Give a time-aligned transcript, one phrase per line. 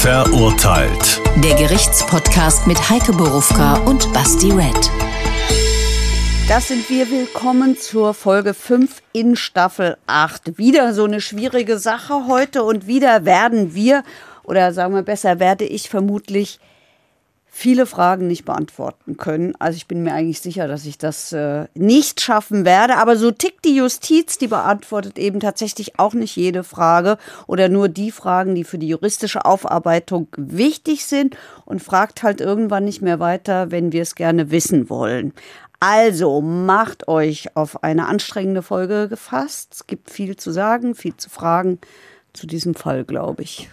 [0.00, 1.20] Verurteilt.
[1.42, 4.92] Der Gerichtspodcast mit Heike Borufka und Basti Red.
[6.46, 7.10] Das sind wir.
[7.10, 10.56] Willkommen zur Folge 5 in Staffel 8.
[10.56, 14.04] Wieder so eine schwierige Sache heute und wieder werden wir,
[14.44, 16.60] oder sagen wir besser, werde ich vermutlich
[17.58, 19.52] viele Fragen nicht beantworten können.
[19.58, 22.98] Also ich bin mir eigentlich sicher, dass ich das äh, nicht schaffen werde.
[22.98, 27.18] Aber so tickt die Justiz, die beantwortet eben tatsächlich auch nicht jede Frage
[27.48, 32.84] oder nur die Fragen, die für die juristische Aufarbeitung wichtig sind und fragt halt irgendwann
[32.84, 35.32] nicht mehr weiter, wenn wir es gerne wissen wollen.
[35.80, 39.74] Also macht euch auf eine anstrengende Folge gefasst.
[39.74, 41.80] Es gibt viel zu sagen, viel zu fragen
[42.32, 43.68] zu diesem Fall, glaube ich.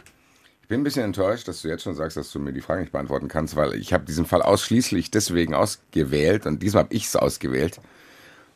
[0.66, 2.82] Ich bin ein bisschen enttäuscht, dass du jetzt schon sagst, dass du mir die Frage
[2.82, 7.06] nicht beantworten kannst, weil ich habe diesen Fall ausschließlich deswegen ausgewählt und diesmal habe ich
[7.06, 7.80] es ausgewählt,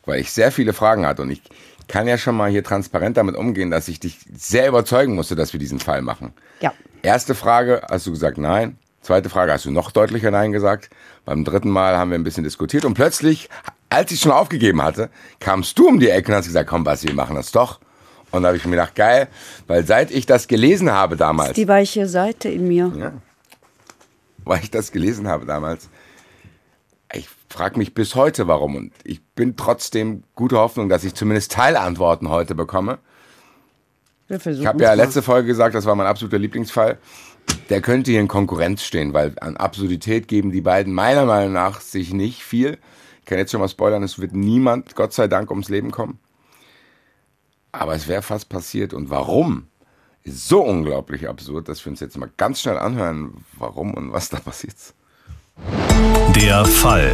[0.06, 1.40] weil ich sehr viele Fragen hatte und ich
[1.86, 5.52] kann ja schon mal hier transparent damit umgehen, dass ich dich sehr überzeugen musste, dass
[5.52, 6.32] wir diesen Fall machen.
[6.60, 6.72] Ja.
[7.02, 8.76] Erste Frage, hast du gesagt nein?
[9.02, 10.90] Zweite Frage, hast du noch deutlicher nein gesagt?
[11.24, 13.48] Beim dritten Mal haben wir ein bisschen diskutiert und plötzlich,
[13.88, 17.06] als ich schon aufgegeben hatte, kamst du um die Ecke und hast gesagt, komm Basti,
[17.06, 17.78] wir machen das doch.
[18.30, 19.28] Und da habe ich mir gedacht, geil,
[19.66, 21.50] weil seit ich das gelesen habe damals.
[21.50, 22.92] Das ist die weiche Seite in mir.
[22.96, 23.12] Ja.
[24.44, 25.88] Weil ich das gelesen habe damals.
[27.12, 28.76] Ich frage mich bis heute, warum.
[28.76, 32.98] Und ich bin trotzdem gute Hoffnung, dass ich zumindest Teilantworten heute bekomme.
[34.28, 36.98] Ich habe ja letzte Folge gesagt, das war mein absoluter Lieblingsfall.
[37.68, 41.80] Der könnte hier in Konkurrenz stehen, weil an Absurdität geben die beiden meiner Meinung nach
[41.80, 42.78] sich nicht viel.
[43.20, 46.20] Ich kann jetzt schon mal spoilern, es wird niemand, Gott sei Dank, ums Leben kommen.
[47.72, 48.92] Aber es wäre fast passiert.
[48.94, 49.66] Und warum?
[50.22, 54.28] Ist so unglaublich absurd, dass wir uns jetzt mal ganz schnell anhören, warum und was
[54.28, 54.76] da passiert.
[56.36, 57.12] Der Fall.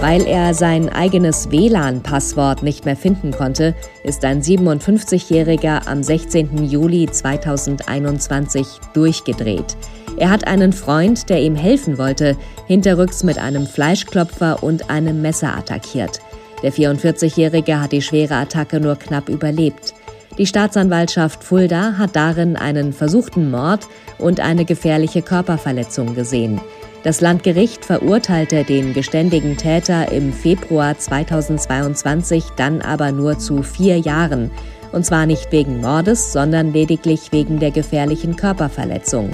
[0.00, 6.64] Weil er sein eigenes WLAN-Passwort nicht mehr finden konnte, ist ein 57-Jähriger am 16.
[6.64, 9.76] Juli 2021 durchgedreht.
[10.16, 15.54] Er hat einen Freund, der ihm helfen wollte, hinterrücks mit einem Fleischklopfer und einem Messer
[15.54, 16.20] attackiert.
[16.62, 19.94] Der 44-Jährige hat die schwere Attacke nur knapp überlebt.
[20.38, 23.88] Die Staatsanwaltschaft Fulda hat darin einen versuchten Mord
[24.18, 26.60] und eine gefährliche Körperverletzung gesehen.
[27.02, 34.50] Das Landgericht verurteilte den geständigen Täter im Februar 2022 dann aber nur zu vier Jahren.
[34.92, 39.30] Und zwar nicht wegen Mordes, sondern lediglich wegen der gefährlichen Körperverletzung.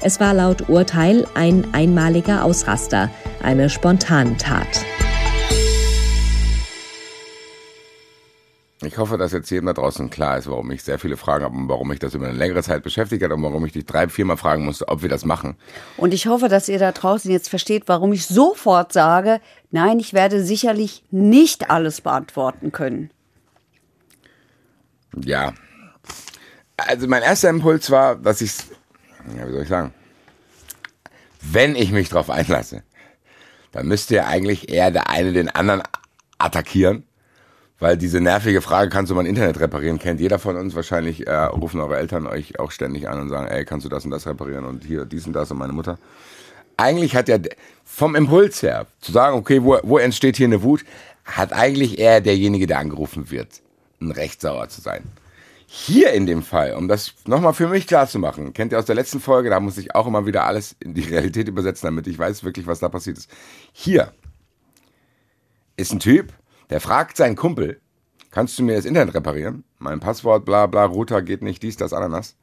[0.00, 3.10] Es war laut Urteil ein einmaliger Ausraster,
[3.42, 4.84] eine Spontantat.
[8.88, 11.54] Ich hoffe, dass jetzt jedem da draußen klar ist, warum ich sehr viele Fragen habe
[11.54, 14.08] und warum mich das über eine längere Zeit beschäftigt hat und warum ich dich drei,
[14.08, 15.56] viermal fragen musste, ob wir das machen.
[15.98, 20.14] Und ich hoffe, dass ihr da draußen jetzt versteht, warum ich sofort sage, nein, ich
[20.14, 23.10] werde sicherlich nicht alles beantworten können.
[25.22, 25.52] Ja.
[26.78, 28.52] Also mein erster Impuls war, dass ich,
[29.36, 29.92] ja, wie soll ich sagen,
[31.42, 32.84] wenn ich mich darauf einlasse,
[33.70, 35.82] dann müsste ja eigentlich eher der eine den anderen
[36.38, 37.04] attackieren
[37.78, 40.74] weil diese nervige Frage, kannst du mein Internet reparieren, kennt jeder von uns.
[40.74, 44.04] Wahrscheinlich äh, rufen eure Eltern euch auch ständig an und sagen, ey, kannst du das
[44.04, 45.98] und das reparieren und hier dies und das und meine Mutter.
[46.76, 47.38] Eigentlich hat ja
[47.84, 50.84] vom Impuls her, zu sagen, okay, wo, wo entsteht hier eine Wut,
[51.24, 53.60] hat eigentlich eher derjenige, der angerufen wird,
[54.00, 55.02] ein Recht sauer zu sein.
[55.66, 58.86] Hier in dem Fall, um das nochmal für mich klar zu machen, kennt ihr aus
[58.86, 62.06] der letzten Folge, da muss ich auch immer wieder alles in die Realität übersetzen, damit
[62.06, 63.30] ich weiß wirklich, was da passiert ist.
[63.72, 64.12] Hier
[65.76, 66.32] ist ein Typ,
[66.70, 67.80] der fragt seinen Kumpel,
[68.30, 69.64] kannst du mir das Internet reparieren?
[69.78, 72.36] Mein Passwort, bla bla, Router geht nicht, dies, das, Ananas.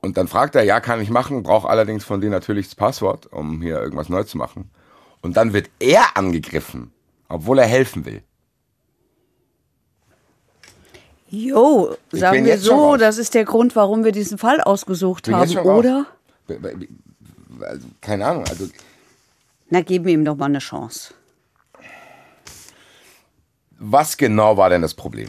[0.00, 3.26] Und dann fragt er, ja, kann ich machen, brauche allerdings von dir natürlich das Passwort,
[3.32, 4.70] um hier irgendwas neu zu machen.
[5.22, 6.92] Und dann wird er angegriffen,
[7.28, 8.22] obwohl er helfen will.
[11.30, 16.06] Jo, sagen wir so, das ist der Grund, warum wir diesen Fall ausgesucht haben, oder?
[17.60, 18.68] Also, keine Ahnung, also.
[19.70, 21.14] Na, geben wir ihm doch mal eine Chance.
[23.86, 25.28] Was genau war denn das Problem?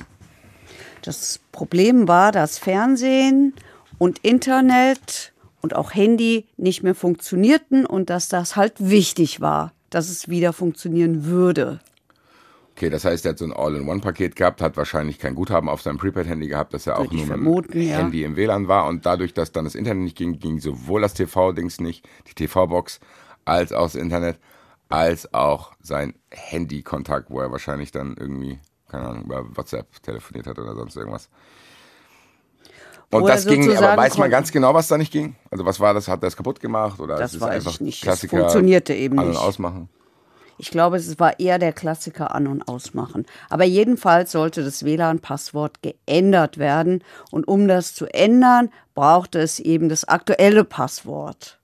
[1.02, 3.54] Das Problem war, dass Fernsehen
[3.98, 10.10] und Internet und auch Handy nicht mehr funktionierten und dass das halt wichtig war, dass
[10.10, 11.82] es wieder funktionieren würde.
[12.78, 15.98] Okay, das heißt, er hat so ein All-in-One-Paket gehabt, hat wahrscheinlich kein Guthaben auf seinem
[15.98, 17.98] Prepaid-Handy gehabt, dass er auch nur mit dem ja.
[17.98, 21.14] Handy im WLAN war und dadurch, dass dann das Internet nicht ging, ging sowohl das
[21.14, 23.02] TV-Dings nicht, die TV-Box,
[23.44, 24.40] als auch das Internet
[24.90, 30.60] als auch sein Handykontakt, wo er wahrscheinlich dann irgendwie, keine Ahnung, über WhatsApp telefoniert hat
[30.60, 31.30] oder sonst irgendwas.
[33.12, 35.36] Und das ging, aber weiß man ganz genau, was da nicht ging?
[35.52, 36.08] Also was war das?
[36.08, 38.02] Hat er es kaputt gemacht oder das ist weiß einfach ich nicht.
[38.02, 39.42] Klassiker das funktionierte eben an- und nicht.
[39.42, 39.90] ausmachen?
[40.58, 43.26] Ich glaube, es war eher der Klassiker an- und ausmachen.
[43.50, 47.04] Aber jedenfalls sollte das WLAN-Passwort geändert werden.
[47.30, 51.60] Und um das zu ändern, brauchte es eben das aktuelle Passwort.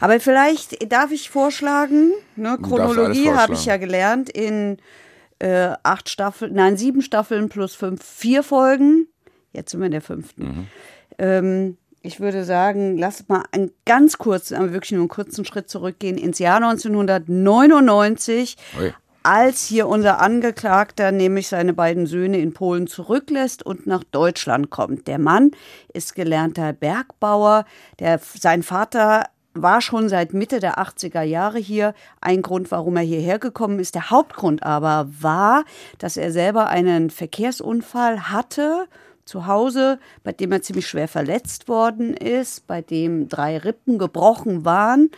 [0.00, 4.78] Aber vielleicht darf ich vorschlagen, ne, Chronologie habe ich ja gelernt in
[5.40, 9.08] äh, acht Staffeln, nein, sieben Staffeln plus fünf, vier Folgen.
[9.52, 10.42] Jetzt sind wir in der fünften.
[10.42, 10.66] Mhm.
[11.18, 15.68] Ähm, ich würde sagen, lass mal einen ganz kurzen, aber wirklich nur einen kurzen Schritt
[15.68, 18.94] zurückgehen ins Jahr 1999, Ui.
[19.22, 25.08] als hier unser Angeklagter nämlich seine beiden Söhne in Polen zurücklässt und nach Deutschland kommt.
[25.08, 25.50] Der Mann
[25.92, 27.66] ist gelernter Bergbauer,
[27.98, 29.24] der, sein Vater
[29.54, 31.94] war schon seit Mitte der 80er Jahre hier.
[32.20, 33.94] Ein Grund, warum er hierher gekommen ist.
[33.94, 35.64] Der Hauptgrund aber war,
[35.98, 38.86] dass er selber einen Verkehrsunfall hatte
[39.24, 44.64] zu Hause, bei dem er ziemlich schwer verletzt worden ist, bei dem drei Rippen gebrochen
[44.64, 45.10] waren,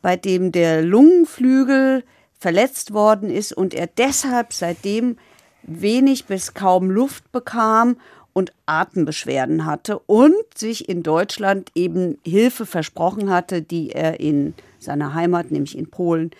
[0.00, 2.04] bei dem der Lungenflügel
[2.38, 5.16] verletzt worden ist und er deshalb seitdem
[5.62, 7.96] wenig bis kaum Luft bekam
[8.32, 15.14] und Atembeschwerden hatte und sich in Deutschland eben Hilfe versprochen hatte, die er in seiner
[15.14, 16.30] Heimat, nämlich in Polen,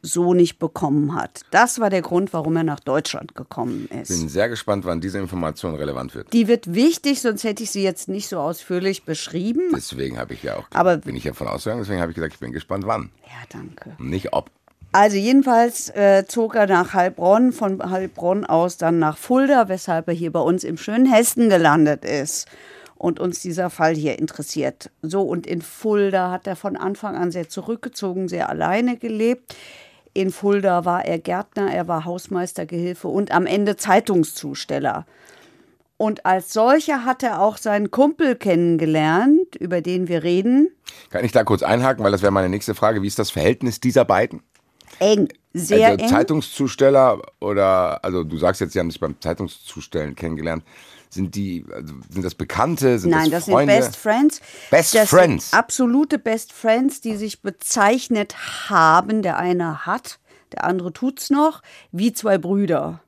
[0.00, 1.40] so nicht bekommen hat.
[1.50, 4.08] Das war der Grund, warum er nach Deutschland gekommen ist.
[4.08, 6.32] Bin sehr gespannt, wann diese Information relevant wird.
[6.32, 9.72] Die wird wichtig, sonst hätte ich sie jetzt nicht so ausführlich beschrieben.
[9.74, 12.34] Deswegen habe ich ja auch, Aber- bin ich ja von ausgegangen, deswegen habe ich gesagt,
[12.34, 13.10] ich bin gespannt, wann.
[13.24, 13.96] Ja, danke.
[13.98, 14.50] Nicht ob.
[14.92, 20.14] Also jedenfalls äh, zog er nach Heilbronn, von Heilbronn aus dann nach Fulda, weshalb er
[20.14, 22.48] hier bei uns im schönen Hessen gelandet ist
[22.96, 24.90] und uns dieser Fall hier interessiert.
[25.02, 29.54] So, und in Fulda hat er von Anfang an sehr zurückgezogen, sehr alleine gelebt.
[30.14, 35.06] In Fulda war er Gärtner, er war Hausmeistergehilfe und am Ende Zeitungszusteller.
[35.98, 40.70] Und als solcher hat er auch seinen Kumpel kennengelernt, über den wir reden.
[41.10, 43.02] Kann ich da kurz einhaken, weil das wäre meine nächste Frage.
[43.02, 44.42] Wie ist das Verhältnis dieser beiden?
[44.98, 46.10] Eng, sehr also eng.
[46.10, 50.64] Zeitungszusteller oder, also du sagst jetzt, sie haben sich beim Zeitungszustellen kennengelernt.
[51.10, 52.98] Sind die, also sind das Bekannte?
[52.98, 53.72] Sind Nein, das das Freunde?
[53.72, 54.40] sind Best Friends.
[54.70, 55.52] Best das Friends.
[55.54, 59.22] Absolute Best Friends, die sich bezeichnet haben.
[59.22, 60.18] Der eine hat,
[60.52, 61.62] der andere tut's noch,
[61.92, 63.00] wie zwei Brüder.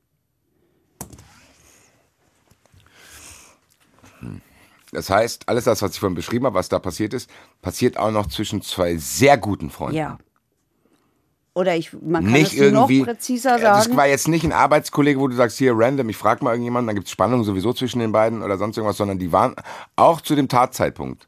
[4.93, 7.31] Das heißt, alles das, was ich vorhin beschrieben habe, was da passiert ist,
[7.63, 9.97] passiert auch noch zwischen zwei sehr guten Freunden.
[9.97, 10.19] Ja.
[11.55, 13.01] Oder ich, man kann nicht es irgendwie.
[13.01, 13.97] noch präziser Das sagen.
[13.97, 16.95] war jetzt nicht ein Arbeitskollege, wo du sagst, hier random, ich frage mal irgendjemanden, dann
[16.95, 19.57] gibt es Spannung sowieso zwischen den beiden oder sonst irgendwas, sondern die waren
[19.97, 21.27] auch zu dem Tatzeitpunkt,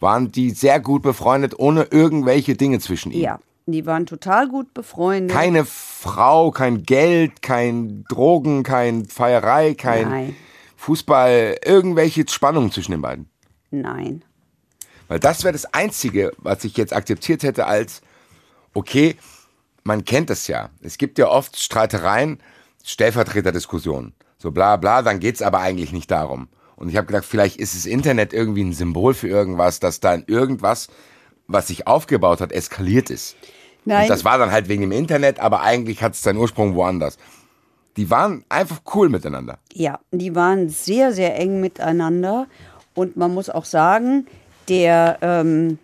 [0.00, 3.22] waren die sehr gut befreundet, ohne irgendwelche Dinge zwischen ihnen.
[3.22, 5.30] Ja, die waren total gut befreundet.
[5.30, 10.36] Keine Frau, kein Geld, kein Drogen, kein Feierei, kein Nein.
[10.76, 13.28] Fußball, irgendwelche Spannungen zwischen den beiden.
[13.70, 14.24] Nein.
[15.06, 18.00] Weil das wäre das Einzige, was ich jetzt akzeptiert hätte als,
[18.74, 19.16] okay,
[19.84, 20.70] man kennt es ja.
[20.82, 22.38] Es gibt ja oft Streitereien,
[22.84, 24.14] Stellvertreterdiskussionen.
[24.38, 26.48] So bla bla, dann geht's aber eigentlich nicht darum.
[26.76, 30.24] Und ich habe gedacht, vielleicht ist das Internet irgendwie ein Symbol für irgendwas, dass dann
[30.26, 30.88] irgendwas,
[31.46, 33.36] was sich aufgebaut hat, eskaliert ist.
[33.84, 34.04] Nein.
[34.04, 37.18] Und das war dann halt wegen dem Internet, aber eigentlich hat es seinen Ursprung woanders.
[37.96, 39.58] Die waren einfach cool miteinander.
[39.72, 42.46] Ja, die waren sehr, sehr eng miteinander.
[42.94, 44.26] Und man muss auch sagen,
[44.68, 45.78] der ähm,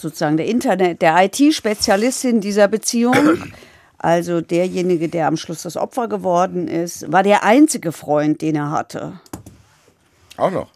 [0.00, 3.14] sozusagen der Internet, der IT-Spezialist in dieser Beziehung,
[3.98, 8.70] also derjenige, der am Schluss das Opfer geworden ist, war der einzige Freund, den er
[8.70, 9.20] hatte.
[10.36, 10.70] Auch noch.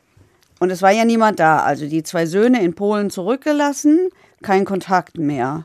[0.59, 1.61] Und es war ja niemand da.
[1.61, 4.11] Also die zwei Söhne in Polen zurückgelassen,
[4.43, 5.65] kein Kontakt mehr.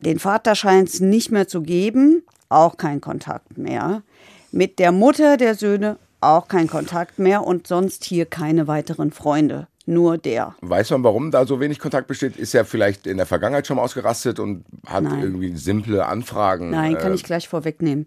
[0.00, 4.02] Den Vater scheint es nicht mehr zu geben, auch kein Kontakt mehr.
[4.50, 9.66] Mit der Mutter der Söhne auch kein Kontakt mehr und sonst hier keine weiteren Freunde.
[9.86, 10.54] Nur der.
[10.62, 12.36] Weiß man, warum da so wenig Kontakt besteht?
[12.36, 15.20] Ist er vielleicht in der Vergangenheit schon mal ausgerastet und hat Nein.
[15.20, 16.70] irgendwie simple Anfragen?
[16.70, 18.06] Nein, kann äh, ich gleich vorwegnehmen.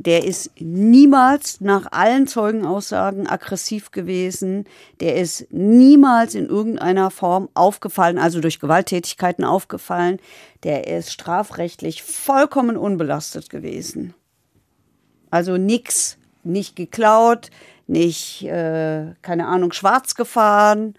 [0.00, 4.64] Der ist niemals nach allen Zeugenaussagen aggressiv gewesen.
[5.00, 10.20] Der ist niemals in irgendeiner Form aufgefallen, also durch Gewalttätigkeiten aufgefallen.
[10.62, 14.14] Der ist strafrechtlich vollkommen unbelastet gewesen.
[15.30, 16.17] Also nix,
[16.48, 17.50] nicht geklaut,
[17.86, 20.94] nicht, äh, keine Ahnung, schwarz gefahren,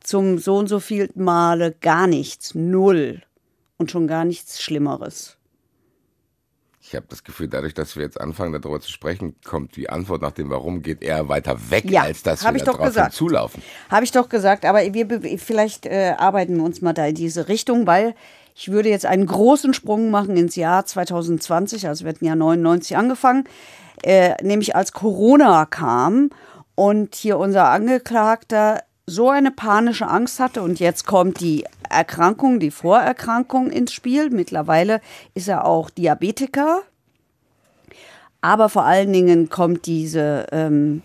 [0.00, 3.22] zum so und so vielten Male, gar nichts, null.
[3.76, 5.38] Und schon gar nichts Schlimmeres.
[6.82, 10.22] Ich habe das Gefühl, dadurch, dass wir jetzt anfangen, darüber zu sprechen, kommt die Antwort
[10.22, 13.14] nach dem Warum geht eher weiter weg, Ja, als dass wir ich doch darauf gesagt.
[13.14, 13.62] zulaufen.
[13.88, 17.46] Habe ich doch gesagt, aber wir vielleicht äh, arbeiten wir uns mal da in diese
[17.46, 18.14] Richtung, weil
[18.54, 22.96] ich würde jetzt einen großen Sprung machen ins Jahr 2020, also wir hatten ja 99
[22.96, 23.44] angefangen,
[24.02, 26.30] äh, nämlich als Corona kam
[26.74, 32.70] und hier unser Angeklagter so eine panische Angst hatte und jetzt kommt die Erkrankung, die
[32.70, 34.30] Vorerkrankung ins Spiel.
[34.30, 35.00] Mittlerweile
[35.34, 36.82] ist er auch Diabetiker.
[38.40, 41.02] Aber vor allen Dingen kommt diese, ähm,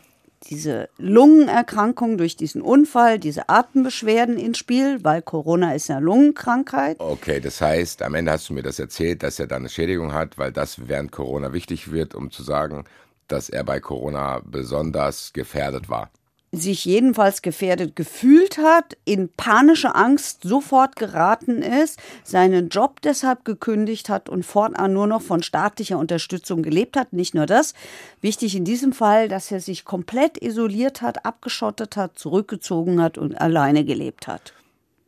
[0.50, 7.00] diese Lungenerkrankung durch diesen Unfall, diese Atembeschwerden ins Spiel, weil Corona ist ja Lungenkrankheit.
[7.00, 10.14] Okay, das heißt, am Ende hast du mir das erzählt, dass er da eine Schädigung
[10.14, 12.86] hat, weil das während Corona wichtig wird, um zu sagen,
[13.28, 16.12] dass er bei Corona besonders gefährdet war
[16.56, 24.10] sich jedenfalls gefährdet gefühlt hat, in panische Angst sofort geraten ist, seinen Job deshalb gekündigt
[24.10, 27.14] hat und fortan nur noch von staatlicher Unterstützung gelebt hat.
[27.14, 27.74] Nicht nur das,
[28.22, 33.40] wichtig in diesem Fall, dass er sich komplett isoliert hat, abgeschottet hat, zurückgezogen hat und
[33.40, 34.54] alleine gelebt hat.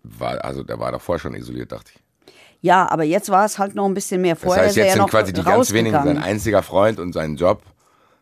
[0.04, 2.02] War, also der war davor schon isoliert, dachte ich.
[2.62, 4.36] Ja, aber jetzt war es halt noch ein bisschen mehr.
[4.36, 7.62] Vorher das heißt, jetzt sind quasi die ganz wenigen, sein einziger Freund und sein Job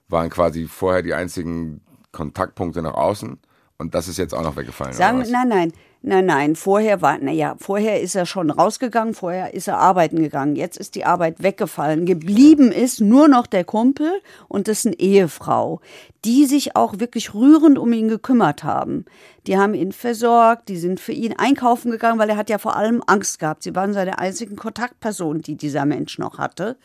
[0.08, 1.82] waren quasi vorher die einzigen
[2.16, 3.38] Kontaktpunkte nach außen.
[3.78, 4.94] Und das ist jetzt auch noch weggefallen.
[4.94, 6.56] Sagen, nein, nein, nein, nein.
[6.56, 10.56] Vorher war, naja, vorher ist er schon rausgegangen, vorher ist er arbeiten gegangen.
[10.56, 12.06] Jetzt ist die Arbeit weggefallen.
[12.06, 15.82] Geblieben ist nur noch der Kumpel und dessen Ehefrau,
[16.24, 19.04] die sich auch wirklich rührend um ihn gekümmert haben.
[19.46, 22.78] Die haben ihn versorgt, die sind für ihn einkaufen gegangen, weil er hat ja vor
[22.78, 23.64] allem Angst gehabt.
[23.64, 26.78] Sie waren seine einzigen Kontaktpersonen, die dieser Mensch noch hatte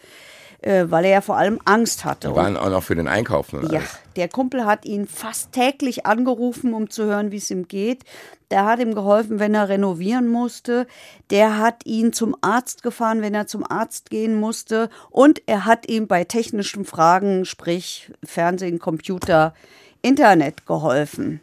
[0.62, 2.28] äh, weil er ja vor allem Angst hatte.
[2.28, 3.52] Die waren auch noch für den Einkauf.
[3.52, 3.66] Ne?
[3.70, 3.80] Ja,
[4.16, 8.04] der Kumpel hat ihn fast täglich angerufen, um zu hören, wie es ihm geht.
[8.50, 10.86] Der hat ihm geholfen, wenn er renovieren musste.
[11.30, 14.90] Der hat ihn zum Arzt gefahren, wenn er zum Arzt gehen musste.
[15.10, 19.54] Und er hat ihm bei technischen Fragen, sprich Fernsehen, Computer,
[20.02, 21.40] Internet geholfen.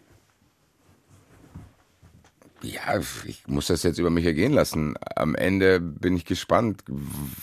[2.64, 4.96] Ja, ich muss das jetzt über mich ergehen lassen.
[5.16, 6.84] Am Ende bin ich gespannt.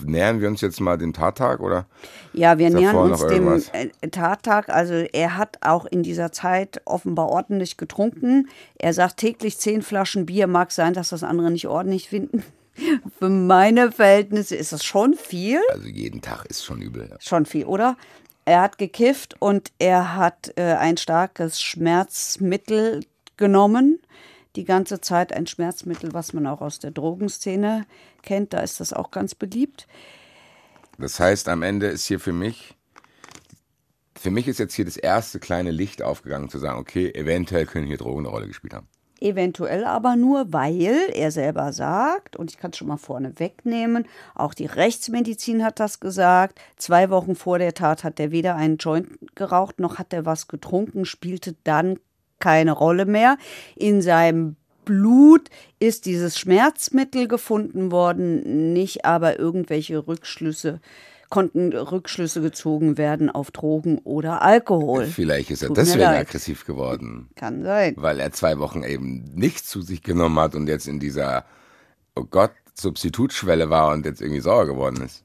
[0.04, 1.86] Nähern wir uns jetzt mal den Tattag oder?
[2.32, 4.68] Ja, wir nähern uns dem äh, Tattag.
[4.68, 8.48] Also er hat auch in dieser Zeit offenbar ordentlich getrunken.
[8.76, 10.48] Er sagt täglich zehn Flaschen Bier.
[10.48, 12.42] Mag sein, dass das andere nicht ordentlich finden.
[13.20, 15.60] Für meine Verhältnisse ist das schon viel.
[15.70, 17.08] Also jeden Tag ist schon übel.
[17.08, 17.16] Ja.
[17.20, 17.96] Schon viel, oder?
[18.46, 23.04] Er hat gekifft und er hat äh, ein starkes Schmerzmittel
[23.36, 24.00] genommen
[24.56, 27.86] die ganze Zeit ein Schmerzmittel, was man auch aus der Drogenszene
[28.22, 28.52] kennt.
[28.52, 29.86] Da ist das auch ganz beliebt.
[30.98, 32.74] Das heißt, am Ende ist hier für mich,
[34.16, 37.86] für mich ist jetzt hier das erste kleine Licht aufgegangen, zu sagen, okay, eventuell können
[37.86, 38.88] hier Drogen eine Rolle gespielt haben.
[39.20, 44.06] Eventuell aber nur, weil er selber sagt, und ich kann es schon mal vorne wegnehmen,
[44.34, 48.76] auch die Rechtsmedizin hat das gesagt, zwei Wochen vor der Tat hat er weder einen
[48.76, 51.98] Joint geraucht, noch hat er was getrunken, spielte dann
[52.44, 53.38] keine Rolle mehr.
[53.74, 55.48] In seinem Blut
[55.78, 60.80] ist dieses Schmerzmittel gefunden worden, nicht aber irgendwelche Rückschlüsse
[61.30, 65.06] konnten Rückschlüsse gezogen werden auf Drogen oder Alkohol.
[65.06, 67.30] Vielleicht ist er Tut deswegen aggressiv geworden.
[67.34, 67.94] Kann sein.
[67.96, 71.44] Weil er zwei Wochen eben nichts zu sich genommen hat und jetzt in dieser,
[72.14, 75.24] oh Gott, Substitutschwelle war und jetzt irgendwie sauer geworden ist.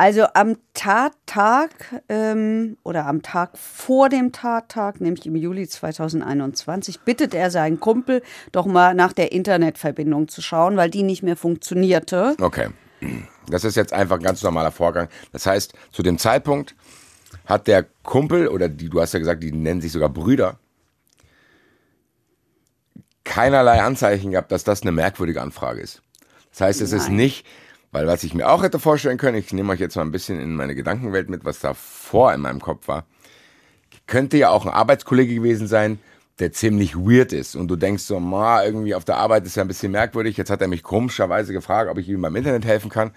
[0.00, 7.34] Also am Tattag ähm, oder am Tag vor dem Tattag, nämlich im Juli 2021, bittet
[7.34, 12.34] er seinen Kumpel doch mal nach der Internetverbindung zu schauen, weil die nicht mehr funktionierte.
[12.40, 12.68] Okay.
[13.50, 15.10] Das ist jetzt einfach ein ganz normaler Vorgang.
[15.32, 16.74] Das heißt, zu dem Zeitpunkt
[17.44, 20.58] hat der Kumpel oder die, du hast ja gesagt, die nennen sich sogar Brüder,
[23.24, 26.00] keinerlei Anzeichen gehabt, dass das eine merkwürdige Anfrage ist.
[26.52, 27.00] Das heißt, es Nein.
[27.00, 27.46] ist nicht
[27.92, 30.40] weil was ich mir auch hätte vorstellen können, ich nehme euch jetzt mal ein bisschen
[30.40, 33.04] in meine Gedankenwelt mit, was da vor in meinem Kopf war.
[34.06, 35.98] Könnte ja auch ein Arbeitskollege gewesen sein,
[36.38, 37.54] der ziemlich weird ist.
[37.54, 40.36] Und du denkst so, ma, irgendwie auf der Arbeit ist ja ein bisschen merkwürdig.
[40.36, 43.12] Jetzt hat er mich komischerweise gefragt, ob ich ihm beim Internet helfen kann.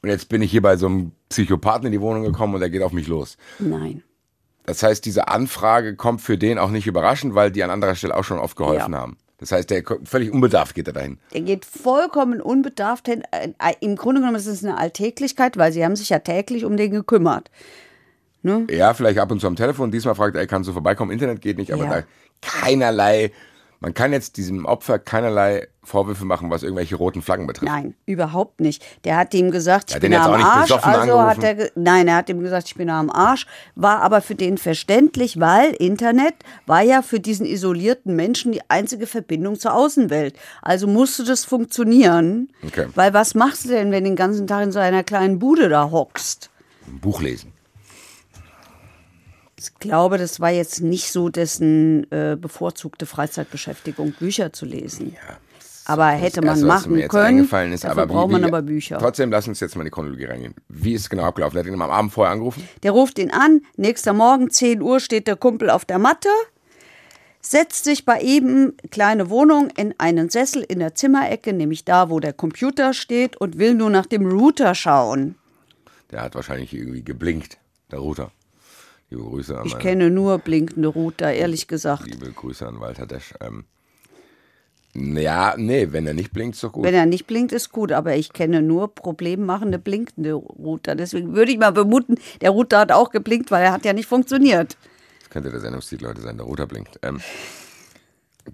[0.00, 2.70] Und jetzt bin ich hier bei so einem Psychopathen in die Wohnung gekommen und er
[2.70, 3.36] geht auf mich los.
[3.58, 4.02] Nein.
[4.64, 8.14] Das heißt, diese Anfrage kommt für den auch nicht überraschend, weil die an anderer Stelle
[8.14, 8.98] auch schon oft geholfen ja.
[8.98, 9.16] haben.
[9.38, 11.18] Das heißt, der völlig unbedarft geht er dahin.
[11.32, 13.22] Der geht vollkommen unbedarft hin.
[13.30, 16.76] Äh, Im Grunde genommen ist es eine Alltäglichkeit, weil sie haben sich ja täglich um
[16.76, 17.50] den gekümmert.
[18.42, 18.66] Ne?
[18.70, 19.90] Ja, vielleicht ab und zu am Telefon.
[19.90, 21.12] Diesmal fragt er, kannst du vorbeikommen?
[21.12, 21.90] Internet geht nicht, aber ja.
[21.90, 22.02] da
[22.40, 23.32] keinerlei
[23.80, 27.70] man kann jetzt diesem Opfer keinerlei Vorwürfe machen, was irgendwelche roten Flaggen betrifft.
[27.70, 28.84] Nein, überhaupt nicht.
[29.04, 30.72] Der hat ihm gesagt, ich bin am Arsch.
[30.72, 33.46] Also hat er, nein, er hat ihm gesagt, ich bin am Arsch.
[33.76, 36.34] War aber für den verständlich, weil Internet
[36.66, 40.36] war ja für diesen isolierten Menschen die einzige Verbindung zur Außenwelt.
[40.60, 42.50] Also musste das funktionieren.
[42.66, 42.88] Okay.
[42.94, 45.68] Weil was machst du denn, wenn du den ganzen Tag in so einer kleinen Bude
[45.68, 46.50] da hockst?
[46.86, 47.52] Ein Buch lesen.
[49.58, 55.14] Ich glaube, das war jetzt nicht so dessen äh, bevorzugte Freizeitbeschäftigung, Bücher zu lesen.
[55.14, 55.36] Ja.
[55.84, 57.24] Aber hätte man Erste, machen mir können.
[57.24, 58.98] Eingefallen ist, aber braucht man aber Bücher.
[58.98, 60.54] Trotzdem, lass uns jetzt mal in die Chronologie reingehen.
[60.68, 61.54] Wie ist es genau abgelaufen?
[61.54, 62.68] Der hat ihn am Abend vorher angerufen?
[62.82, 63.62] Der ruft ihn an.
[63.76, 66.28] Nächster Morgen, 10 Uhr, steht der Kumpel auf der Matte.
[67.40, 72.20] setzt sich bei ihm, kleine Wohnung, in einen Sessel in der Zimmerecke, nämlich da, wo
[72.20, 75.36] der Computer steht, und will nur nach dem Router schauen.
[76.10, 77.56] Der hat wahrscheinlich irgendwie geblinkt,
[77.90, 78.30] der Router.
[79.10, 82.06] Liebe Grüße an Ich meine- kenne nur blinkende Router, ehrlich gesagt.
[82.06, 83.34] Liebe Grüße an Walter Desch.
[83.40, 83.64] Ähm,
[84.94, 86.84] ja, nee, wenn er nicht blinkt, ist doch gut.
[86.84, 90.94] Wenn er nicht blinkt, ist gut, aber ich kenne nur problemmachende blinkende Router.
[90.94, 94.06] Deswegen würde ich mal vermuten, der Router hat auch geblinkt, weil er hat ja nicht
[94.08, 94.76] funktioniert.
[95.20, 96.98] Das könnte der Sendungstitel heute sein, der Router blinkt.
[97.02, 97.20] Ähm,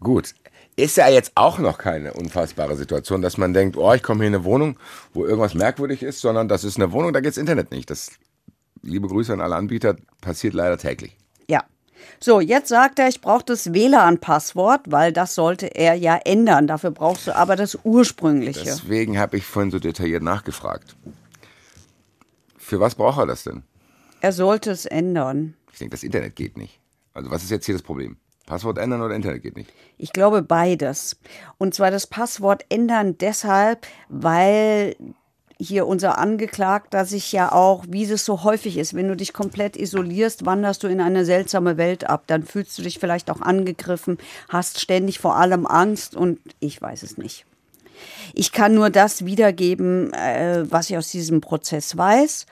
[0.00, 0.34] gut.
[0.76, 4.28] Ist ja jetzt auch noch keine unfassbare Situation, dass man denkt, oh, ich komme hier
[4.28, 4.76] in eine Wohnung,
[5.12, 7.88] wo irgendwas merkwürdig ist, sondern das ist eine Wohnung, da geht's Internet nicht.
[7.90, 8.10] Das,
[8.84, 11.16] liebe Grüße an alle Anbieter, passiert leider täglich.
[11.48, 11.64] Ja.
[12.20, 16.66] So, jetzt sagt er, ich brauche das WLAN-Passwort, weil das sollte er ja ändern.
[16.66, 18.64] Dafür brauchst du aber das ursprüngliche.
[18.64, 20.96] Deswegen habe ich vorhin so detailliert nachgefragt.
[22.56, 23.62] Für was braucht er das denn?
[24.24, 25.54] er sollte es ändern.
[25.70, 26.80] Ich denke, das Internet geht nicht.
[27.12, 28.16] Also was ist jetzt hier das Problem?
[28.46, 29.70] Passwort ändern oder Internet geht nicht?
[29.98, 31.18] Ich glaube beides.
[31.58, 34.96] Und zwar das Passwort ändern deshalb, weil
[35.64, 39.76] hier unser Angeklagter sich ja auch, wie es so häufig ist, wenn du dich komplett
[39.76, 42.24] isolierst, wanderst du in eine seltsame Welt ab.
[42.26, 44.18] Dann fühlst du dich vielleicht auch angegriffen,
[44.48, 47.46] hast ständig vor allem Angst und ich weiß es nicht.
[48.32, 52.46] Ich kann nur das wiedergeben, äh, was ich aus diesem Prozess weiß.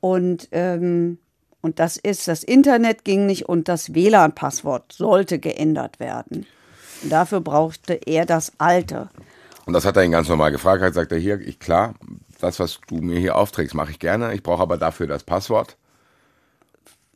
[0.00, 1.18] Und, ähm,
[1.60, 6.46] und das ist, das Internet ging nicht und das WLAN-Passwort sollte geändert werden.
[7.02, 9.10] Und dafür brauchte er das alte.
[9.66, 11.94] Und das hat er ihn ganz normal gefragt, hat sagt er hier, ich klar,
[12.40, 14.34] das, was du mir hier aufträgst, mache ich gerne.
[14.34, 15.76] Ich brauche aber dafür das Passwort.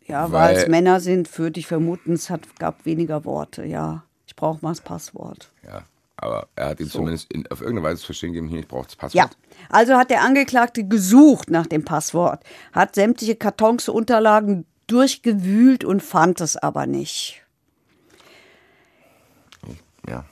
[0.06, 3.64] Ja, weil, Weil- es Männer sind, würde ich vermuten, es hat, gab weniger Worte.
[3.64, 5.50] Ja, ich brauche mal das Passwort.
[5.66, 5.82] Ja.
[6.16, 8.86] Aber er hat ihm zumindest in, auf irgendeine Weise zu verstehen gegeben, hier, ich brauche
[8.86, 9.36] das Ja, Passwort.
[9.68, 16.40] also hat der Angeklagte gesucht nach dem Passwort, hat sämtliche Kartons, Unterlagen durchgewühlt und fand
[16.40, 17.42] es aber nicht.
[20.08, 20.24] Ja.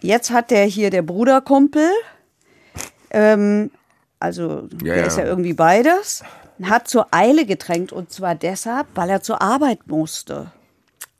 [0.00, 1.88] Jetzt hat der hier der Bruderkumpel,
[3.10, 3.70] ähm,
[4.18, 5.04] also der ja.
[5.04, 6.22] ist ja irgendwie beides,
[6.62, 10.52] hat zur Eile gedrängt und zwar deshalb, weil er zur Arbeit musste.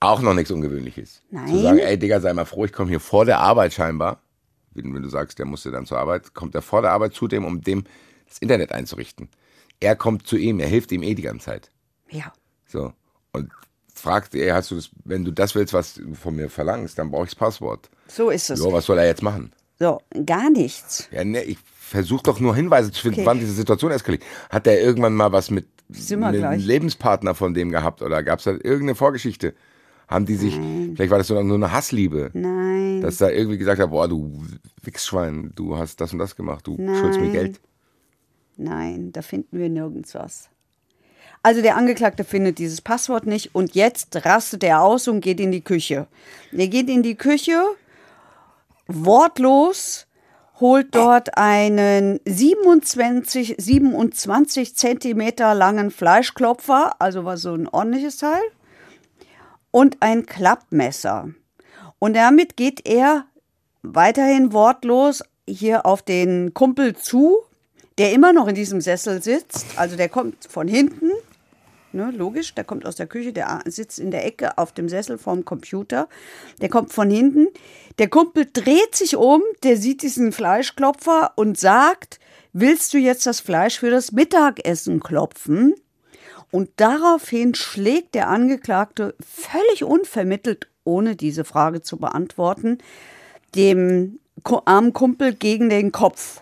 [0.00, 1.22] Auch noch nichts Ungewöhnliches.
[1.30, 1.48] Nein.
[1.48, 4.20] Zu sagen, ey Digga, sei mal froh, ich komme hier vor der Arbeit scheinbar.
[4.72, 7.28] Wenn, wenn du sagst, der musste dann zur Arbeit, kommt er vor der Arbeit zu
[7.28, 7.84] dem, um dem
[8.28, 9.28] das Internet einzurichten.
[9.80, 11.70] Er kommt zu ihm, er hilft ihm eh die ganze Zeit.
[12.10, 12.32] Ja.
[12.66, 12.92] So.
[13.32, 13.50] Und
[13.94, 17.10] fragt, ey, hast du das, wenn du das willst, was du von mir verlangst, dann
[17.10, 17.88] brauche ich das Passwort.
[18.08, 18.58] So ist es.
[18.58, 19.52] So, was soll er jetzt machen?
[19.78, 21.08] So, gar nichts.
[21.10, 23.26] Ja, ne, ich versuche doch nur Hinweise zu finden, Okay.
[23.26, 24.24] wann diese Situation eskaliert.
[24.50, 25.66] Hat er irgendwann mal was mit
[26.10, 26.58] einem.
[26.58, 29.54] Lebenspartner von dem gehabt oder gab es da irgendeine Vorgeschichte?
[30.08, 30.54] Haben die sich,
[30.94, 33.00] vielleicht war das so nur eine Hassliebe, Nein.
[33.00, 34.44] dass da irgendwie gesagt hat, boah, du
[34.82, 37.32] Wichsschwein, du hast das und das gemacht, du schuldest mir Nein.
[37.32, 37.60] Geld.
[38.56, 40.48] Nein, da finden wir nirgends was.
[41.42, 45.52] Also der Angeklagte findet dieses Passwort nicht und jetzt rastet er aus und geht in
[45.52, 46.06] die Küche.
[46.52, 47.60] Er geht in die Küche,
[48.86, 50.05] wortlos,
[50.60, 58.42] holt dort einen 27, 27 Zentimeter langen Fleischklopfer, also war so ein ordentliches Teil,
[59.70, 61.28] und ein Klappmesser.
[61.98, 63.26] Und damit geht er
[63.82, 67.38] weiterhin wortlos hier auf den Kumpel zu,
[67.98, 69.66] der immer noch in diesem Sessel sitzt.
[69.76, 71.10] Also der kommt von hinten,
[71.96, 75.18] ne, logisch, der kommt aus der Küche, der sitzt in der Ecke auf dem Sessel
[75.18, 76.08] vorm Computer.
[76.60, 77.48] Der kommt von hinten.
[77.98, 82.20] Der Kumpel dreht sich um, der sieht diesen Fleischklopfer und sagt,
[82.52, 85.74] willst du jetzt das Fleisch für das Mittagessen klopfen?
[86.52, 92.78] Und daraufhin schlägt der Angeklagte völlig unvermittelt, ohne diese Frage zu beantworten,
[93.54, 94.20] dem
[94.64, 96.40] armen Kumpel gegen den Kopf.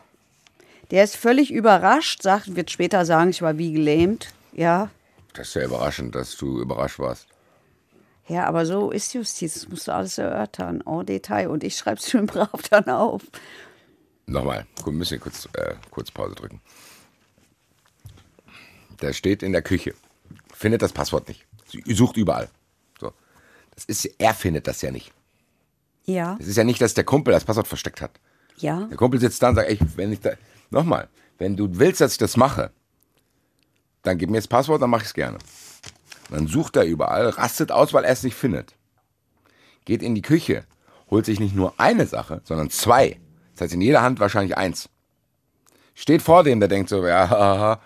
[0.91, 4.29] Der ist völlig überrascht, sagt, wird später sagen, ich war wie gelähmt.
[4.53, 4.91] Ja,
[5.35, 7.27] Das ist ja überraschend, dass du überrascht warst.
[8.29, 9.55] ja, aber so ist Justiz.
[9.55, 11.49] Das musst du alles erörtern, en Detail.
[11.49, 13.23] Und ich schreibe es schön brav dann auf.
[14.27, 16.61] Nochmal, wir müssen kurz, äh, kurz Pause drücken.
[19.03, 19.95] Der steht in der Küche,
[20.55, 22.49] findet das Passwort nicht, Sie sucht überall.
[23.01, 23.13] So.
[23.75, 25.13] Das ist, er findet das ja nicht.
[26.07, 28.13] Ja, Es ist ja nicht, dass der Kumpel das Passwort versteckt hat.
[28.59, 28.87] ja.
[28.87, 30.33] Der Kumpel sitzt da und sagt, ey, wenn ich da,
[30.71, 32.71] nochmal, wenn du willst, dass ich das mache,
[34.05, 35.39] dann gib mir das Passwort, dann mache ich es gerne.
[36.31, 38.75] Dann sucht er überall, rastet aus, weil er es nicht findet.
[39.85, 40.65] Geht in die Küche,
[41.11, 43.19] holt sich nicht nur eine Sache, sondern zwei.
[43.53, 44.89] Das heißt, in jeder Hand wahrscheinlich eins.
[45.95, 47.81] Steht vor dem, der denkt so, ja, haha,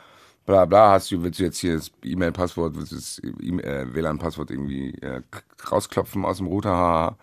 [0.46, 3.94] bla bla, hast du, willst du jetzt hier das E-Mail-Passwort, willst du das E- äh,
[3.94, 5.22] WLAN-Passwort irgendwie äh,
[5.70, 7.18] rausklopfen aus dem Router, haha.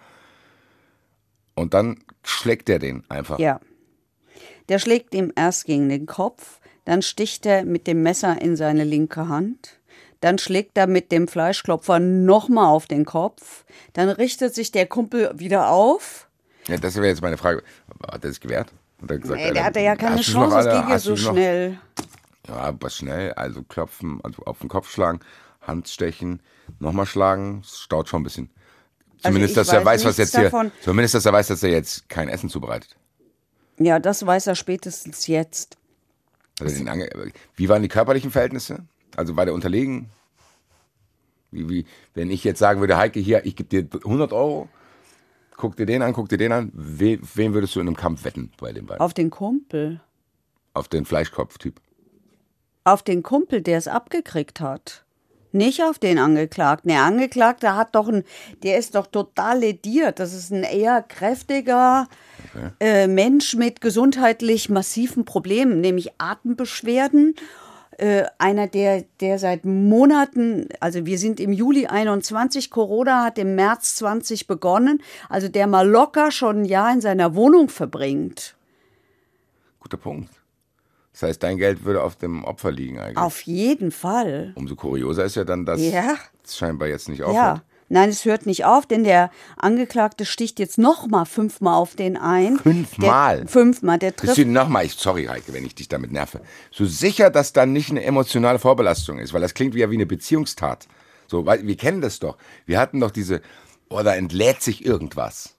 [1.55, 3.39] Und dann schlägt er den einfach.
[3.39, 3.59] Ja.
[4.67, 8.83] Der schlägt ihm erst gegen den Kopf, dann sticht er mit dem Messer in seine
[8.83, 9.79] linke Hand,
[10.21, 13.65] Dann schlägt er mit dem Fleischklopfer nochmal auf den Kopf.
[13.93, 16.27] Dann richtet sich der Kumpel wieder auf.
[16.67, 17.61] Ja, das wäre jetzt meine Frage.
[18.09, 18.71] Hat er sich gewehrt?
[19.01, 21.77] Hat er gesagt, Nee, der hatte ja keine Chance, es ging ja so schnell.
[22.47, 25.19] Ja, aber schnell, also klopfen, also auf den Kopf schlagen,
[25.61, 26.41] Hand stechen,
[26.79, 28.49] nochmal schlagen, es staut schon ein bisschen.
[29.17, 32.07] Zumindest, Also dass er weiß was jetzt hier, zumindest, dass er weiß, dass er jetzt
[32.09, 32.95] kein Essen zubereitet.
[33.79, 35.77] Ja, das weiß er spätestens jetzt.
[36.59, 37.09] Hat er den ange
[37.55, 38.85] wie waren die körperlichen Verhältnisse?
[39.15, 40.09] Also war der unterlegen?
[41.51, 44.67] Wie, wie, wenn ich jetzt sagen würde, Heike, hier, ich gebe dir 100 Euro,
[45.55, 48.25] guck dir den an, guck dir den an, we, wen würdest du in einem Kampf
[48.25, 48.99] wetten bei den beiden?
[48.99, 50.01] Auf, Auf den Kumpel.
[50.91, 51.79] den Fleischkopf-Typ.
[52.83, 55.04] Auf den Kumpel, der es abgekriegt hat.
[55.55, 56.89] Nicht auf den Angeklagten.
[56.89, 58.25] Der Angeklagte hat doch ein,
[58.63, 60.19] der ist doch total lediert.
[60.19, 62.09] Das ist ein eher kräftiger
[62.81, 67.35] äh, Mensch mit gesundheitlich massiven Problemen, nämlich Atembeschwerden.
[67.97, 73.55] Äh, einer, der, der seit Monaten, also wir sind im Juli 21, Corona hat im
[73.55, 78.57] März 20 begonnen, also der mal locker schon ein Jahr in seiner Wohnung verbringt.
[79.79, 80.29] Guter Punkt.
[81.15, 83.15] Das heißt, dein Geld würde auf dem Opfer liegen eigentlich.
[83.17, 84.51] Auf jeden Fall.
[84.55, 86.15] Umso kurioser ist ja dann, dass Ja.
[86.43, 87.61] es scheinbar jetzt nicht Ja, aufhört.
[87.87, 92.17] nein, es hört nicht auf, denn der Angeklagte sticht jetzt noch mal fünfmal auf den
[92.17, 92.57] ein.
[92.59, 93.37] Fünfmal?
[93.37, 94.37] Der, fünfmal, der Bist trifft.
[94.39, 97.91] du nochmal, ich, sorry Heike, wenn ich dich damit nerve, so sicher, dass da nicht
[97.91, 100.85] eine emotionale Vorbelastung ist, weil das klingt ja wie eine Beziehungstat.
[101.27, 102.37] So, weil wir kennen das doch.
[102.65, 103.41] Wir hatten doch diese,
[103.89, 105.55] oh, da entlädt sich irgendwas.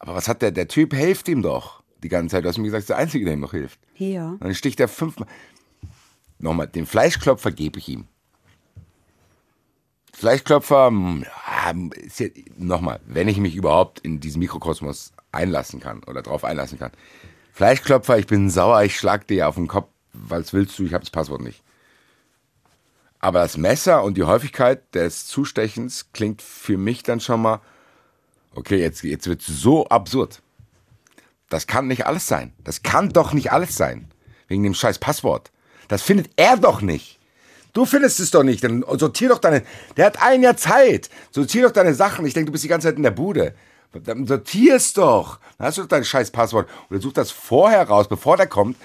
[0.00, 2.44] Aber was hat der, der Typ hilft ihm doch die ganze Zeit.
[2.44, 3.78] Du hast mir gesagt, das ist der Einzige, der ihm noch hilft.
[3.94, 4.36] Hier.
[4.40, 5.28] Dann sticht er fünfmal.
[6.38, 8.06] Nochmal, den Fleischklopfer gebe ich ihm.
[10.12, 11.72] Fleischklopfer, mm, ja,
[12.18, 16.92] ja, nochmal, wenn ich mich überhaupt in diesen Mikrokosmos einlassen kann oder drauf einlassen kann.
[17.52, 21.04] Fleischklopfer, ich bin sauer, ich schlag dir auf den Kopf, was willst du, ich habe
[21.04, 21.62] das Passwort nicht.
[23.18, 27.60] Aber das Messer und die Häufigkeit des Zustechens klingt für mich dann schon mal,
[28.54, 30.42] okay, jetzt, jetzt wird so absurd.
[31.48, 32.52] Das kann nicht alles sein.
[32.64, 34.08] Das kann doch nicht alles sein.
[34.48, 35.50] Wegen dem scheiß Passwort.
[35.88, 37.18] Das findet er doch nicht.
[37.72, 38.64] Du findest es doch nicht.
[38.64, 39.62] Dann sortier doch deine.
[39.96, 41.10] Der hat ein Jahr Zeit.
[41.30, 42.26] Sortier doch deine Sachen.
[42.26, 43.54] Ich denke, du bist die ganze Zeit in der Bude.
[43.92, 45.38] Dann sortier es doch.
[45.58, 46.68] Dann hast du doch dein scheiß Passwort.
[46.90, 48.76] Oder such das vorher raus, bevor der kommt.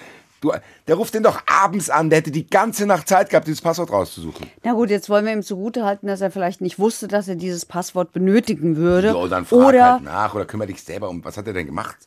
[0.42, 0.52] Du,
[0.88, 2.10] der ruft den doch abends an.
[2.10, 4.48] Der hätte die ganze Nacht Zeit gehabt, dieses Passwort rauszusuchen.
[4.64, 7.66] Na gut, jetzt wollen wir ihm zugutehalten, dass er vielleicht nicht wusste, dass er dieses
[7.66, 9.12] Passwort benötigen würde.
[9.12, 11.24] So, dann frag oder, halt nach oder kümmere dich selber um.
[11.24, 11.98] Was hat er denn gemacht?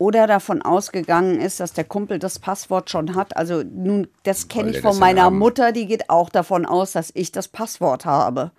[0.00, 3.36] Oder davon ausgegangen ist, dass der Kumpel das Passwort schon hat.
[3.36, 5.38] Also nun, das kenne ich von meiner haben?
[5.38, 8.50] Mutter, die geht auch davon aus, dass ich das Passwort habe.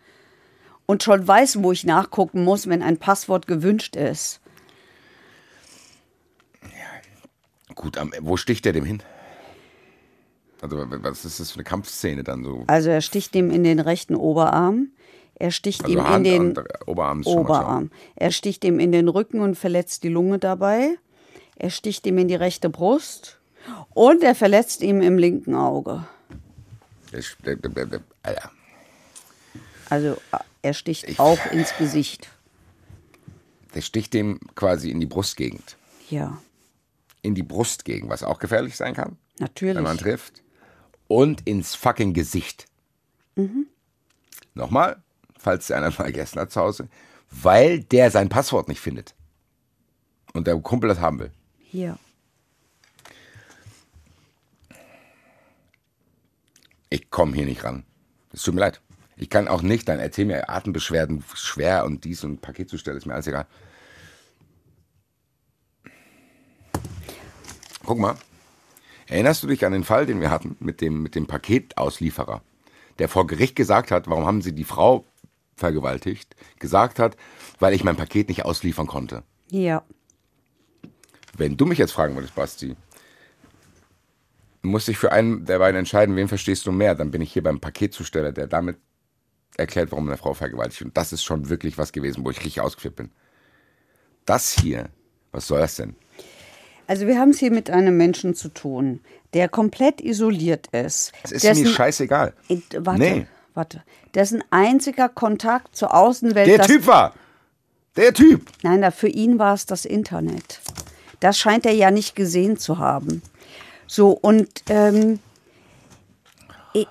[0.86, 4.40] Und schon weiß, wo ich nachgucken muss, wenn ein Passwort gewünscht ist.
[7.74, 9.02] Gut, am, wo sticht er dem hin?
[10.62, 12.66] Also, was ist das für eine Kampfszene dann so?
[12.68, 14.90] Also er sticht ihm in den rechten Oberarm.
[15.34, 16.54] Er sticht Also ihm in Hand den
[16.86, 17.62] Oberarm schon mal klar.
[17.62, 17.92] Oberarm.
[18.16, 21.00] Er sticht ihm in den Rücken und verletzt die Lunge dabei.
[21.56, 23.38] Er sticht ihm in die rechte Brust.
[23.94, 26.06] Und er verletzt ihm im linken Auge.
[27.46, 28.52] Der, der, Alter.
[29.90, 32.30] Also äh, er sticht Ich- auch ins Gesicht.
[33.76, 35.78] der sticht dem quasi in die Brustgegend.
[36.10, 36.42] Ja,
[37.22, 39.76] In die Brustgegend, was auch gefährlich sein kann, natürlich.
[39.76, 40.42] wenn man trifft.
[41.08, 42.66] Und ins fucking Gesicht.
[43.36, 43.68] Mhm.
[44.56, 45.02] Nochmal,
[45.38, 46.88] falls der einer vergessen hat zu Hause,
[47.30, 49.14] weil der sein Passwort nicht findet.
[50.34, 51.32] Und der Kumpel das haben will.
[51.72, 51.98] Hier.
[56.90, 57.86] Ich komme hier nicht ran.
[58.34, 58.82] Es tut mir leid.
[59.16, 62.98] Ich kann auch nicht, dann erzähl mir Atembeschwerden schwer und dies und Paket zu stellen,
[62.98, 63.46] ist mir alles egal.
[67.86, 68.18] Guck mal.
[69.08, 72.42] Erinnerst du dich an den Fall, den wir hatten mit dem, mit dem Paketauslieferer,
[73.00, 75.06] der vor Gericht gesagt hat, warum haben sie die Frau
[75.56, 76.36] vergewaltigt?
[76.60, 77.16] Gesagt hat,
[77.60, 79.24] weil ich mein Paket nicht ausliefern konnte.
[79.50, 79.84] Ja.
[81.42, 82.76] Wenn du mich jetzt fragen würdest, Basti,
[84.62, 87.42] musste ich für einen der beiden entscheiden, wen verstehst du mehr, dann bin ich hier
[87.42, 88.78] beim Paketzusteller, der damit
[89.58, 90.84] erklärt, warum eine Frau vergewaltigt.
[90.84, 93.10] Und das ist schon wirklich was gewesen, wo ich richtig ausgeflippt bin.
[94.26, 94.90] Das hier,
[95.32, 95.96] was soll das denn?
[96.86, 99.00] Also wir haben es hier mit einem Menschen zu tun,
[99.34, 101.12] der komplett isoliert ist.
[101.24, 102.34] Es ist mir dessen- scheißegal.
[102.50, 103.26] Äh, Warte, Nee.
[103.56, 103.82] warte.
[104.14, 106.48] Dessen einziger Kontakt zur Außenwelt.
[106.48, 107.16] Der Typ war!
[107.96, 108.46] Der Typ!
[108.62, 110.62] Nein, für ihn war es das Internet.
[111.22, 113.22] Das scheint er ja nicht gesehen zu haben.
[113.88, 115.20] So, und ähm,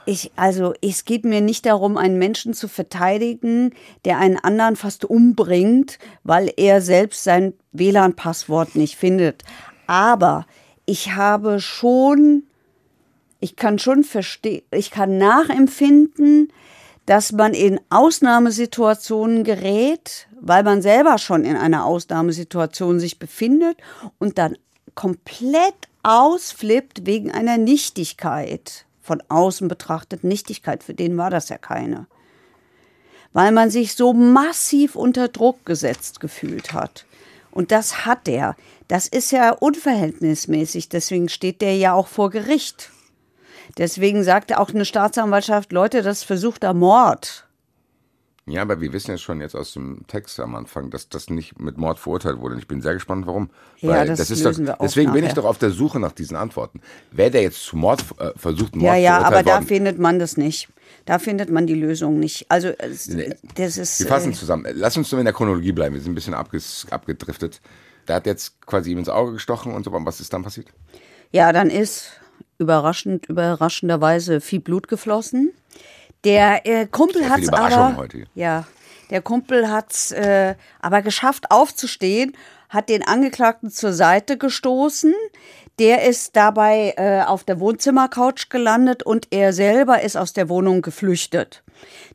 [0.06, 5.04] ich- also es geht mir nicht darum, einen Menschen zu verteidigen, der einen anderen fast
[5.04, 9.42] umbringt, weil er selbst sein WLAN-Passwort nicht findet.
[9.86, 10.46] Aber
[10.86, 12.44] ich habe schon
[13.42, 16.52] ich kann schon verstehen, ich kann nachempfinden,
[17.10, 23.78] dass man in Ausnahmesituationen gerät, weil man selber schon in einer Ausnahmesituation sich befindet
[24.20, 24.56] und dann
[24.94, 28.84] komplett ausflippt wegen einer Nichtigkeit.
[29.02, 32.06] Von außen betrachtet Nichtigkeit, für den war das ja keine.
[33.32, 37.06] Weil man sich so massiv unter Druck gesetzt gefühlt hat.
[37.50, 38.54] Und das hat er.
[38.86, 42.92] Das ist ja unverhältnismäßig, deswegen steht der ja auch vor Gericht.
[43.78, 47.46] Deswegen sagte auch eine Staatsanwaltschaft, Leute, das ist versuchter Mord.
[48.46, 51.60] Ja, aber wir wissen ja schon jetzt aus dem Text am Anfang, dass das nicht
[51.60, 52.54] mit Mord verurteilt wurde.
[52.54, 53.50] Und ich bin sehr gespannt, warum.
[53.78, 55.42] Ja, Weil das ist lösen doch, wir auf deswegen bin ich nachher.
[55.42, 56.80] doch auf der Suche nach diesen Antworten.
[57.12, 59.66] Wäre der jetzt zu Mord äh, versucht, Mord Ja, ja, aber verurteilt da worden?
[59.66, 60.68] findet man das nicht.
[61.04, 62.46] Da findet man die Lösung nicht.
[62.50, 62.72] Also
[63.54, 64.00] das ist.
[64.00, 64.66] Wir fassen äh, zusammen.
[64.74, 65.94] Lass uns nur in der Chronologie bleiben.
[65.94, 67.60] Wir sind ein bisschen abgedriftet.
[68.08, 69.92] Der hat jetzt quasi ihm ins Auge gestochen und so.
[69.92, 70.66] Und was ist dann passiert?
[71.30, 72.20] Ja, dann ist
[72.60, 75.52] überraschend, überraschenderweise viel Blut geflossen.
[76.24, 77.96] Der äh, Kumpel hat es aber.
[77.96, 78.24] heute.
[78.34, 78.66] Ja,
[79.08, 82.36] der Kumpel hat es äh, aber geschafft aufzustehen,
[82.68, 85.14] hat den Angeklagten zur Seite gestoßen.
[85.78, 90.82] Der ist dabei äh, auf der Wohnzimmercouch gelandet und er selber ist aus der Wohnung
[90.82, 91.64] geflüchtet.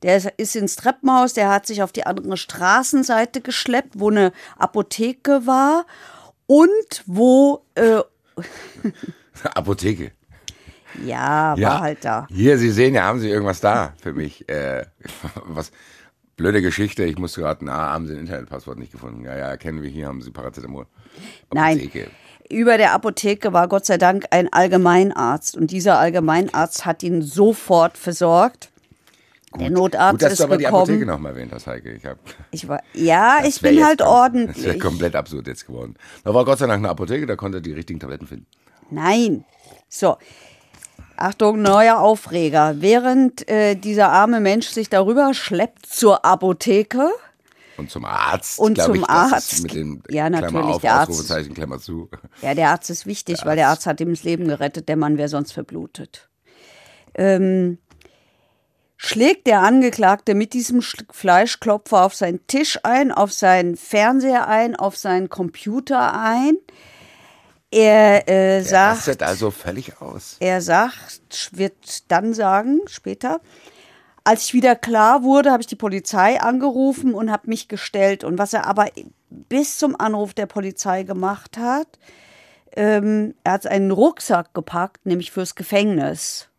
[0.03, 4.31] Der ist, ist ins Treppenhaus, der hat sich auf die andere Straßenseite geschleppt, wo eine
[4.57, 5.87] Apotheke war
[6.45, 8.01] und wo, äh,
[9.43, 10.11] Apotheke.
[11.03, 12.27] Ja, war halt da.
[12.29, 14.47] Hier, Sie sehen ja, haben Sie irgendwas da für mich?
[14.49, 14.85] Äh,
[15.45, 15.71] was?
[16.37, 17.03] Blöde Geschichte.
[17.05, 19.23] Ich musste gerade, na, haben Sie ein Internetpasswort nicht gefunden?
[19.23, 20.85] Ja, ja, kennen wir hier, haben Sie Paracetamol.
[21.53, 21.77] Nein.
[21.77, 22.07] Apotheke.
[22.49, 27.97] Über der Apotheke war Gott sei Dank ein Allgemeinarzt und dieser Allgemeinarzt hat ihn sofort
[27.97, 28.69] versorgt.
[29.57, 30.83] Der Notarzt Gut, dass ist du aber die gekommen.
[30.83, 31.93] Apotheke nochmal erwähnt hast, Heike.
[31.93, 32.17] Ich hab,
[32.51, 34.65] Ich war, ja, das ich bin halt kom- Das ordentlich.
[34.65, 35.95] wäre komplett absurd jetzt geworden.
[36.25, 38.45] Da war Gott sei Dank eine Apotheke, da konnte er die richtigen Tabletten finden.
[38.91, 39.45] Nein.
[39.87, 40.17] So.
[41.17, 42.75] Achtung, neuer Aufreger.
[42.79, 47.09] Während äh, dieser arme Mensch sich darüber schleppt zur Apotheke,
[47.77, 48.59] Und zum Arzt.
[48.59, 49.63] Und zum ich, Arzt.
[49.63, 51.53] Mit dem Ja, Klammer natürlich, auf, der Arzt.
[51.55, 52.09] Klammer zu.
[52.41, 55.17] Ja, der Arzt ist wichtig, weil der Arzt hat ihm das Leben gerettet, der Mann
[55.17, 56.29] wäre sonst verblutet.
[57.13, 57.77] Ähm,
[58.97, 64.75] schlägt der Angeklagte mit diesem Sch- Fleischklopfer auf seinen Tisch ein, auf seinen Fernseher ein,
[64.75, 66.57] auf seinen Computer ein.
[67.71, 70.37] Er äh, sagt, rastet also völlig aus.
[70.39, 73.41] er sagt, wird dann sagen, später,
[74.23, 78.23] als ich wieder klar wurde, habe ich die Polizei angerufen und habe mich gestellt.
[78.23, 78.87] Und was er aber
[79.29, 81.87] bis zum Anruf der Polizei gemacht hat,
[82.75, 86.49] ähm, er hat einen Rucksack gepackt, nämlich fürs Gefängnis.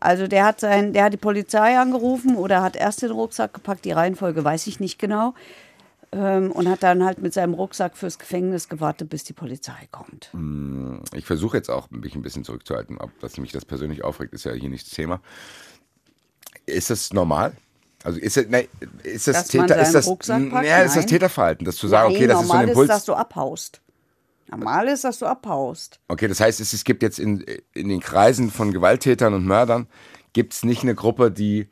[0.00, 3.84] Also der hat sein, der hat die Polizei angerufen oder hat erst den Rucksack gepackt,
[3.84, 5.34] die Reihenfolge weiß ich nicht genau.
[6.16, 10.30] Ähm, und hat dann halt mit seinem Rucksack fürs Gefängnis gewartet, bis die Polizei kommt.
[11.12, 14.44] Ich versuche jetzt auch mich ein bisschen zurückzuhalten, ob das mich das persönlich aufregt, ist
[14.44, 15.20] ja hier nicht das Thema.
[16.66, 17.56] Ist das normal?
[18.04, 18.68] Also ist das, nein,
[19.02, 20.28] ist das Dass Täter, ist das, packt?
[20.28, 21.06] ja, ist das.
[21.06, 22.84] Täterverhalten, das zu sagen, Nein, okay, das ist so ein normal Impuls.
[22.90, 23.80] ist, dass du abhaust.
[24.50, 25.98] Normal ist, dass du abhaust.
[26.06, 29.88] Okay, das heißt, es, es gibt jetzt in, in den Kreisen von Gewalttätern und Mördern,
[30.34, 31.68] gibt es nicht eine Gruppe, die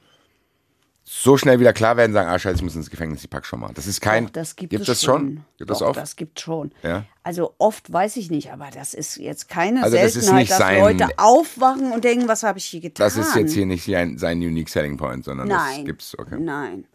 [1.14, 3.60] so schnell wieder klar werden, sagen, ah scheiße, ich muss ins Gefängnis, ich pack schon
[3.60, 3.70] mal.
[3.74, 5.44] Das ist kein, Doch, das gibt, gibt es das schon?
[5.58, 5.92] Gibt das Doch, auch?
[5.92, 6.72] das gibt schon.
[6.82, 7.04] Ja.
[7.22, 10.58] Also oft weiß ich nicht, aber das ist jetzt keine Also das ist Seltenheit, dass
[10.58, 13.04] sein- Leute aufwachen und denken, was habe ich hier getan?
[13.04, 15.76] Das ist jetzt hier nicht sein, sein Unique Selling Point, sondern Nein.
[15.76, 16.36] das gibt's, okay.
[16.40, 16.86] Nein.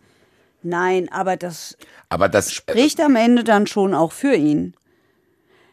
[0.63, 1.77] Nein, aber das
[2.10, 4.73] Aber das, spricht am Ende dann schon auch für ihn.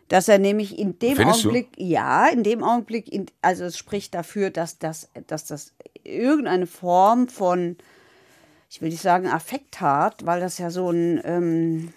[0.08, 1.48] Dass er nämlich in dem Findest du?
[1.48, 5.72] Augenblick, ja, in dem Augenblick, in, also es spricht dafür, dass das, dass das
[6.04, 7.76] irgendeine Form von,
[8.74, 11.92] ich will nicht sagen Affekt hat, weil das ja so ein, ähm,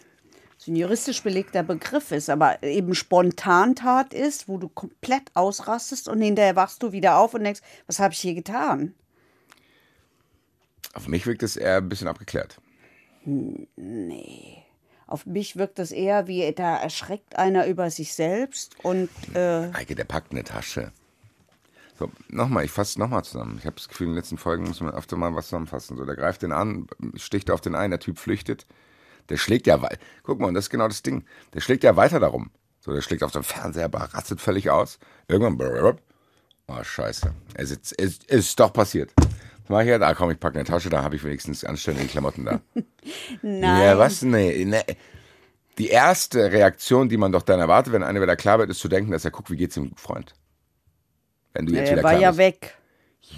[0.57, 6.21] so ein juristisch belegter Begriff ist, aber eben Spontantat ist, wo du komplett ausrastest und
[6.21, 8.93] hinterher wachst du wieder auf und denkst, was habe ich hier getan?
[10.97, 12.59] auf mich wirkt es eher ein bisschen abgeklärt.
[13.23, 14.63] Nee.
[15.05, 19.95] Auf mich wirkt das eher wie, da erschreckt einer über sich selbst und äh, Eike,
[19.95, 20.91] der packt eine Tasche.
[21.97, 23.57] So, nochmal, ich fasse nochmal zusammen.
[23.59, 25.97] Ich habe das Gefühl, in den letzten Folgen muss man öfter mal was zusammenfassen.
[25.97, 28.67] So, der greift den an, sticht auf den einen, der Typ flüchtet.
[29.29, 29.97] Der schlägt ja weiter.
[30.23, 31.25] Guck mal, und das ist genau das Ding.
[31.53, 32.51] Der schlägt ja weiter darum.
[32.79, 34.99] So, der schlägt auf den Fernseher, rastet völlig aus.
[35.27, 35.97] Irgendwann, brrrr.
[36.67, 37.33] oh, scheiße.
[37.55, 39.11] Es ist, es ist doch passiert.
[39.17, 40.03] Was mach ich jetzt?
[40.03, 42.61] Ah, komm, ich packe eine Tasche, da habe ich wenigstens anständige Klamotten da.
[43.41, 43.83] nein.
[43.83, 44.21] Ja, was?
[44.21, 44.83] Nee, nee.
[45.77, 48.87] Die erste Reaktion, die man doch dann erwartet, wenn einer wieder klar wird, ist zu
[48.87, 50.33] denken, dass er guckt, wie geht's dem Freund?
[51.53, 52.39] Wenn du jetzt Er wieder war ja bist.
[52.39, 52.77] weg.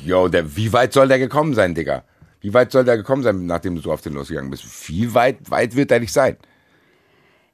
[0.05, 2.03] Jo, der, wie weit soll der gekommen sein, Digga?
[2.41, 4.63] Wie weit soll der gekommen sein, nachdem du so auf den losgegangen bist?
[4.63, 6.37] Viel weit, weit wird er nicht sein.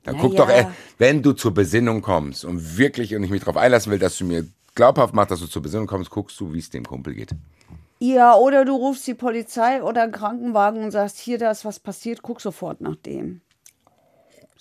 [0.04, 0.46] Dann Na guck ja.
[0.46, 4.18] doch, wenn du zur Besinnung kommst und wirklich, und ich mich darauf einlassen will, dass
[4.18, 7.16] du mir glaubhaft macht, dass du zur Besinnung kommst, guckst du, wie es dem Kumpel
[7.16, 7.32] geht.
[8.00, 11.80] Ja, oder du rufst die Polizei oder einen Krankenwagen und sagst, hier, da ist was
[11.80, 13.42] passiert, guck sofort nach dem.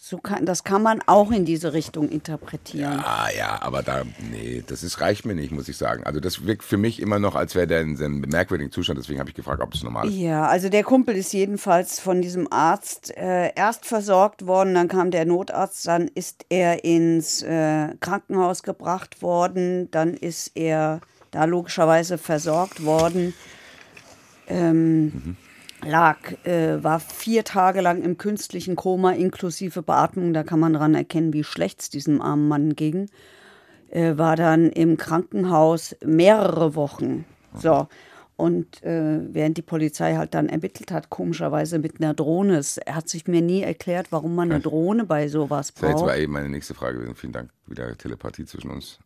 [0.06, 3.02] So kann, das kann man auch in diese Richtung interpretieren.
[3.02, 6.04] Ah ja, aber da, nee, das ist, reicht mir nicht, muss ich sagen.
[6.04, 8.98] Also das wirkt für mich immer noch, als wäre der in einem merkwürdigen Zustand.
[8.98, 10.16] Deswegen habe ich gefragt, ob das normal ist.
[10.16, 15.10] Ja, also der Kumpel ist jedenfalls von diesem Arzt äh, erst versorgt worden, dann kam
[15.10, 22.18] der Notarzt, dann ist er ins äh, Krankenhaus gebracht worden, dann ist er da logischerweise
[22.18, 23.32] versorgt worden.
[24.48, 25.36] Ähm, Mhm.
[25.86, 30.32] Lag, äh, war vier Tage lang im künstlichen Koma inklusive Beatmung.
[30.32, 33.08] Da kann man dran erkennen, wie schlecht es diesem armen Mann ging.
[33.90, 37.24] Äh, war dann im Krankenhaus mehrere Wochen.
[37.56, 37.88] So.
[38.36, 42.56] Und äh, während die Polizei halt dann ermittelt hat, komischerweise mit einer Drohne.
[42.56, 46.00] Es hat sich mir nie erklärt, warum man eine Drohne bei sowas Das wäre jetzt
[46.00, 46.08] braucht.
[46.10, 47.14] war eben meine nächste Frage.
[47.14, 47.50] Vielen Dank.
[47.66, 48.98] Wieder Telepathie zwischen uns.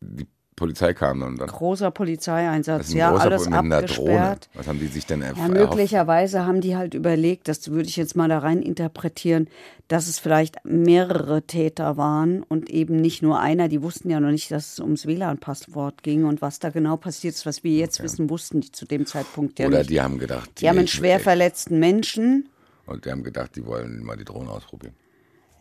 [0.00, 0.26] Die
[0.56, 1.36] Polizei kam dann.
[1.36, 1.48] dann.
[1.48, 3.76] Großer Polizeieinsatz, ja, alles Drohne.
[3.76, 4.48] abgesperrt.
[4.54, 7.96] Was haben die sich denn erf- Ja, möglicherweise haben die halt überlegt, das würde ich
[7.96, 9.48] jetzt mal da rein interpretieren,
[9.88, 13.68] dass es vielleicht mehrere Täter waren und eben nicht nur einer.
[13.68, 17.34] Die wussten ja noch nicht, dass es ums WLAN-Passwort ging und was da genau passiert
[17.34, 19.90] ist, was wir jetzt wissen, wussten die zu dem Zeitpunkt ja Oder nicht.
[19.90, 22.48] die haben gedacht, die haben einen schwer verletzten Menschen.
[22.86, 24.94] Und die haben gedacht, die wollen mal die Drohne ausprobieren.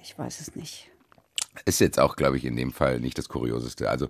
[0.03, 0.89] Ich weiß es nicht.
[1.65, 3.89] Ist jetzt auch, glaube ich, in dem Fall nicht das Kurioseste.
[3.89, 4.07] Also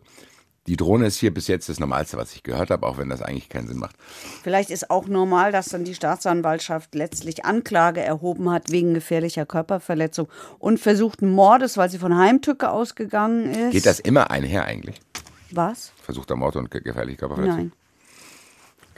[0.68, 3.22] die Drohne ist hier bis jetzt das Normalste, was ich gehört habe, auch wenn das
[3.22, 3.96] eigentlich keinen Sinn macht.
[4.44, 10.30] Vielleicht ist auch normal, dass dann die Staatsanwaltschaft letztlich Anklage erhoben hat wegen gefährlicher Körperverletzung
[10.60, 13.72] und versuchten Mordes, weil sie von Heimtücke ausgegangen ist.
[13.74, 15.02] Geht das immer einher eigentlich?
[15.52, 15.92] Was?
[16.02, 17.58] Versuchter Mord und ge- gefährliche Körperverletzung?
[17.58, 17.72] Nein.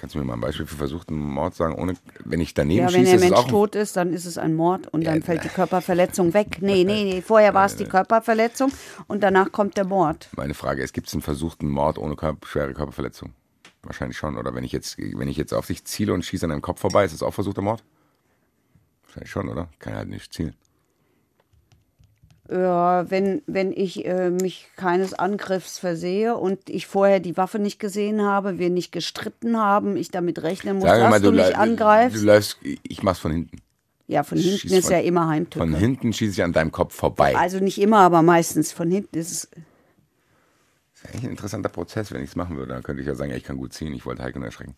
[0.06, 2.94] Kannst du mir mal ein Beispiel für versuchten Mord sagen, ohne, wenn ich daneben Ja,
[2.94, 5.16] wenn schieße, der ist es Mensch tot ist, dann ist es ein Mord und dann
[5.22, 6.58] Ja, fällt die Körperverletzung weg.
[6.62, 7.22] Nee, nee, nee.
[7.24, 8.72] Vorher war es die Körperverletzung
[9.08, 10.30] und danach kommt der Mord.
[10.38, 13.34] Meine Frage ist, gibt es einen versuchten Mord ohne Körper, schwere Körperverletzung?
[13.82, 14.38] Wahrscheinlich schon.
[14.38, 16.82] Oder wenn ich jetzt, wenn ich jetzt auf dich ziele und schieße an deinem Kopf
[16.82, 17.84] vorbei, ist das auch versuchter Mord?
[19.06, 19.70] Wahrscheinlich schon, oder?
[19.80, 20.54] Kann halt nicht zielen.
[22.50, 27.80] Ja, wenn, wenn ich äh, mich keines Angriffs versehe und ich vorher die Waffe nicht
[27.80, 31.38] gesehen habe, wir nicht gestritten haben, ich damit rechnen muss, wir dass mal, du, du,
[31.38, 32.16] mich angreifst.
[32.18, 33.58] du läufst, ich mach's von hinten.
[34.08, 35.66] ja, von hinten schieß ist von- ja immer Heimtücke.
[35.66, 37.36] Von hinten schieße ich an deinem Kopf vorbei.
[37.36, 39.50] Also nicht immer, aber meistens von hinten ist es.
[39.50, 42.74] Das ist eigentlich ein interessanter Prozess, wenn ich es machen würde.
[42.74, 44.76] Dann könnte ich ja sagen, ich kann gut ziehen, ich wollte Heike nur erschrecken.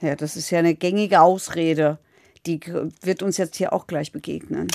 [0.00, 1.98] Ja, das ist ja eine gängige Ausrede.
[2.46, 2.58] Die
[3.02, 4.68] wird uns jetzt hier auch gleich begegnen.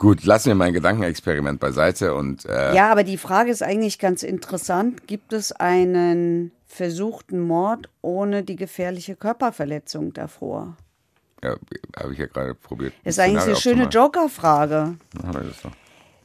[0.00, 4.22] Gut, lassen wir mein Gedankenexperiment beiseite und äh, Ja, aber die Frage ist eigentlich ganz
[4.22, 5.06] interessant.
[5.06, 10.78] Gibt es einen versuchten Mord ohne die gefährliche Körperverletzung davor?
[11.42, 11.56] ja,
[11.98, 12.94] habe ich ja gerade probiert.
[13.04, 14.96] Ist eigentlich eine schöne Joker-Frage.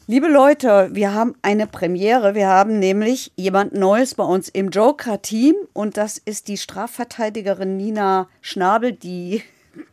[0.08, 2.34] Liebe Leute, wir haben eine Premiere.
[2.34, 8.30] Wir haben nämlich jemand Neues bei uns im Joker-Team und das ist die Strafverteidigerin Nina
[8.40, 9.44] Schnabel, die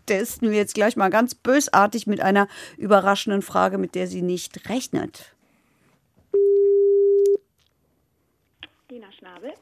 [0.06, 4.68] testen wir jetzt gleich mal ganz bösartig mit einer überraschenden Frage, mit der sie nicht
[4.68, 5.34] rechnet.
[8.90, 9.52] Dina Schnabel.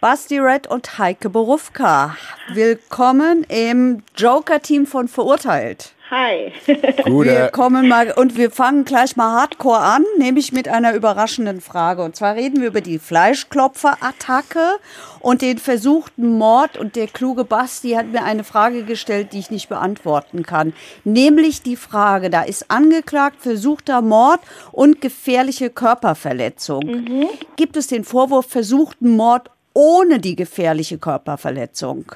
[0.00, 2.16] Basti Red und Heike Borufka.
[2.52, 5.95] Willkommen im Joker-Team von Verurteilt.
[6.08, 6.52] Hi.
[6.66, 11.60] Wir Gute, kommen mal und wir fangen gleich mal hardcore an, nämlich mit einer überraschenden
[11.60, 12.04] Frage.
[12.04, 14.76] Und zwar reden wir über die Fleischklopfer-Attacke
[15.18, 16.78] und den versuchten Mord.
[16.78, 20.74] Und der kluge Basti hat mir eine Frage gestellt, die ich nicht beantworten kann.
[21.02, 24.40] Nämlich die Frage, da ist angeklagt versuchter Mord
[24.70, 27.26] und gefährliche Körperverletzung.
[27.56, 32.12] Gibt es den Vorwurf versuchten Mord ohne die gefährliche Körperverletzung?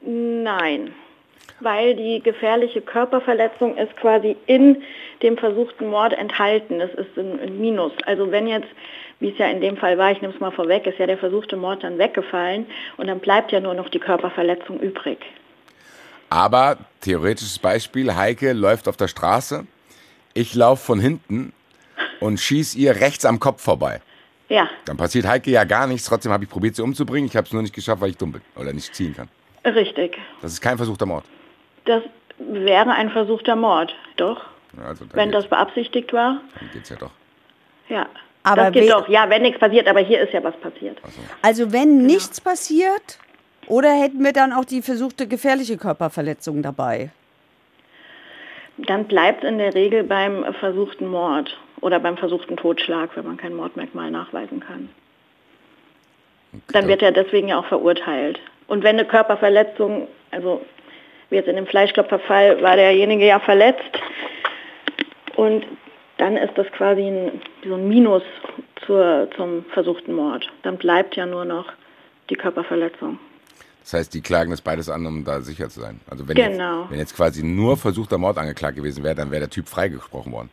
[0.00, 0.94] Nein,
[1.60, 4.82] weil die gefährliche Körperverletzung ist quasi in
[5.22, 6.78] dem versuchten Mord enthalten.
[6.78, 7.92] Das ist ein, ein Minus.
[8.04, 8.68] Also wenn jetzt,
[9.20, 11.18] wie es ja in dem Fall war, ich nehme es mal vorweg, ist ja der
[11.18, 12.66] versuchte Mord dann weggefallen
[12.98, 15.18] und dann bleibt ja nur noch die Körperverletzung übrig.
[16.28, 19.66] aber theoretisches Beispiel, Heike läuft auf der Straße,
[20.34, 21.52] ich laufe von hinten
[22.20, 24.00] und schieß ihr rechts am Kopf vorbei.
[24.48, 27.28] Ja, Dann passiert Heike ja gar nichts, trotzdem habe ich probiert, sie umzubringen.
[27.28, 29.28] Ich habe es nur nicht geschafft, weil ich dumm bin oder nicht ziehen kann.
[29.64, 30.18] richtig.
[30.42, 31.24] Das ist kein versuchter Mord.
[31.86, 32.02] Das
[32.38, 34.42] wäre ein versuchter Mord, doch.
[34.84, 37.12] Also Wenn das beabsichtigt war, dann geht's ja doch.
[37.88, 38.06] ja.
[38.42, 39.08] Aber das geht doch.
[39.08, 40.98] Ja, wenn nichts passiert, aber hier ist ja was passiert.
[41.42, 43.18] Also wenn nichts passiert,
[43.66, 47.10] oder hätten wir dann auch die versuchte gefährliche Körperverletzung dabei?
[48.76, 53.54] Dann bleibt in der Regel beim versuchten Mord oder beim versuchten Totschlag, wenn man kein
[53.54, 54.90] Mordmerkmal nachweisen kann.
[56.68, 58.38] Dann wird er deswegen ja auch verurteilt.
[58.68, 60.64] Und wenn eine Körperverletzung, also
[61.30, 63.82] wie jetzt in dem Fleischklopferfall, war derjenige ja verletzt
[65.36, 65.64] und
[66.18, 68.22] dann ist das quasi ein, so ein Minus
[68.86, 70.48] zur, zum versuchten Mord.
[70.62, 71.66] Dann bleibt ja nur noch
[72.30, 73.18] die Körperverletzung.
[73.82, 76.00] Das heißt, die klagen das beides an, um da sicher zu sein.
[76.10, 76.82] Also wenn, Genau.
[76.82, 80.32] jetzt, wenn jetzt quasi nur versuchter Mord angeklagt gewesen wäre, dann wäre der Typ freigesprochen
[80.32, 80.50] worden.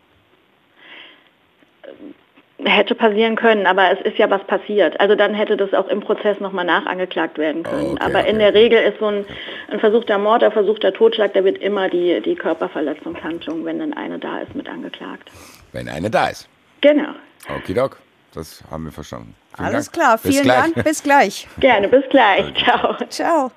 [2.65, 4.99] Hätte passieren können, aber es ist ja was passiert.
[4.99, 7.87] Also dann hätte das auch im Prozess nochmal nachangeklagt werden können.
[7.87, 8.37] Oh, okay, aber in okay.
[8.39, 9.25] der Regel ist so ein,
[9.69, 14.19] ein versuchter Mord, ein versuchter Totschlag, da wird immer die, die Körperverletzungshandlung, wenn dann eine
[14.19, 15.29] da ist, mit angeklagt.
[15.71, 16.47] Wenn eine da ist.
[16.81, 17.13] Genau.
[17.49, 17.97] Okidok,
[18.33, 19.35] das haben wir verstanden.
[19.55, 19.95] Vielen Alles Dank.
[19.95, 20.73] klar, Bis vielen gleich.
[20.73, 21.47] Dank, bis gleich.
[21.59, 22.53] Gerne, bis gleich.
[22.55, 22.95] Ciao.
[23.09, 23.51] Ciao.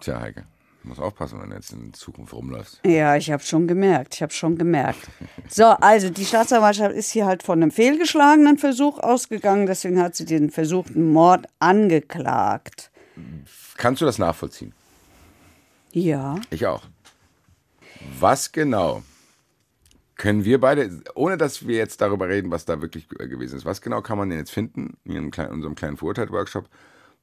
[0.00, 0.44] Tja, Heike,
[0.84, 2.80] du musst aufpassen, wenn du jetzt in Zukunft rumläufst.
[2.84, 5.08] Ja, ich habe schon gemerkt, ich habe schon gemerkt.
[5.48, 10.26] So, also die Staatsanwaltschaft ist hier halt von einem fehlgeschlagenen Versuch ausgegangen, deswegen hat sie
[10.26, 12.90] den versuchten Mord angeklagt.
[13.76, 14.74] Kannst du das nachvollziehen?
[15.92, 16.36] Ja.
[16.50, 16.82] Ich auch.
[18.20, 19.02] Was genau
[20.16, 23.80] können wir beide, ohne dass wir jetzt darüber reden, was da wirklich gewesen ist, was
[23.80, 26.68] genau kann man denn jetzt finden in unserem kleinen Verurteilt-Workshop,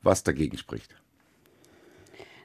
[0.01, 0.95] was dagegen spricht?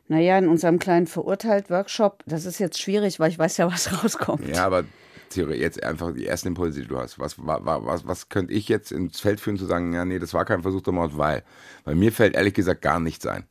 [0.09, 4.47] Naja, in unserem kleinen Verurteilt-Workshop, das ist jetzt schwierig, weil ich weiß ja, was rauskommt.
[4.49, 4.85] Ja, aber
[5.31, 7.19] Theorie, jetzt einfach die ersten Impulse, die du hast.
[7.19, 10.21] Was, wa- wa- was, was könnte ich jetzt ins Feld führen, zu sagen, ja, nee,
[10.21, 11.43] das war kein versuchter Mord, weil?
[11.85, 13.45] Weil mir fällt ehrlich gesagt gar nichts ein.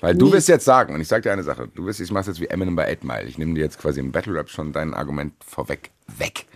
[0.00, 0.32] Weil du Nee.
[0.32, 2.48] wirst jetzt sagen, und ich sag dir eine Sache, du wirst, ich mach's jetzt wie
[2.48, 3.24] Eminem bei 8 Mile.
[3.24, 5.92] Ich nehme dir jetzt quasi im Battle Rap schon dein Argument vorweg.
[6.18, 6.46] Weg.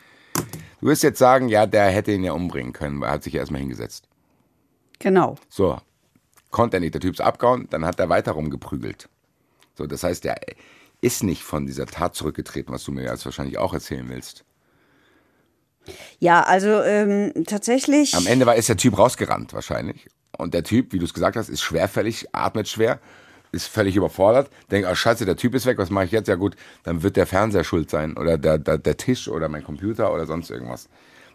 [0.80, 3.32] Du wirst jetzt sagen, ja, der hätte ihn ja umbringen können, weil er hat sich
[3.34, 4.08] ja erstmal hingesetzt.
[4.98, 5.36] Genau.
[5.48, 5.78] So,
[6.50, 9.08] konnte er nicht, der Typ ist abgehauen, dann hat er weiter rumgeprügelt.
[9.76, 10.36] So, das heißt, er
[11.00, 14.44] ist nicht von dieser Tat zurückgetreten, was du mir jetzt wahrscheinlich auch erzählen willst.
[16.18, 18.14] Ja, also ähm, tatsächlich.
[18.14, 20.08] Am Ende war, ist der Typ rausgerannt wahrscheinlich.
[20.36, 23.00] Und der Typ, wie du es gesagt hast, ist schwerfällig, atmet schwer,
[23.52, 26.28] ist völlig überfordert, denkt, oh scheiße, der Typ ist weg, was mache ich jetzt?
[26.28, 29.64] Ja gut, dann wird der Fernseher schuld sein oder der, der, der Tisch oder mein
[29.64, 30.88] Computer oder sonst irgendwas.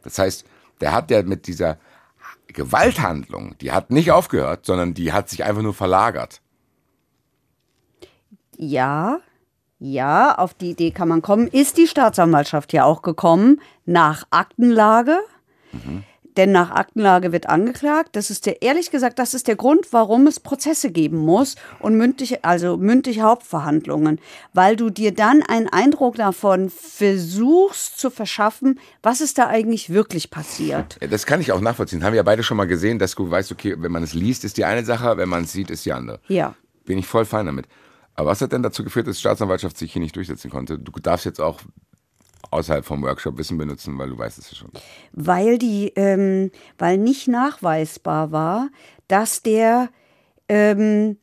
[0.03, 0.45] Das heißt,
[0.81, 1.77] der hat ja mit dieser
[2.47, 6.41] Gewalthandlung, die hat nicht aufgehört, sondern die hat sich einfach nur verlagert.
[8.57, 9.19] Ja,
[9.79, 11.47] ja, auf die Idee kann man kommen.
[11.47, 15.17] Ist die Staatsanwaltschaft ja auch gekommen nach Aktenlage?
[16.37, 18.09] Denn nach Aktenlage wird angeklagt.
[18.13, 21.95] Das ist der, ehrlich gesagt, das ist der Grund, warum es Prozesse geben muss und
[21.95, 24.19] mündliche, also mündliche Hauptverhandlungen.
[24.53, 30.29] Weil du dir dann einen Eindruck davon versuchst zu verschaffen, was ist da eigentlich wirklich
[30.29, 30.97] passiert.
[31.01, 32.03] Ja, das kann ich auch nachvollziehen.
[32.03, 34.43] Haben wir ja beide schon mal gesehen, dass du weißt, okay, wenn man es liest,
[34.43, 36.19] ist die eine Sache, wenn man es sieht, ist die andere.
[36.27, 36.55] Ja.
[36.85, 37.67] Bin ich voll fein damit.
[38.15, 40.77] Aber was hat denn dazu geführt, dass die Staatsanwaltschaft sich hier nicht durchsetzen konnte?
[40.77, 41.61] Du darfst jetzt auch
[42.53, 44.71] außerhalb vom Workshop Wissen benutzen, weil du weißt es ja schon.
[45.11, 48.69] weil die, ähm, weil nicht nachweisbar war,
[49.07, 49.89] dass der,
[50.49, 51.17] ähm,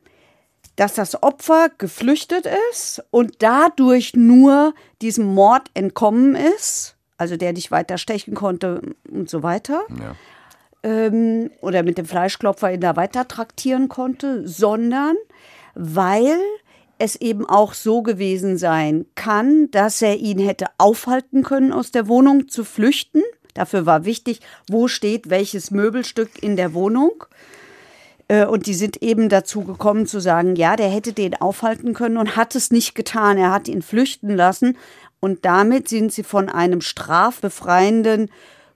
[0.75, 7.71] dass das Opfer geflüchtet ist und dadurch nur diesem Mord entkommen ist, also der nicht
[7.71, 10.15] weiter stechen konnte und so weiter, Ja.
[10.83, 15.15] ähm, oder mit dem Fleischklopfer ihn da weiter traktieren konnte, sondern
[15.75, 16.39] weil
[17.01, 22.07] es eben auch so gewesen sein kann, dass er ihn hätte aufhalten können, aus der
[22.07, 23.23] Wohnung zu flüchten.
[23.53, 24.39] Dafür war wichtig,
[24.69, 27.25] wo steht welches Möbelstück in der Wohnung.
[28.27, 32.17] Äh, Und die sind eben dazu gekommen zu sagen, ja, der hätte den aufhalten können
[32.17, 33.37] und hat es nicht getan.
[33.37, 34.77] Er hat ihn flüchten lassen.
[35.19, 38.29] Und damit sind sie von einem strafbefreienden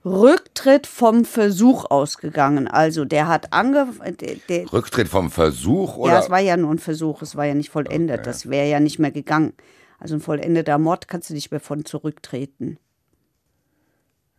[0.06, 2.68] Rücktritt vom Versuch ausgegangen.
[2.68, 3.88] Also der hat ange...
[4.20, 6.12] Der, der, Rücktritt vom Versuch oder?
[6.12, 8.24] ja, es war ja nur ein Versuch, es war ja nicht vollendet.
[8.26, 9.52] Das wäre ja nicht mehr gegangen.
[9.98, 12.78] Also ein vollendeter Mord kannst du nicht mehr von zurücktreten.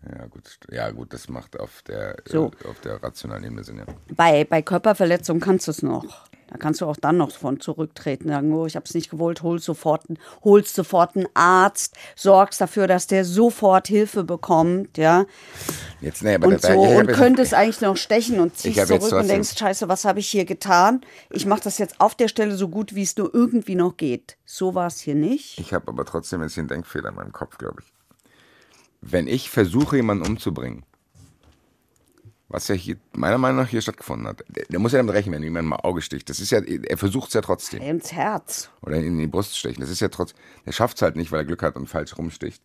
[0.09, 2.51] ja, gut, ja, gut, das macht auf der, So.
[2.67, 3.85] auf der rationalen Ebene Sinn, ja.
[4.15, 6.26] Bei, bei Körperverletzung kannst du es noch.
[6.49, 8.29] Da kannst du auch dann noch von zurücktreten.
[8.29, 12.61] Sagen, oh, ich habe es nicht gewollt, holst sofort, einen- holst sofort einen Arzt, sorgst
[12.61, 15.25] dafür, dass der sofort Hilfe bekommt, ja.
[15.99, 19.11] Jetzt, nee, aber Und so, und jetzt- könntest eigentlich noch stechen und Ich ziehst zurück
[19.11, 21.01] und denkst, scheiße, was habe ich hier getan?
[21.31, 24.37] Ich mache das jetzt auf der Stelle so gut, wie es nur irgendwie noch geht.
[24.45, 25.59] So war es hier nicht.
[25.59, 27.93] Ich habe aber trotzdem hier einen Denkfehler in meinem Kopf, glaube ich.
[29.01, 30.83] Wenn ich versuche, jemanden umzubringen,
[32.49, 35.35] was ja hier meiner Meinung nach hier stattgefunden hat, der, der muss ja damit rechnen,
[35.35, 36.29] wenn jemand mal Auge sticht.
[36.29, 37.81] Das ist ja, er versucht es ja trotzdem.
[37.81, 38.69] Ins Herz.
[38.81, 39.81] Oder in die Brust stechen.
[39.81, 40.33] Das ist ja trotz,
[40.65, 42.61] der schafft es halt nicht, weil er Glück hat und falsch rumsticht.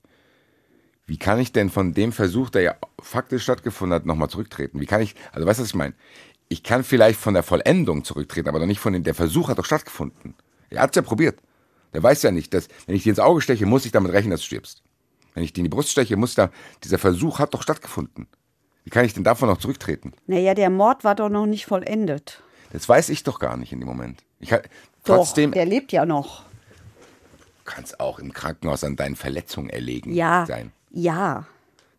[1.07, 4.81] Wie kann ich denn von dem Versuch, der ja faktisch stattgefunden hat, nochmal zurücktreten?
[4.81, 5.95] Wie kann ich, also weißt du, was ich meine?
[6.49, 9.59] Ich kann vielleicht von der Vollendung zurücktreten, aber doch nicht von dem, der Versuch hat
[9.59, 10.35] doch stattgefunden.
[10.71, 11.41] Er hat es ja probiert.
[11.93, 14.31] Der weiß ja nicht, dass, wenn ich dir ins Auge steche, muss ich damit rechnen,
[14.31, 14.83] dass du stirbst.
[15.35, 16.51] Wenn ich dir in die Brust steche, muss da,
[16.85, 18.27] dieser Versuch hat doch stattgefunden.
[18.85, 20.13] Wie kann ich denn davon noch zurücktreten?
[20.27, 22.43] Naja, der Mord war doch noch nicht vollendet.
[22.73, 24.23] Das weiß ich doch gar nicht in dem Moment.
[24.41, 24.61] Ich, ha-
[25.05, 26.43] Doch, trotzdem, der lebt ja noch.
[27.65, 30.47] kannst auch im Krankenhaus an deinen Verletzungen erlegen Ja.
[30.47, 30.73] sein.
[30.91, 31.47] Ja.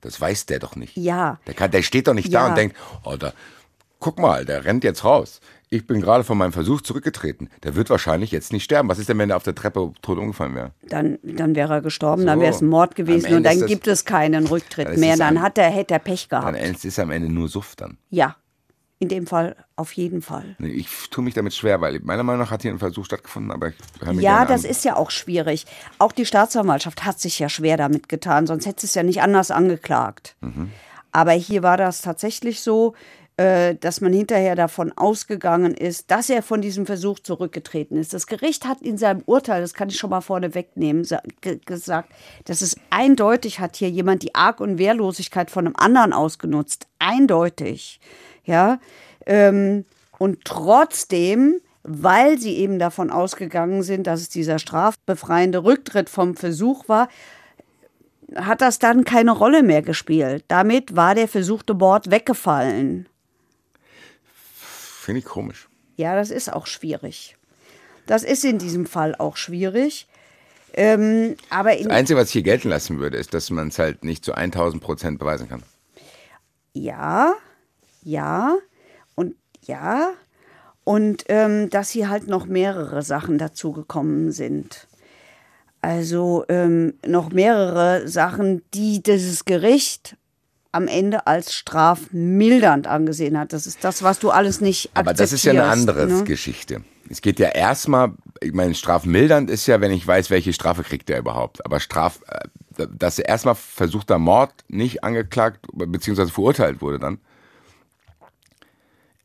[0.01, 0.97] Das weiß der doch nicht.
[0.97, 1.39] Ja.
[1.47, 2.47] Der, kann, der steht doch nicht da Ja.
[2.49, 2.75] und denkt,
[3.05, 3.33] oh, da,
[3.99, 5.39] guck mal, der rennt jetzt raus.
[5.73, 7.49] Ich bin gerade von meinem Versuch zurückgetreten.
[7.63, 8.89] Der wird wahrscheinlich jetzt nicht sterben.
[8.89, 10.71] Was ist denn, wenn der auf der Treppe tot umgefallen wäre?
[10.87, 12.41] Dann, dann wäre er gestorben, dann So.
[12.43, 15.13] wäre es ein Mord gewesen und dann ist das- gibt es keinen Rücktritt mehr.
[15.13, 16.75] ist Dann hat er, hätte er Pech Dann gehabt.
[16.75, 17.97] ist es am Ende nur Suff dann.
[18.11, 18.35] Ja,
[18.99, 20.55] in dem Fall auf jeden Fall.
[20.59, 23.69] Ich tue mich damit schwer, weil meiner Meinung nach hat hier ein Versuch stattgefunden, aber
[23.69, 24.69] ich höre mir Ja, das an.
[24.71, 25.65] ist ja auch schwierig.
[25.97, 29.49] Auch die Staatsanwaltschaft hat sich ja schwer damit getan, sonst hätte es ja nicht anders
[29.49, 30.35] angeklagt.
[30.41, 30.69] Mhm.
[31.11, 32.93] Aber hier war das tatsächlich so,
[33.43, 38.13] dass man hinterher davon ausgegangen ist, dass er von diesem Versuch zurückgetreten ist.
[38.13, 41.59] Das Gericht hat in seinem Urteil, das kann ich schon mal vorne wegnehmen, sa- ge
[41.65, 42.11] gesagt,
[42.45, 46.87] dass es eindeutig hat hier jemand die Arg- und Wehrlosigkeit von einem anderen ausgenutzt.
[46.99, 47.99] Eindeutig.
[48.45, 48.79] Ja.
[49.25, 49.85] Ähm,
[50.19, 56.87] und trotzdem, weil sie eben davon ausgegangen sind, dass es dieser strafbefreiende Rücktritt vom Versuch
[56.87, 57.09] war,
[58.35, 60.45] hat das dann keine Rolle mehr gespielt.
[60.47, 63.07] Damit war der versuchte Mord weggefallen.
[65.03, 65.67] Finde ich komisch.
[65.97, 67.35] Ja, das ist auch schwierig.
[68.05, 70.07] Das ist in diesem Fall auch schwierig.
[70.73, 74.05] Ähm, aber Das Einzige, was ich hier gelten lassen würde, ist, dass man es halt
[74.05, 75.61] nicht zu 1000 Prozent beweisen kann.
[76.73, 77.33] ja,
[78.01, 78.55] ja
[79.15, 80.13] und ja.
[80.85, 84.87] Und ähm, dass hier halt noch mehrere Sachen dazugekommen sind.
[85.81, 90.17] Also ähm, noch mehrere Sachen, die dieses Gericht
[90.73, 93.53] am Ende als strafmildernd angesehen hat.
[93.53, 95.07] Das ist das, was du alles nicht akzeptierst.
[95.07, 96.23] Aber das ist ja eine andere ne?
[96.23, 96.81] Geschichte.
[97.09, 101.09] Es geht ja erstmal, ich meine, strafmildernd ist ja, wenn ich weiß, welche Strafe kriegt
[101.09, 101.63] der überhaupt.
[101.65, 106.27] Aber Straf, äh, dass er erstmal versuchter Mord nicht angeklagt bzw.
[106.27, 107.19] verurteilt wurde dann,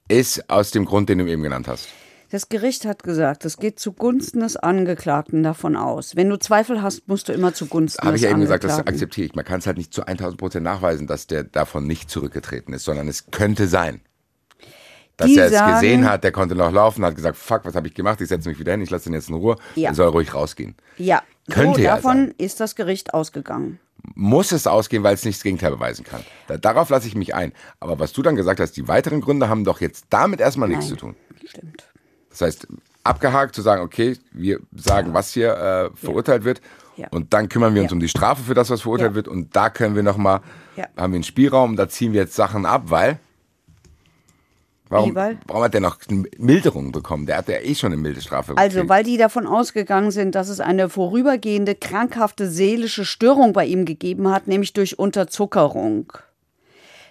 [0.08, 1.88] ist aus dem Grund, den du eben genannt hast.
[2.30, 6.14] Das Gericht hat gesagt, es geht zugunsten des Angeklagten davon aus.
[6.14, 8.72] Wenn du Zweifel hast, musst du immer zugunsten Habe des ich ja eben gesagt, das
[8.72, 8.94] Angeklagten.
[8.94, 9.34] akzeptiere ich.
[9.34, 12.84] Man kann es halt nicht zu 1000 Prozent nachweisen, dass der davon nicht zurückgetreten ist,
[12.84, 14.02] sondern es könnte sein.
[15.16, 17.74] Dass Die er es sagen- gesehen hat, der konnte noch laufen, hat gesagt, fuck, was
[17.74, 18.20] habe ich gemacht?
[18.20, 19.56] Ich setze mich wieder hin, ich lasse ihn jetzt in Ruhe.
[19.74, 19.88] Ja.
[19.90, 20.76] Er soll ruhig rausgehen.
[20.98, 22.34] Ja, Könnte so, ja davon sein.
[22.38, 23.80] ist das Gericht ausgegangen.
[24.14, 26.22] Muss es ausgehen, weil es nicht das Gegenteil beweisen kann.
[26.46, 27.52] Da, darauf lasse ich mich ein.
[27.80, 30.84] Aber was du dann gesagt hast, die weiteren Gründe haben doch jetzt damit erstmal nichts
[30.84, 30.90] Nein.
[30.90, 31.16] zu tun.
[31.44, 31.84] Stimmt.
[32.30, 32.66] Das heißt,
[33.04, 36.60] abgehakt zu sagen, okay, wir sagen, was hier äh, verurteilt wird.
[36.96, 37.06] Ja.
[37.10, 37.94] Und dann kümmern wir uns Ja.
[37.94, 39.14] um die Strafe für das, was verurteilt Ja.
[39.16, 39.28] wird.
[39.28, 40.40] Und da können wir nochmal,
[40.76, 40.84] Ja.
[40.96, 43.18] haben wir einen Spielraum, da ziehen wir jetzt Sachen ab, weil.
[44.90, 47.26] Warum, warum hat der noch eine Milderung bekommen?
[47.26, 48.88] Der hat ja eh schon eine milde Strafe Also, gekriegt.
[48.88, 54.30] weil die davon ausgegangen sind, dass es eine vorübergehende krankhafte seelische Störung bei ihm gegeben
[54.30, 56.10] hat, nämlich durch Unterzuckerung.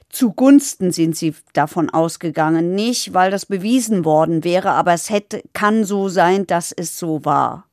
[0.09, 5.83] Zugunsten sind sie davon ausgegangen, nicht weil das bewiesen worden wäre, aber es hätte, kann
[5.83, 7.65] so sein, dass es so war.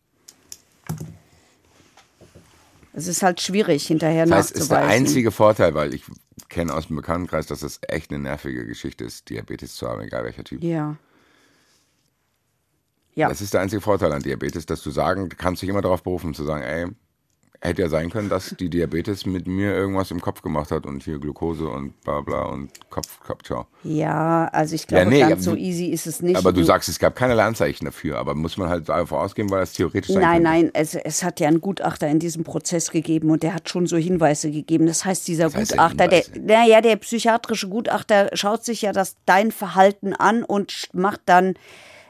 [2.93, 5.05] Es ist halt schwierig, hinterher Das heißt, ist der nachzuweisen.
[5.07, 6.05] einzige Vorteil, weil ich
[6.49, 10.25] kenne aus dem Bekanntenkreis, dass es echt eine nervige Geschichte ist, Diabetes zu haben, egal
[10.25, 10.63] welcher Typ.
[10.63, 10.97] Ja.
[13.17, 13.29] Ja.
[13.29, 16.03] Das ist der einzige Vorteil an Diabetes, dass du sagen, du kannst dich immer darauf
[16.03, 16.87] berufen, zu sagen, ey,
[17.65, 21.03] hätte ja sein können, dass die Diabetes mit mir irgendwas im Kopf gemacht hat und
[21.03, 23.67] hier Glukose und bla bla und Kopf, Kopf, ciao.
[23.83, 26.37] Ja, also ich glaube, nee, ganz so du- easy ist es nicht.
[26.37, 29.61] Aber du sagst, es gab keinerlei Anzeichen dafür, aber muss man halt davon ausgehen, weil
[29.61, 33.31] das theoretisch sein Nein, nein, es, es hat ja einen Gutachter in diesem Prozem gegeben
[33.31, 34.87] und der hat schon so Hinweise gegeben.
[34.87, 36.41] Das heißt, dieser heißt denn Gutachter, der, Hinweise?
[36.47, 41.55] naja, der psychiatrische Gutachter schaut sich ja das dein Verhalten an und macht dann,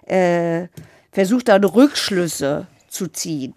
[0.07, 0.68] äh,
[1.12, 3.55] versucht dann Rückschlüsse zu ziehen.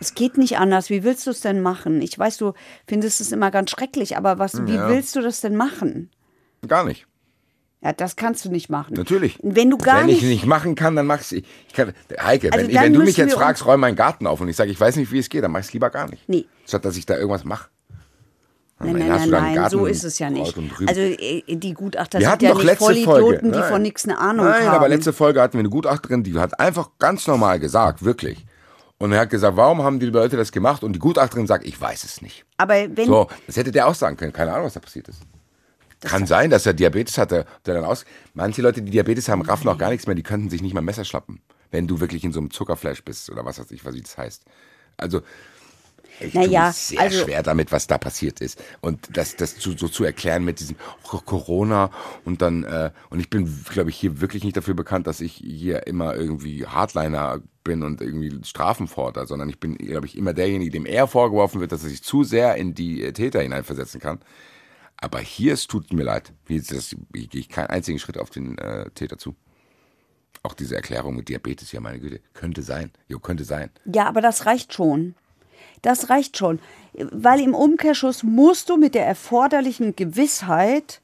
[0.00, 0.90] Es geht nicht anders.
[0.90, 2.00] Wie willst du es denn machen?
[2.02, 2.52] Ich weiß, du
[2.86, 4.88] findest es immer ganz schrecklich, aber was, wie Ja.
[4.88, 6.10] willst du das denn machen?
[6.66, 7.06] Gar nicht.
[7.80, 8.94] Ja, das kannst du nicht machen.
[8.94, 9.38] Natürlich.
[9.42, 10.22] Wenn du gar wenn nicht.
[10.22, 11.44] ich nicht machen kann, dann mach's ich.
[11.68, 14.48] ich kann, Heike, Also wenn, wenn du mich jetzt fragst, räum meinen Garten auf und
[14.48, 16.28] ich sage, ich weiß nicht, wie es geht, dann mach ich es lieber gar nicht.
[16.28, 16.46] Nee.
[16.66, 17.68] Statt dass ich da irgendwas mache.
[18.80, 20.56] Nein, nein, nein, nein, so ist es ja nicht.
[20.86, 23.72] Also äh, die Gutachter Wir sind ja doch nicht Vollidioten, die Nein.
[23.72, 24.76] von nichts eine Ahnung Nein, haben.
[24.76, 28.44] aber letzte Folge hatten wir eine Gutachterin, die hat einfach ganz normal gesagt, wirklich.
[28.98, 30.82] Und er hat gesagt, warum haben die Leute das gemacht?
[30.82, 32.44] Und die Gutachterin sagt, ich weiß es nicht.
[32.56, 34.32] Aber wenn, So, das hätte der auch sagen können.
[34.32, 35.20] Keine Ahnung, was da passiert ist.
[36.00, 37.44] Kann sein, dass er Diabetes hatte.
[37.64, 40.16] Der dann aus Manche Leute, die Diabetes haben, raffen auch gar nichts mehr.
[40.16, 41.40] Die könnten sich nicht mal Messer schlappen,
[41.70, 44.44] wenn du wirklich in so einem Zuckerflash bist oder was weiß ich, was das heißt.
[44.96, 45.22] Also
[46.20, 48.62] ich Na tue ja, mich sehr also- schwer damit, was da passiert ist.
[48.80, 51.90] Und das, das zu, so zu erklären mit diesem Corona
[52.24, 55.32] und dann, äh, und ich bin, glaube ich, hier wirklich nicht dafür bekannt, dass ich
[55.34, 60.32] hier immer irgendwie Hardliner bin und irgendwie Strafen fordere, sondern ich bin, glaube ich, immer
[60.32, 64.00] derjenige, dem eher vorgeworfen wird, dass er sich zu sehr in die äh, Täter hineinversetzen
[64.00, 64.20] kann.
[65.00, 66.32] Aber hier, es tut mir leid.
[66.48, 69.36] Hier, ist das, hier gehe ich keinen einzigen Schritt auf den äh, Täter zu.
[70.42, 72.90] Auch diese Erklärung mit Diabetes, ja meine Güte, könnte sein.
[73.08, 73.70] Jo, könnte sein.
[73.84, 75.14] ja, aber das reicht schon.
[75.82, 76.60] Das reicht schon.
[76.94, 81.00] Weil im Umkehrschluss musst du mit der erforderlichen Gewissheit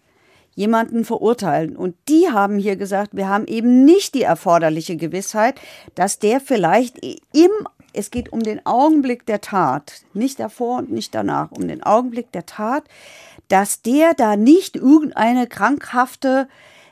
[0.54, 1.76] jemanden verurteilen.
[1.76, 5.60] Und die haben hier gesagt, wir haben eben nicht die erforderliche Gewissheit,
[5.94, 7.50] dass der vielleicht im,
[7.92, 12.32] es geht um den Augenblick der Tat, nicht davor und nicht danach, um den Augenblick
[12.32, 12.84] der Tat,
[13.48, 16.48] dass der da nicht irgendeine krankhafte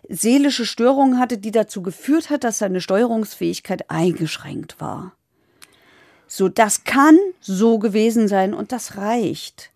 [0.08, 5.12] seelische Störung hatte, die dazu geführt hat, dass seine Steuerungsfähigkeit eingeschränkt war.
[6.34, 9.70] So, das kann so gewesen sein und das reicht.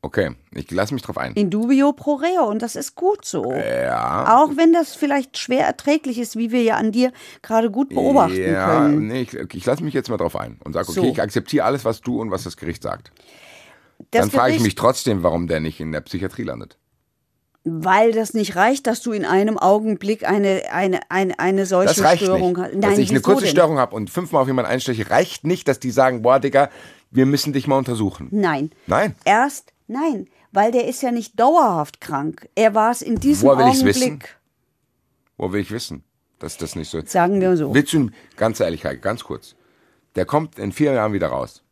[0.00, 1.34] Okay, ich lasse mich drauf ein.
[1.34, 3.52] In dubio pro reo und das ist gut so.
[3.52, 4.42] Ja.
[4.42, 8.42] Auch wenn das vielleicht schwer erträglich ist, wie wir ja an dir gerade gut beobachten
[8.42, 9.08] ja, können.
[9.08, 11.12] Nee, ich, ich lasse mich jetzt mal drauf ein und sage, okay, So.
[11.12, 13.12] ich akzeptiere alles, was du und was das Gericht sagt.
[14.10, 16.78] Das Dann frage ich mich trotzdem, warum der nicht in der Psychiatrie landet.
[17.64, 22.02] Weil das nicht reicht, dass du in einem Augenblick eine, eine, eine, eine solche Das
[22.04, 22.72] reicht Störung nicht.
[22.74, 22.82] hast.
[22.82, 23.46] dass ich eine kurze?
[23.46, 26.70] Störung habe und fünfmal auf jemanden einsteche, reicht nicht, dass die sagen, boah, Digga,
[27.12, 28.28] wir müssen dich mal untersuchen.
[28.32, 28.70] Nein.
[28.88, 29.14] Nein.
[29.24, 32.48] Erst, nein, weil der ist ja nicht dauerhaft krank.
[32.56, 33.94] Er war es in diesem Woher will Augenblick.
[33.94, 34.22] wissen?
[35.36, 36.02] Wo will ich wissen,
[36.40, 37.10] dass das nicht so ist?
[37.10, 37.72] Sagen wir so.
[37.72, 39.54] Willst du, ganz ehrlich, Heike, ganz kurz.
[40.16, 41.62] Der kommt in vier Jahren wieder raus.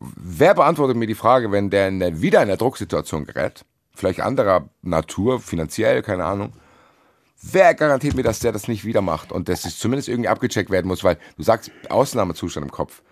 [0.00, 3.64] Wer beantwortet mir die Frage, wenn der, in der wieder in der Drucksituation gerät?
[3.98, 6.52] Vielleicht anderer Natur, finanziell, keine Ahnung.
[7.42, 10.70] Wer garantiert mir, dass der das nicht wieder macht und dass es zumindest irgendwie abgecheckt
[10.70, 13.02] werden muss, weil du sagst Ausnahmezustand im Kopf.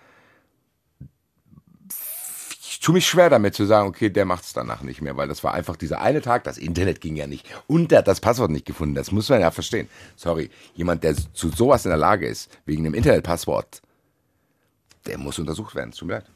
[2.61, 5.27] Ich tue mich schwer damit zu sagen, okay, der macht es danach nicht mehr, weil
[5.27, 8.21] das war einfach dieser eine Tag, das Internet ging ja nicht und der hat das
[8.21, 8.95] Passwort nicht gefunden.
[8.95, 9.89] Das muss man ja verstehen.
[10.15, 13.83] Sorry, jemand, der zu sowas in der Lage ist, wegen dem Internetpasswort,
[15.05, 15.91] der muss untersucht werden.
[15.91, 16.27] Tut mir leid.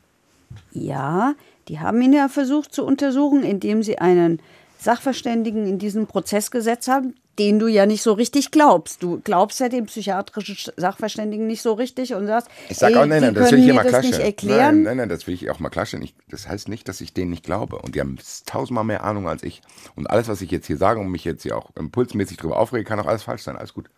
[0.72, 1.34] Ja,
[1.70, 4.42] die haben ihn ja versucht zu untersuchen, indem sie einen
[4.80, 9.04] Sachverständigen in diesen Prozess gesetzt haben, den du ja nicht so richtig glaubst.
[9.04, 13.06] Du glaubst ja dem psychiatrischen Sachverständigen nicht so richtig und sagst, Ich sag ey, auch,
[13.06, 14.58] nein, die nein, das will ich hier mal erklären.
[14.58, 16.02] Nein, nein, nein, das will ich auch mal klatschen.
[16.02, 17.76] Ich, das heißt nicht, dass ich denen nicht glaube.
[17.78, 19.62] Und die haben tausendmal mehr Ahnung als ich.
[19.94, 22.82] Und alles, was ich jetzt hier sage und mich jetzt hier auch impulsmäßig drüber aufrege,
[22.84, 23.56] kann auch alles falsch sein.
[23.56, 23.90] Alles gut.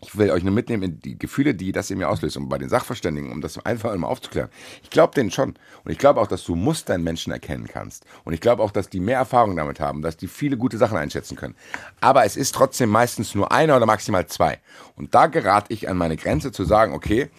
[0.00, 2.36] Ich will euch nur mitnehmen in die Gefühle, die das in mir auslöst.
[2.36, 4.48] Und bei den Sachverständigen, um das einfach mal aufzuklären.
[4.82, 5.54] Ich glaube denen schon.
[5.84, 8.04] Und ich glaube auch, dass du Muster in Menschen erkennen kannst.
[8.24, 10.96] Und ich glaube auch, dass die mehr Erfahrung damit haben, dass die viele gute Sachen
[10.96, 11.56] einschätzen können.
[12.00, 14.60] Aber es ist trotzdem meistens nur einer oder maximal zwei.
[14.94, 17.30] Und da gerate ich an meine Grenze zu sagen, okay,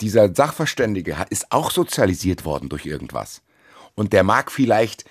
[0.00, 3.42] dieser Sachverständige ist auch sozialisiert worden durch irgendwas.
[3.94, 5.04] Und der mag vielleicht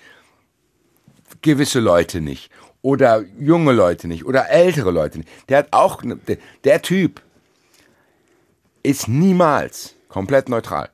[1.42, 2.50] gewisse Leute nicht
[2.82, 5.30] oder junge Leute nicht oder ältere Leute nicht.
[5.48, 7.22] Der hat auch, ne- der, der Typ
[8.82, 10.90] ist niemals komplett neutral.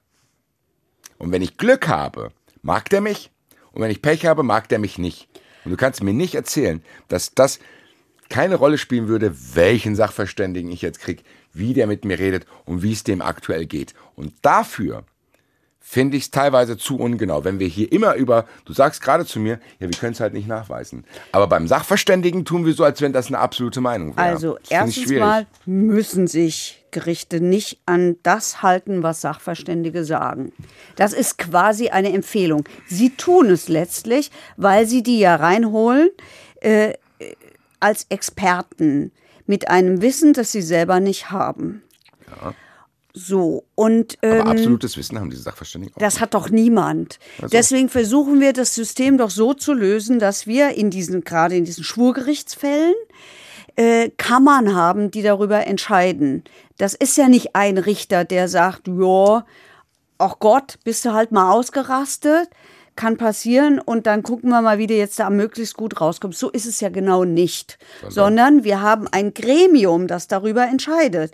[1.18, 2.32] Und wenn ich Glück habe,
[2.62, 3.30] mag der mich.
[3.72, 5.28] Und wenn ich Pech habe, mag der mich nicht.
[5.64, 7.59] Und du kannst mir nicht erzählen, dass das
[8.28, 12.82] keine Rolle spielen würde, welchen Sachverständigen ich jetzt krieg, wie der mit mir redet und
[12.82, 13.95] wie es dem aktuell geht.
[14.14, 15.05] Und dafür
[15.89, 19.39] finde ich es teilweise zu ungenau, wenn wir hier immer über, du sagst gerade zu
[19.39, 21.05] mir, ja, wir können es halt nicht nachweisen.
[21.30, 24.26] Aber beim Sachverständigen tun wir so, als wenn das eine absolute Meinung wäre.
[24.26, 30.53] Also Das erstens mal müssen sich Gerichte nicht an das halten, was Sachverständige sagen.
[30.97, 32.64] Das ist quasi eine Empfehlung.
[32.89, 36.11] Sie tun es letztlich, weil sie die ja reinholen
[36.62, 36.95] äh,
[37.78, 39.12] als Experten
[39.47, 41.82] mit einem Wissen, das sie selber nicht haben.
[43.19, 46.01] So, und ähm, Aber absolutes Wissen haben diese Sachverständigen auch.
[46.01, 47.19] das hat doch niemand.
[47.51, 51.64] Deswegen versuchen wir das System doch so zu lösen, dass wir in diesen, gerade in
[51.64, 52.93] diesen Schwurgerichtsfällen,
[53.77, 56.45] äh, Kammern haben, die darüber entscheiden.
[56.77, 59.47] Das ist ja nicht ein Richter, der sagt, ja,
[60.19, 62.51] ach Gott, bist du halt mal ausgerastet,
[62.97, 66.39] kann passieren und dann gucken wir mal, wie du jetzt da möglichst gut rauskommst.
[66.39, 71.33] So ist es ja genau nicht, sondern wir haben ein Gremium, das darüber entscheidet.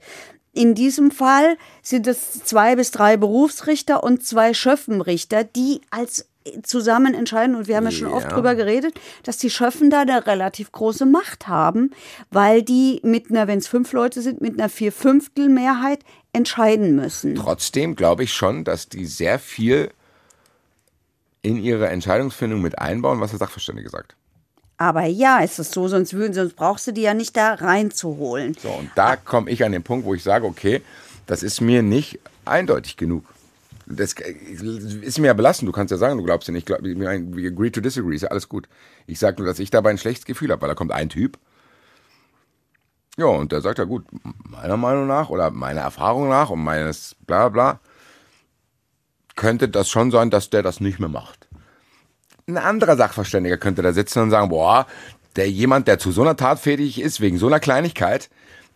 [0.55, 6.26] In diesem Fall sind es zwei bis drei Berufsrichter und zwei Schöffenrichter, die als
[6.62, 7.55] zusammen entscheiden.
[7.55, 8.34] Und wir haben ja schon oft Ja.
[8.34, 11.92] drüber geredet, dass die Schöffen da eine relativ große Macht haben,
[12.30, 16.00] weil die mit einer, wenn es fünf Leute sind, mit einer Vierfünftel-Mehrheit
[16.32, 17.34] entscheiden müssen.
[17.36, 19.90] Trotzdem glaube ich schon, dass die sehr viel
[21.42, 24.16] in ihre Entscheidungsfindung mit einbauen, was der Sachverständige sagt.
[24.83, 28.55] Aber ja, ist es so, sonst, würden, sonst brauchst du die ja nicht da reinzuholen.
[28.61, 30.83] So, und da komme ich an den Punkt, wo ich sage, okay,
[31.28, 33.24] das ist mir nicht eindeutig genug.
[33.87, 35.68] Das ist mir ja belastend.
[35.68, 36.66] Du kannst ja sagen, du glaubst ja nicht.
[36.66, 38.68] Glaub, we agree to disagree, ist ja alles gut.
[39.07, 41.39] Ich sage nur, dass ich dabei ein schlechtes Gefühl habe, weil da kommt ein Typ.
[43.16, 44.05] Ja, und der sagt ja gut,
[44.49, 47.78] meiner Meinung nach oder meiner Erfahrung nach und meines bla bla,
[49.37, 51.41] könnte das schon sein, dass der das nicht mehr macht.
[52.47, 54.86] Ein anderer Sachverständiger könnte da sitzen und sagen, boah,
[55.36, 58.28] der jemand, der zu so einer Tat fähig ist, wegen so einer Kleinigkeit,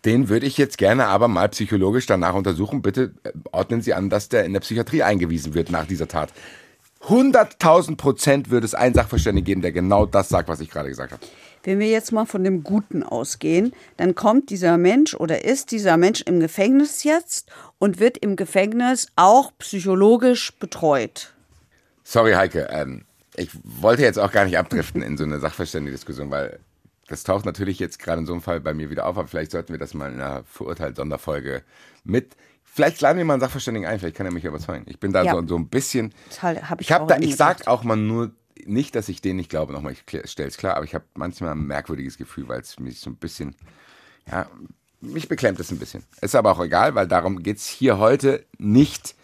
[0.06, 2.80] Den würde ich jetzt gerne aber mal psychologisch danach untersuchen.
[2.80, 6.32] Bitte äh, ordnen Sie an, dass der in der Psychiatrie eingewiesen wird nach dieser Tat.
[7.08, 11.12] 100.000 Prozent würde es einen Sachverständigen geben, der genau das sagt, was ich gerade gesagt
[11.12, 11.22] habe.
[11.64, 15.96] Wenn wir jetzt mal von dem Guten ausgehen, dann kommt dieser Mensch oder ist dieser
[15.96, 21.34] Mensch im Gefängnis jetzt und wird im Gefängnis auch psychologisch betreut.
[22.04, 22.68] Sorry, Heike.
[22.70, 23.05] Ähm,
[23.36, 26.58] ich wollte jetzt auch gar nicht abdriften in so eine Sachverständigen-Diskussion, weil
[27.08, 29.52] das taucht natürlich jetzt gerade in so einem Fall bei mir wieder auf, aber vielleicht
[29.52, 31.62] sollten wir das mal in einer Verurteilt-Sonderfolge
[32.04, 32.36] mit.
[32.64, 34.84] Vielleicht laden wir mal einen Sachverständigen ein, vielleicht kann er mich überzeugen.
[34.88, 35.32] Ich bin da Ja.
[35.34, 36.12] so, so ein bisschen.
[36.28, 38.32] Das hab ich ich hab auch da, ich sag auch mal nur
[38.64, 41.52] nicht, dass ich denen nicht glaube, nochmal, ich stelle es klar, aber ich habe manchmal
[41.52, 43.54] ein merkwürdiges Gefühl, weil es mich so ein bisschen,
[44.30, 44.48] ja,
[45.00, 46.04] mich beklemmt es ein bisschen.
[46.20, 49.14] Ist aber auch egal, weil darum geht es hier heute nicht.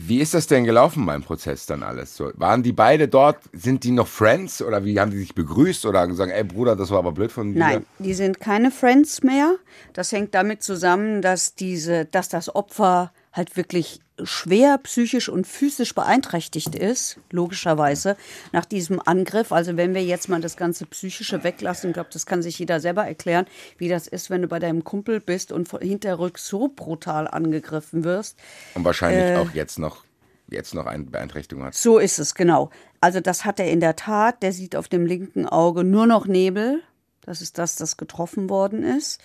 [0.00, 2.16] Wie ist das denn gelaufen beim Prozess dann alles?
[2.16, 3.38] So, waren die beide dort?
[3.52, 6.90] Sind die noch Friends oder wie haben die sich begrüßt oder gesagt, ey Bruder, das
[6.90, 7.58] war aber blöd von dir?
[7.58, 9.56] Nein, die sind keine Friends mehr.
[9.94, 15.94] Das hängt damit zusammen, dass diese, dass das Opfer halt wirklich schwer psychisch und physisch
[15.94, 18.16] beeinträchtigt ist, logischerweise,
[18.52, 19.52] nach diesem Angriff.
[19.52, 22.80] Also wenn wir jetzt mal das ganze Psychische weglassen, ich glaube, das kann sich jeder
[22.80, 27.28] selber erklären, wie das ist, wenn du bei deinem Kumpel bist und hinterrück so brutal
[27.28, 28.36] angegriffen wirst.
[28.74, 29.36] Und wahrscheinlich Äh.
[29.36, 30.04] auch jetzt noch,
[30.50, 31.74] jetzt noch eine Beeinträchtigung hat.
[31.74, 32.70] So ist es, genau.
[33.00, 34.42] Also das hat er in der Tat.
[34.42, 36.82] Der sieht auf dem linken Auge nur noch Nebel.
[37.20, 39.20] Das ist das, das getroffen worden ist.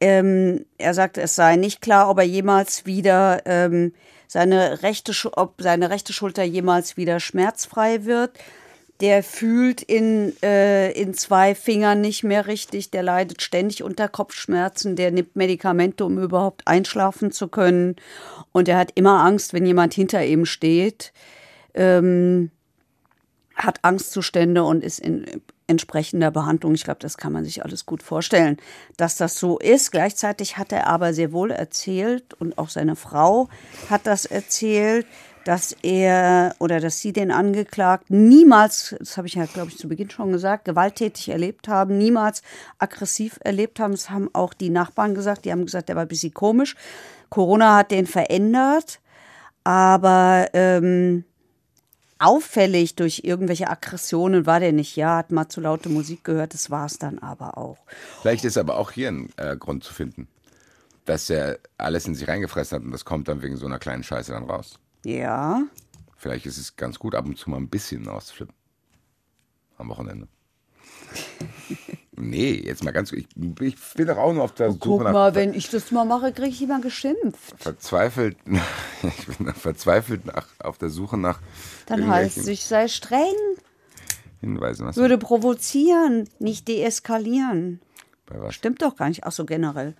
[0.00, 3.92] Ähm, er sagt, es sei nicht klar, ob er jemals wieder ähm,
[4.28, 8.32] seine rechte, ob seine rechte Schulter jemals wieder schmerzfrei wird.
[9.00, 12.90] Der fühlt in, äh, in zwei Fingern nicht mehr richtig.
[12.90, 14.96] Der leidet ständig unter Kopfschmerzen.
[14.96, 17.96] Der nimmt Medikamente, um überhaupt einschlafen zu können.
[18.52, 21.12] Und er hat immer Angst, wenn jemand hinter ihm steht
[23.56, 25.26] hat Angstzustände und ist in
[25.66, 26.74] entsprechender Behandlung.
[26.74, 28.56] Ich glaube, das kann man sich alles gut vorstellen,
[28.96, 29.92] dass das so ist.
[29.92, 33.48] Gleichzeitig hat er aber sehr wohl erzählt und auch seine Frau
[33.90, 35.06] hat das erzählt,
[35.46, 39.88] dass er oder dass sie den Angeklagten niemals, das habe ich ja, glaube ich, zu
[39.88, 42.42] Beginn schon gesagt, gewalttätig erlebt haben, niemals
[42.78, 43.92] aggressiv erlebt haben.
[43.92, 45.44] Das haben auch die Nachbarn gesagt.
[45.44, 46.74] Die haben gesagt, der war ein bisschen komisch.
[47.28, 49.00] Corona hat den verändert,
[49.62, 51.24] aber ähm,
[52.18, 54.96] auffällig durch irgendwelche Aggressionen war der nicht.
[54.96, 57.78] Ja, hat mal zu laute Musik gehört, das war es dann aber auch.
[58.22, 60.28] Vielleicht ist aber auch hier ein äh, Grund zu finden,
[61.04, 64.02] dass er alles in sich reingefressen hat und das kommt dann wegen so einer kleinen
[64.02, 64.78] Scheiße dann raus.
[65.04, 65.62] Ja,
[66.16, 68.54] Vielleicht ist es ganz gut, ab und zu mal ein bisschen auszuflippen.
[69.76, 70.28] Am Wochenende.
[72.16, 73.26] nee, jetzt mal ganz ich,
[73.60, 76.04] ich bin doch auch nur auf der Suche guck nach mal, wenn ich das mal
[76.04, 77.54] mache, kriege ich immer geschimpft.
[77.58, 78.36] verzweifelt,
[79.02, 81.40] ich bin verzweifelt nach, auf der Suche nach
[81.86, 83.34] Dann heißt es, ich sei streng,
[84.40, 84.86] Hinweisen.
[84.86, 87.80] Was würde provozieren, nicht deeskalieren.
[88.50, 89.24] Stimmt doch gar nicht.
[89.24, 89.94] Ach so, generell.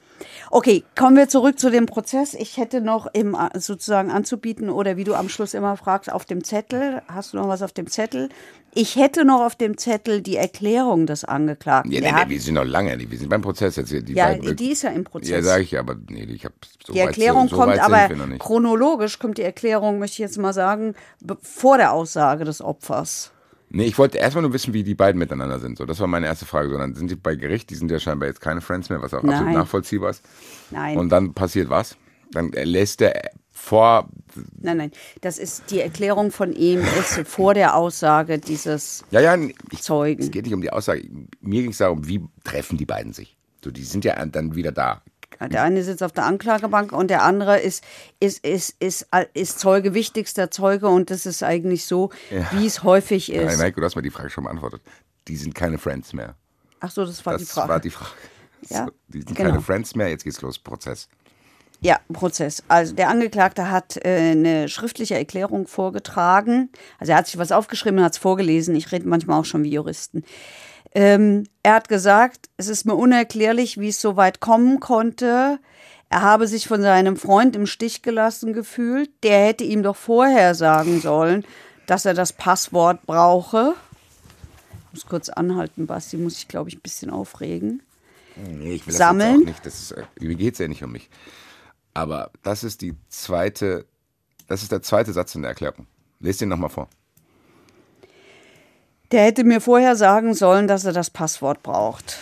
[0.51, 2.35] Okay, kommen wir zurück zu dem Prozess.
[2.35, 6.24] Ich hätte noch im, äh, sozusagen anzubieten oder wie du am Schluss immer fragst, auf
[6.24, 7.03] dem Zettel.
[7.09, 8.29] Hast du noch was auf dem Zettel?
[8.74, 11.93] Ich hätte noch auf dem Zettel die Erklärung des Angeklagten.
[11.93, 13.91] Ja, nee, nee, wir sind noch lange, wir sind beim Prozess jetzt.
[13.91, 15.31] Die ja beiden- die ist ja im Prozess.
[15.31, 16.55] Ja, sage ich ja, aber nee, ich habe
[16.85, 18.09] so die Erklärung so, so kommt aber
[18.39, 20.95] chronologisch kommt die Erklärung, möchte ich jetzt mal sagen,
[21.41, 23.33] vor der Aussage des Opfers.
[23.77, 25.77] Nee, ich wollte erstmal nur wissen, wie die beiden miteinander sind.
[25.77, 26.70] So, das war meine erste Frage.
[26.70, 29.12] So, dann sind die bei Gericht, die sind ja scheinbar jetzt keine Friends mehr, was
[29.12, 29.53] auch absolut Nein.
[29.53, 30.24] nachvollziehbar ist.
[30.70, 30.97] Nein.
[30.97, 31.95] Und dann passiert was?
[32.33, 34.09] Dann lässt er vor.
[34.62, 39.37] Nein, nein, das ist die Erklärung von ihm ist vor der Aussage dieses Ja, ja,
[39.70, 40.22] ich, Zeugen.
[40.22, 41.07] es geht nicht um die Aussage.
[41.43, 43.37] Mir ging es darum, wie treffen die beiden sich?
[43.62, 45.03] So, die sind ja dann wieder da.
[45.41, 47.84] Der eine sitzt auf der Anklagebank und der andere ist,
[48.20, 52.11] ist, ist, ist, ist Zeuge, wichtigster Zeuge und das ist eigentlich so,
[52.53, 53.61] wie es häufig Nein, ist.
[53.61, 54.82] Heiko, du hast mir die Frage schon beantwortet.
[55.28, 56.34] Die sind keine Friends mehr.
[56.80, 57.68] Ach so, das war Das die Frage.
[57.68, 58.11] war die Frage.
[58.68, 59.51] Ja, So, die sind genau.
[59.51, 61.09] keine Friends mehr, jetzt geht's los, Prozess.
[61.80, 62.62] Ja, Prozess.
[62.68, 66.70] Also der Angeklagte hat äh, eine schriftliche Erklärung vorgetragen.
[66.99, 68.74] Also er hat sich was aufgeschrieben und hat es vorgelesen.
[68.74, 70.24] Ich rede manchmal auch schon wie Juristen.
[70.97, 75.59] Ähm, er hat gesagt, es ist mir unerklärlich, wie es so weit kommen konnte.
[76.09, 79.11] Er habe sich von seinem Freund im Stich gelassen gefühlt.
[79.22, 81.44] Der hätte ihm doch vorher sagen sollen,
[81.86, 83.74] dass er das Passwort brauche.
[84.86, 87.82] Ich muss kurz anhalten, Basti, muss ich, glaube ich, ein bisschen aufregen.
[88.34, 89.20] Nee, ich will Sammeln?
[89.20, 89.66] das jetzt auch nicht.
[89.66, 91.11] Das ist, äh, mir geht es ja nicht um mich.
[91.92, 93.84] Aber das ist die zweite,
[94.47, 95.86] das ist der zweite Satz in der Erklärung.
[96.20, 96.88] Lest den nochmal vor.
[99.13, 102.19] Der hätte mir vorher sagen sollen, dass er das Passwort braucht.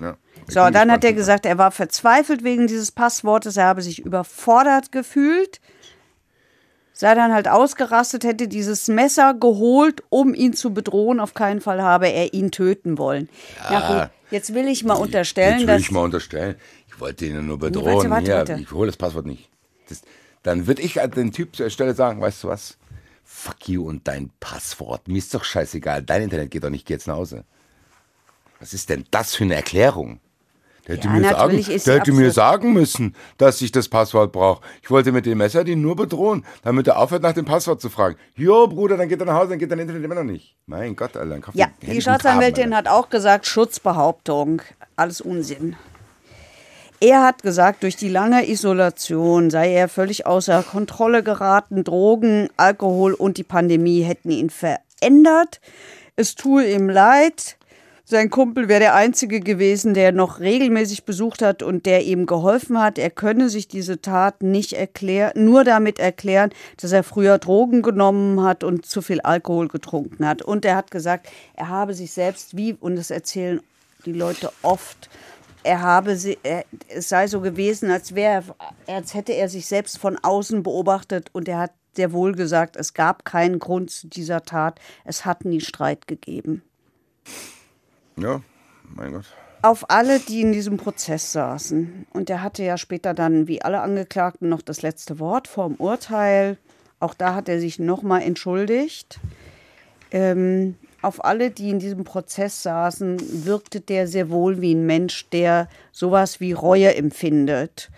[0.00, 0.16] Ja,
[0.48, 4.90] So, dann hat er gesagt, er war verzweifelt wegen dieses Passwortes, er habe sich überfordert
[4.92, 5.60] gefühlt.
[6.92, 11.20] sei dann halt ausgerastet, hätte dieses Messer geholt, um ihn zu bedrohen.
[11.20, 13.28] Auf keinen Fall habe er ihn töten wollen.
[13.70, 15.82] Ja, Na gut, jetzt will ich mal unterstellen, Jetzt will dass.
[15.82, 16.56] ich mal unterstellen.
[16.88, 18.10] Ich wollte ihn nur warte, bedrohen.
[18.10, 18.58] warte, Hier, warte.
[18.60, 19.48] ich hole das Passwort nicht.
[19.88, 20.02] Das,
[20.42, 22.76] dann würde ich an den Typ zur Stelle sagen, weißt du was?
[23.30, 25.06] Fuck you und dein Passwort.
[25.06, 26.02] Mir ist doch scheißegal.
[26.02, 27.44] Dein Internet geht doch nicht, geh jetzt nach Hause.
[28.58, 30.18] Was ist denn das für eine Erklärung?
[30.88, 34.62] Der hätte, Ja, mir, sagen, der hätte mir sagen müssen, dass ich das Passwort brauche.
[34.82, 37.90] Ich wollte mit dem Messer den nur bedrohen, damit er aufhört, nach dem Passwort zu
[37.90, 38.16] fragen.
[38.34, 40.56] Jo, Bruder, dann geht er nach Hause, dann geht dein Internet immer noch nicht.
[40.64, 44.62] Mein Gott, Alter, dann Ja, die Staatsanwältin haben, hat auch gesagt, Schutzbehauptung.
[44.96, 45.76] Alles Unsinn.
[47.00, 51.84] Er hat gesagt, durch die lange Isolation sei er völlig außer Kontrolle geraten.
[51.84, 55.60] Drogen, Alkohol und die Pandemie hätten ihn verändert.
[56.16, 57.56] Es tue ihm leid.
[58.04, 62.80] Sein Kumpel wäre der Einzige gewesen, der noch regelmäßig besucht hat und der ihm geholfen
[62.80, 62.98] hat.
[62.98, 68.42] Er könne sich diese Tat nicht erklären, nur damit erklären, dass er früher Drogen genommen
[68.42, 70.42] hat und zu viel Alkohol getrunken hat.
[70.42, 73.60] Und er hat gesagt, er habe sich selbst, wie, und das erzählen
[74.04, 75.10] die Leute oft,
[75.68, 78.42] er habe sie, er, es sei so gewesen, als wäre,
[78.86, 82.76] er- als hätte er sich selbst von außen beobachtet und er hat sehr wohl gesagt,
[82.76, 86.62] es gab keinen Grund zu dieser Tat, es hat nie Streit gegeben.
[88.16, 88.40] Ja,
[88.96, 89.26] mein Gott.
[89.60, 92.06] Auf alle, die in diesem Prozess saßen.
[92.12, 96.56] Und er hatte ja später dann, wie alle Angeklagten, noch das letzte Wort vorm Urteil.
[97.00, 99.18] Auch da hat er sich nochmal entschuldigt.
[100.12, 105.28] Ähm, auf alle, die in diesem Prozess saßen, wirkte der sehr wohl wie ein Mensch,
[105.30, 107.90] der sowas wie Reue empfindet.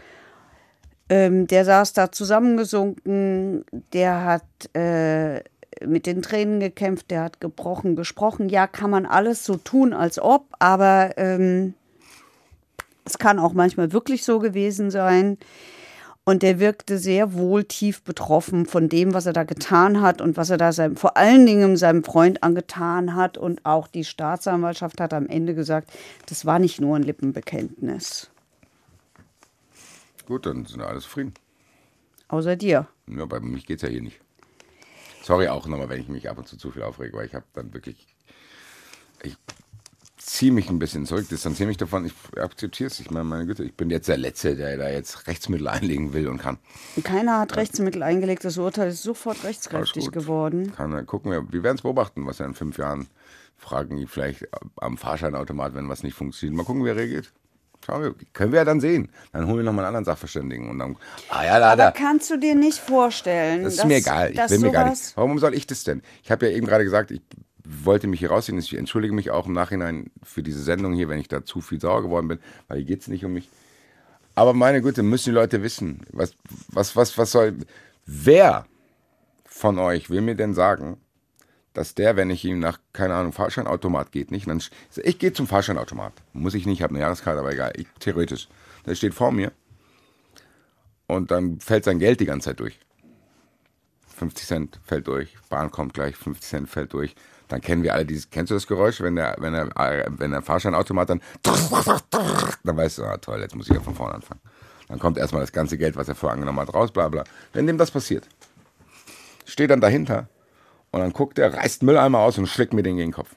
[1.08, 5.42] Ähm, der saß da zusammengesunken, der hat äh,
[5.84, 8.48] mit den Tränen gekämpft, der hat gebrochen gesprochen.
[8.48, 11.74] Ja, kann man alles so tun, als ob, aber ähm,
[13.04, 15.38] es kann auch manchmal wirklich so gewesen sein.
[16.30, 20.36] Und der wirkte sehr wohl tief betroffen von dem, was er da getan hat und
[20.36, 23.36] was er da seinem, vor allen Dingen seinem Freund angetan hat.
[23.36, 25.90] Und auch die Staatsanwaltschaft hat am Ende gesagt,
[26.26, 28.30] das war nicht nur ein Lippenbekenntnis.
[30.26, 31.34] Gut, dann sind alle zufrieden.
[32.28, 32.86] Außer dir.
[33.08, 34.20] Ja, bei mich geht's ja hier nicht.
[35.24, 37.46] Sorry auch nochmal, wenn ich mich ab und zu zu viel aufrege, weil ich habe
[37.54, 38.06] dann wirklich.
[39.24, 39.36] Ich
[40.20, 42.04] ziehe mich ein bisschen zurück, distanziere mich davon.
[42.04, 43.00] Ich akzeptiere es.
[43.00, 46.28] Ich meine, meine Güte, ich bin jetzt der Letzte, der da jetzt Rechtsmittel einlegen will
[46.28, 46.58] und kann.
[47.02, 48.44] Keiner hat Rechtsmittel eingelegt.
[48.44, 50.72] Das Urteil ist sofort rechtskräftig geworden.
[50.76, 53.08] Kann, dann gucken wir, wir werden es beobachten, was er in fünf Jahren
[53.56, 56.56] fragen, die vielleicht am Fahrscheinautomat, wenn was nicht funktioniert.
[56.56, 57.32] Mal gucken, wie er reagiert.
[57.84, 59.08] Schauen wir, können wir ja dann sehen.
[59.32, 60.96] Dann holen wir nochmal einen anderen Sachverständigen und dann,
[61.30, 61.90] ah ja, da, Aber da.
[61.92, 64.32] kannst du dir nicht vorstellen, Das ist dass, mir egal.
[64.32, 65.16] Ich will mir gar nicht.
[65.16, 66.02] Warum soll ich das denn?
[66.22, 67.22] Ich habe ja eben gerade gesagt, ich
[67.84, 68.58] wollte mich hier rausziehen.
[68.58, 71.80] Ich entschuldige mich auch im Nachhinein für diese Sendung hier, wenn ich da zu viel
[71.80, 73.48] sauer geworden bin, weil hier geht es nicht um mich.
[74.34, 76.34] Aber meine Güte, müssen die Leute wissen, was,
[76.68, 77.56] was, was, was soll.
[78.06, 78.66] Wer
[79.44, 80.98] von euch will mir denn sagen,
[81.72, 84.48] dass der, wenn ich ihm nach, keine Ahnung, Fahrscheinautomat geht, nicht?
[84.48, 84.62] Dann,
[84.96, 86.12] ich gehe zum Fahrscheinautomat.
[86.32, 87.72] Muss ich nicht, ich habe eine Jahreskarte, aber egal.
[87.76, 88.48] Ich, theoretisch.
[88.86, 89.52] Der steht vor mir
[91.06, 92.78] und dann fällt sein Geld die ganze Zeit durch.
[94.16, 97.14] 50 Cent fällt durch, Bahn kommt gleich, 50 Cent fällt durch.
[97.50, 100.30] Dann kennen wir alle dieses, kennst du das Geräusch, wenn der, wenn der, äh, wenn
[100.30, 104.40] der Fahrscheinautomat dann, dann weißt du, ah toll, jetzt muss ich ja von vorne anfangen.
[104.88, 107.24] Dann kommt erstmal das ganze Geld, was er vorher angenommen hat, raus, bla bla.
[107.52, 108.28] Wenn dem das passiert,
[109.44, 110.28] steht dann dahinter
[110.92, 113.34] und dann guckt er, reißt Mülleimer aus und schlägt mir den gegen den Kopf.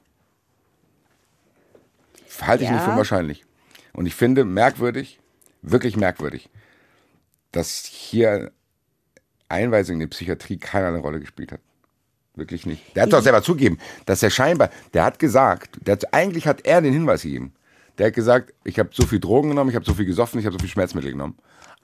[2.41, 2.86] Halte ich nicht Ja.
[2.86, 3.45] für unwahrscheinlich.
[3.93, 5.20] Und ich finde merkwürdig,
[5.61, 6.49] wirklich merkwürdig,
[7.51, 8.51] dass hier
[9.49, 11.61] Einweisung in die Psychiatrie keinerlei Rolle gespielt hat.
[12.36, 12.95] Wirklich nicht.
[12.95, 16.65] Der hat doch selber zugegeben, dass er scheinbar, der hat gesagt, der hat, eigentlich hat
[16.65, 17.53] er den Hinweis gegeben.
[17.99, 20.45] Der hat gesagt, ich habe so viel Drogen genommen, ich habe so viel gesoffen, ich
[20.45, 21.38] habe so viel Schmerzmittel genommen.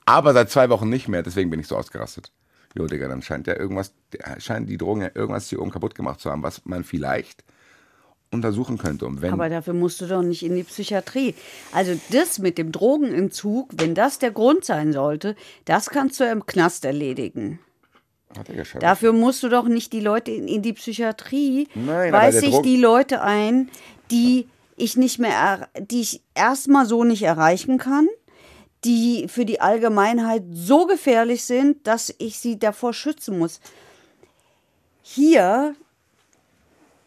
[0.06, 2.32] Aber seit zwei Wochen nicht mehr, deswegen bin ich so ausgerastet.
[2.76, 5.93] Jo, Digga, dann scheint der irgendwas, der scheint die Drogen ja irgendwas hier oben kaputt
[5.93, 7.43] gemacht zu haben, was man vielleicht
[8.32, 9.06] untersuchen könnte.
[9.06, 11.36] Und wenn, Aber dafür musst du doch nicht in die Psychiatrie.
[11.72, 15.36] Also das mit dem Drogenentzug, wenn das der Grund sein sollte,
[15.66, 17.60] das kannst du im Knast erledigen.
[18.38, 18.84] Hat er geschafft.
[18.84, 21.68] Dafür musst du doch nicht die Leute in, in die Psychiatrie.
[21.76, 23.70] Nein, Weiß ich Drog- die Leute ein,
[24.12, 28.08] die ich nicht mehr, die ich erstmal so nicht erreichen kann,
[28.86, 33.60] die für die Allgemeinheit so gefährlich sind, dass ich sie davor schützen muss.
[35.02, 35.76] Hier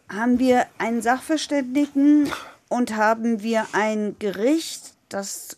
[0.09, 2.29] haben wir einen Sachverständigen
[2.69, 5.57] und haben wir ein Gericht, das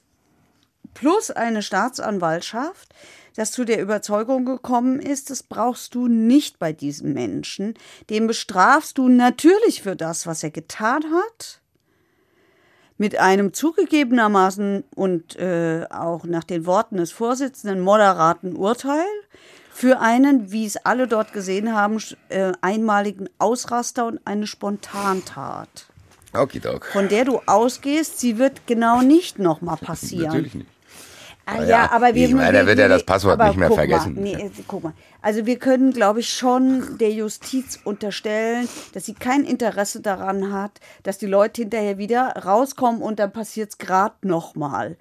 [0.93, 2.89] plus eine Staatsanwaltschaft,
[3.36, 7.73] das zu der Überzeugung gekommen ist, das brauchst du nicht bei diesem Menschen.
[8.09, 11.61] Den bestrafst du natürlich für das, was er getan hat,
[12.97, 19.05] mit einem zugegebenermaßen und äh, auch nach den Worten des Vorsitzenden moderaten Urteil
[19.69, 25.88] für einen, wie es alle dort gesehen haben, äh, einmaligen Ausraster und eine Spontantat.
[26.31, 26.86] Okidok.
[26.86, 30.27] Von der du ausgehst, sie wird genau nicht nochmal passieren.
[30.27, 30.74] Natürlich nicht.
[31.45, 33.71] Ah, Ja, ja, aber wir, ich meine, da wir, wird ja das Passwort nicht mehr
[33.71, 34.15] vergessen.
[34.15, 34.93] Mal, nee, guck mal.
[35.21, 40.79] Also wir können, glaube ich, schon der Justiz unterstellen, dass sie kein Interesse daran hat,
[41.03, 44.97] dass die Leute hinterher wieder rauskommen und dann passiert es gerade nochmal.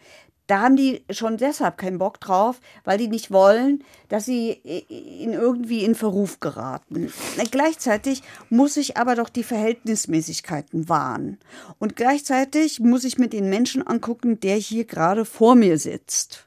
[0.47, 5.33] Da haben die schon deshalb keinen Bock drauf, weil die nicht wollen, dass sie in
[5.33, 7.11] irgendwie in Verruf geraten.
[7.51, 11.39] Gleichzeitig muss ich aber doch die Verhältnismäßigkeiten wahren.
[11.79, 16.47] Und gleichzeitig muss ich mir den Menschen angucken, der hier gerade vor mir sitzt.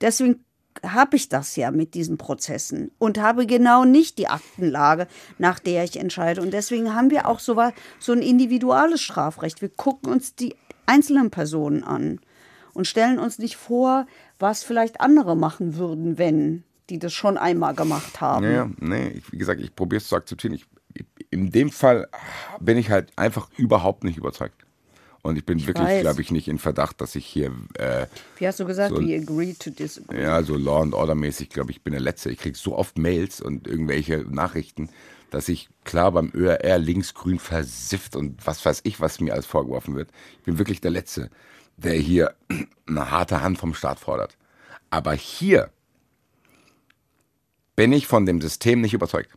[0.00, 0.44] Deswegen
[0.84, 5.06] habe ich das ja mit diesen Prozessen und habe genau nicht die Aktenlage,
[5.38, 6.40] nach der ich entscheide.
[6.40, 7.60] Und deswegen haben wir auch so,
[8.00, 9.60] so ein individuelles Strafrecht.
[9.62, 10.56] Wir gucken uns die
[10.86, 12.20] einzelnen Personen an
[12.74, 14.06] und stellen uns nicht vor,
[14.38, 18.44] was vielleicht andere machen würden, wenn die das schon einmal gemacht haben.
[18.44, 20.54] Ja, ja, nee, ich, wie gesagt, ich probiere es zu akzeptieren.
[20.54, 20.66] Ich,
[21.30, 22.08] in dem Fall
[22.58, 24.66] bin ich halt einfach überhaupt nicht überzeugt.
[25.22, 26.00] Und ich bin wirklich, weiß.
[26.00, 28.06] glaube ich, nicht in Verdacht, dass ich hier, äh,
[28.38, 28.94] Wie hast du gesagt?
[28.96, 30.22] So- We agree to disagree.
[30.22, 32.30] ja, so Law and Order mäßig, glaube ich, bin der Letzte.
[32.30, 34.88] Ich kriege so oft Mails und irgendwelche Nachrichten,
[35.30, 39.94] dass ich klar beim ÖRR linksgrün versifft und was weiß ich, was mir alles vorgeworfen
[39.94, 40.08] wird.
[40.38, 41.30] Ich bin wirklich der Letzte,
[41.82, 42.34] der hier
[42.86, 44.36] eine harte Hand vom Staat fordert.
[44.90, 45.70] Aber hier
[47.76, 49.30] bin ich von dem System nicht überzeugt.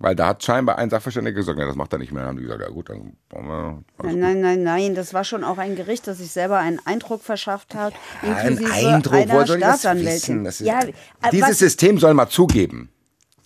[0.00, 2.22] Weil da hat scheinbar ein Sachverständiger gesagt, ja, das macht er nicht mehr.
[2.22, 3.84] Dann haben die gesagt, ja gut, dann brauchen wir.
[4.02, 4.94] Nein, nein, nein, nein.
[4.94, 7.94] Das war schon auch ein Gericht, das sich selber einen Eindruck verschafft hat.
[8.20, 10.44] Ein inklusive Eindruck, woher soll ich das wissen?
[10.44, 10.80] Das ist, ja,
[11.32, 12.90] dieses was, System soll mal zugeben,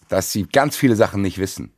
[0.09, 1.73] dass sie ganz viele Sachen nicht wissen.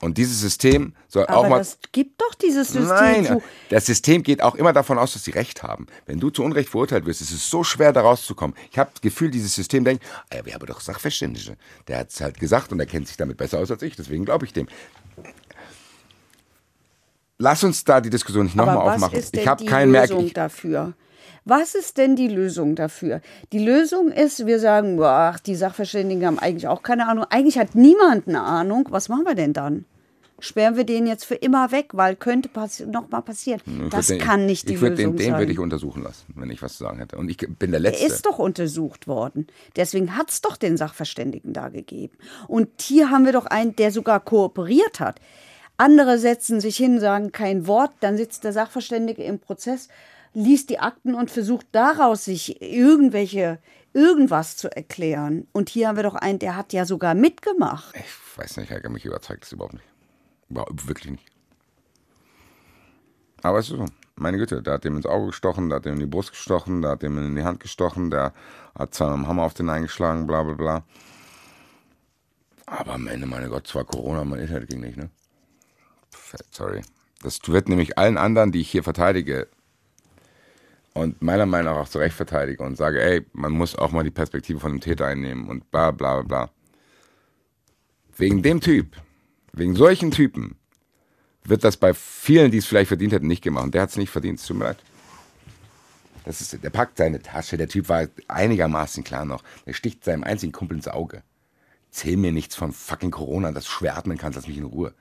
[0.00, 1.58] Und dieses System soll auch aber mal.
[1.58, 3.42] das gibt doch dieses System Nein, zu.
[3.70, 5.86] das System geht auch immer davon aus, dass sie Recht haben.
[6.06, 8.56] Wenn du zu Unrecht verurteilt wirst, ist es so schwer, da rauszukommen.
[8.70, 11.56] Ich habe das Gefühl, dieses System denkt, ah ja, wir haben doch Sachverständige.
[11.88, 14.24] Der hat es halt gesagt und er kennt sich damit besser aus als ich, deswegen
[14.24, 14.66] glaube ich dem.
[17.38, 19.22] Lass uns da die Diskussion nicht nochmal Aber aufmachen.
[19.32, 20.10] Ich habe keinen Merk.
[20.10, 20.94] Ich, dafür?
[21.44, 23.20] Was ist denn die Lösung dafür?
[23.52, 27.26] Die Lösung ist, wir sagen, ach, die Sachverständigen haben eigentlich auch keine Ahnung.
[27.28, 28.86] Eigentlich hat niemand eine Ahnung.
[28.90, 29.84] Was machen wir denn dann?
[30.40, 33.60] Sperren wir den jetzt für immer weg, weil könnte passi noch mal passieren.
[33.66, 35.64] ich das den, kann nicht die ich Lösung den, Den würde ich sein.
[35.64, 37.16] untersuchen lassen, wenn ich was zu sagen hätte.
[37.16, 38.06] Und ich bin der Er Letzte.
[38.06, 39.46] ist doch untersucht worden.
[39.76, 42.16] Deswegen hat es doch den Sachverständigen da gegeben.
[42.48, 45.20] Und hier haben wir doch einen, der sogar kooperiert hat.
[45.76, 49.88] Andere setzen sich hin, sagen kein Wort, dann sitzt der Sachverständige im Prozess,
[50.34, 53.58] liest die Akten und versucht daraus sich irgendwelche,
[53.92, 55.46] irgendwas zu erklären.
[55.52, 57.94] Und hier haben wir doch einen, der hat ja sogar mitgemacht.
[57.96, 59.86] Ich weiß nicht, Herr mich überzeugt das überhaupt nicht.
[60.50, 61.24] Überhaupt, wirklich nicht.
[63.42, 63.86] Aber es ist so.
[64.16, 66.82] Meine Güte, der hat dem ins Auge gestochen, der hat dem in die Brust gestochen,
[66.82, 68.32] der hat dem in die Hand gestochen, der
[68.78, 70.84] hat zwar mit dem Hammer auf den eingeschlagen, bla bla bla.
[72.66, 75.10] Aber am Ende, meine Gott, zwar Corona, mein Internet ging nicht, ne?
[76.50, 76.82] Sorry.
[77.22, 79.48] Das wird nämlich allen anderen, die ich hier verteidige,
[80.94, 84.04] und meiner Meinung nach auch zu Recht verteidige und sage, ey, man muss auch mal
[84.04, 86.50] die Perspektive von dem Täter einnehmen und bla bla bla.
[88.16, 88.96] Wegen dem Typ,
[89.52, 90.56] wegen solchen Typen,
[91.42, 93.74] wird das bei vielen, die es vielleicht verdient hätten, nicht gemacht.
[93.74, 94.78] Der hat es nicht verdient, es tut mir leid.
[96.24, 99.42] Das ist, der packt seine Tasche, der Typ war einigermaßen klar noch.
[99.66, 101.22] Der sticht seinem einzigen Kumpel ins Auge.
[101.90, 104.94] Zähl mir nichts von fucking Corona, das schwer atmen kannst, lass mich in Ruhe.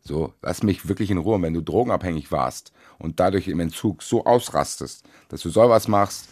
[0.00, 1.34] So, lass mich wirklich in Ruhe.
[1.34, 6.28] Und wenn du drogenabhängig warst und dadurch im Entzug so ausrastest, dass du sowas machst,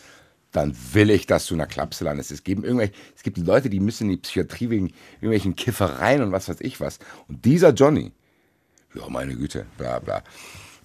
[0.52, 2.30] dann will ich, dass du in der Klapse landest.
[2.30, 6.32] Es gibt, irgendwelche, es gibt Leute, die müssen in die Psychiatrie wegen irgendwelchen Kiffereien und
[6.32, 7.00] was weiß ich was.
[7.28, 8.12] Und dieser Johnny,
[8.94, 10.22] ja, meine Güte, bla bla.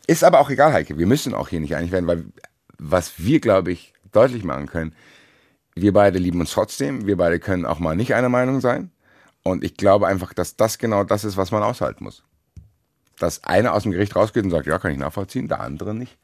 [0.07, 0.97] Ist aber auch egal, Heike.
[0.97, 2.25] Wir müssen auch hier nicht einig werden, weil
[2.79, 4.95] was wir, glaube ich, deutlich machen können,
[5.75, 7.05] wir beide lieben uns trotzdem.
[7.05, 8.91] Wir beide können auch mal nicht einer Meinung sein.
[9.43, 12.23] Und ich glaube einfach, dass das genau das ist, was man aushalten muss.
[13.19, 16.17] Dass einer aus dem Gericht rausgeht und sagt, ja, kann ich nachvollziehen, der andere nicht.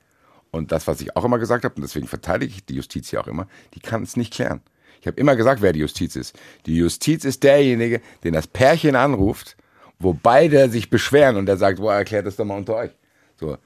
[0.51, 3.21] Und das, was ich auch immer gesagt habe, und deswegen verteidige ich die Justiz ja
[3.21, 4.61] auch immer, die kann es nicht klären.
[5.01, 6.37] Ich habe immer gesagt, wer die Justiz ist.
[6.65, 9.57] Die Justiz ist derjenige, den das Pärchen anruft,
[9.99, 12.91] wo beide sich beschweren und der sagt, wo erklärt das doch mal unter euch.
[13.39, 13.57] So,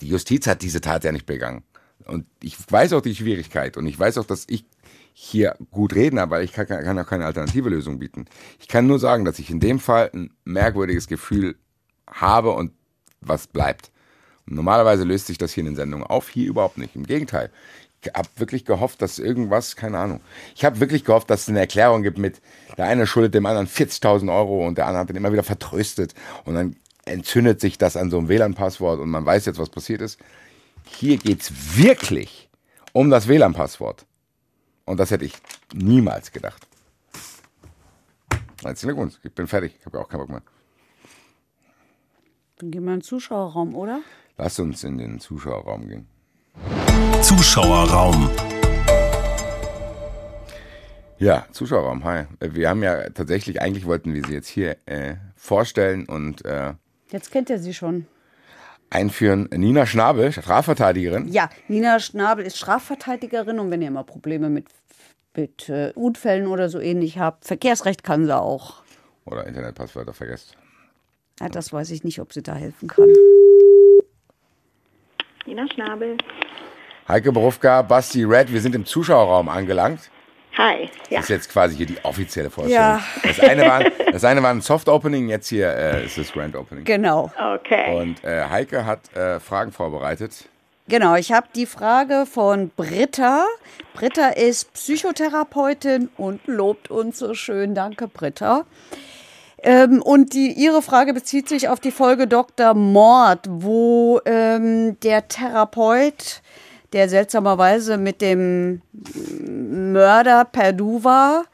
[0.00, 1.62] die Justiz hat diese Tat ja nicht begangen.
[2.04, 4.64] Und ich weiß auch die Schwierigkeit und ich weiß auch, dass ich
[5.12, 8.26] hier gut reden, aber ich kann, kann auch keine alternative Lösung bieten.
[8.58, 11.56] Ich kann nur sagen, dass ich in dem Fall ein merkwürdiges Gefühl
[12.14, 12.72] habe und
[13.20, 13.90] was bleibt.
[14.46, 16.96] Und normalerweise löst sich das hier in den Sendungen auf, hier überhaupt nicht.
[16.96, 17.50] Im Gegenteil.
[18.02, 20.20] Ich habe wirklich gehofft, dass irgendwas, keine Ahnung.
[20.54, 22.42] Ich habe wirklich gehofft, dass es eine Erklärung gibt mit,
[22.76, 26.14] der eine schuldet dem anderen 40.000 Euro und der andere hat ihn immer wieder vertröstet.
[26.44, 30.02] Und dann entzündet sich das an so einem WLAN-Passwort und man weiß jetzt, was passiert
[30.02, 30.18] ist.
[30.84, 32.50] Hier geht's wirklich
[32.92, 34.04] um das WLAN-Passwort.
[34.84, 35.32] Und das hätte ich
[35.72, 36.66] niemals gedacht.
[38.62, 39.18] Herzlichen Glückwunsch.
[39.22, 39.74] Ich bin fertig.
[39.78, 40.42] Ich habe auch keinen Bock mehr.
[42.58, 44.00] Dann gehen wir in den Zuschauerraum, oder?
[44.36, 46.06] Lass uns in den Zuschauerraum gehen.
[47.22, 48.30] Zuschauerraum.
[51.18, 52.24] Ja, Zuschauerraum, hi.
[52.40, 56.74] Wir haben ja tatsächlich, eigentlich wollten wir sie jetzt hier äh, vorstellen und äh,
[57.10, 58.06] Jetzt kennt ihr sie schon.
[58.90, 59.48] einführen.
[59.52, 61.28] Nina Schnabel, Strafverteidigerin.
[61.28, 64.66] Ja, Nina Schnabel ist Strafverteidigerin und wenn ihr mal Probleme mit,
[65.36, 68.82] mit äh, Unfällen oder so ähnlich habt, Verkehrsrecht kann sie auch.
[69.24, 70.56] Oder Internetpasswörter vergesst.
[71.40, 73.12] Ja, das weiß ich nicht, ob sie da helfen kann.
[75.46, 76.16] Nina Schnabel.
[77.06, 80.10] Heike Borufka, Basti Red, wir sind im Zuschauerraum angelangt.
[80.56, 80.88] Hi.
[81.10, 81.18] Ja.
[81.18, 82.80] Das ist jetzt quasi hier die offizielle Vorstellung.
[82.80, 83.02] Ja.
[83.22, 86.54] Das, eine war, das eine war ein Soft Opening, jetzt hier äh, ist das Grand
[86.54, 86.84] Opening.
[86.84, 87.30] Genau.
[87.56, 87.94] Okay.
[88.00, 90.48] Und äh, Heike hat äh, Fragen vorbereitet.
[90.86, 93.46] Genau, ich habe die Frage von Britta.
[93.94, 97.74] Britta ist Psychotherapeutin und lobt uns so schön.
[97.74, 98.64] Danke, Britta.
[99.64, 102.74] Ähm, und die, ihre Frage bezieht sich auf die Folge Dr.
[102.74, 106.42] Mord, wo ähm, der Therapeut,
[106.92, 108.82] der seltsamerweise mit dem
[109.92, 111.44] Mörder Perduva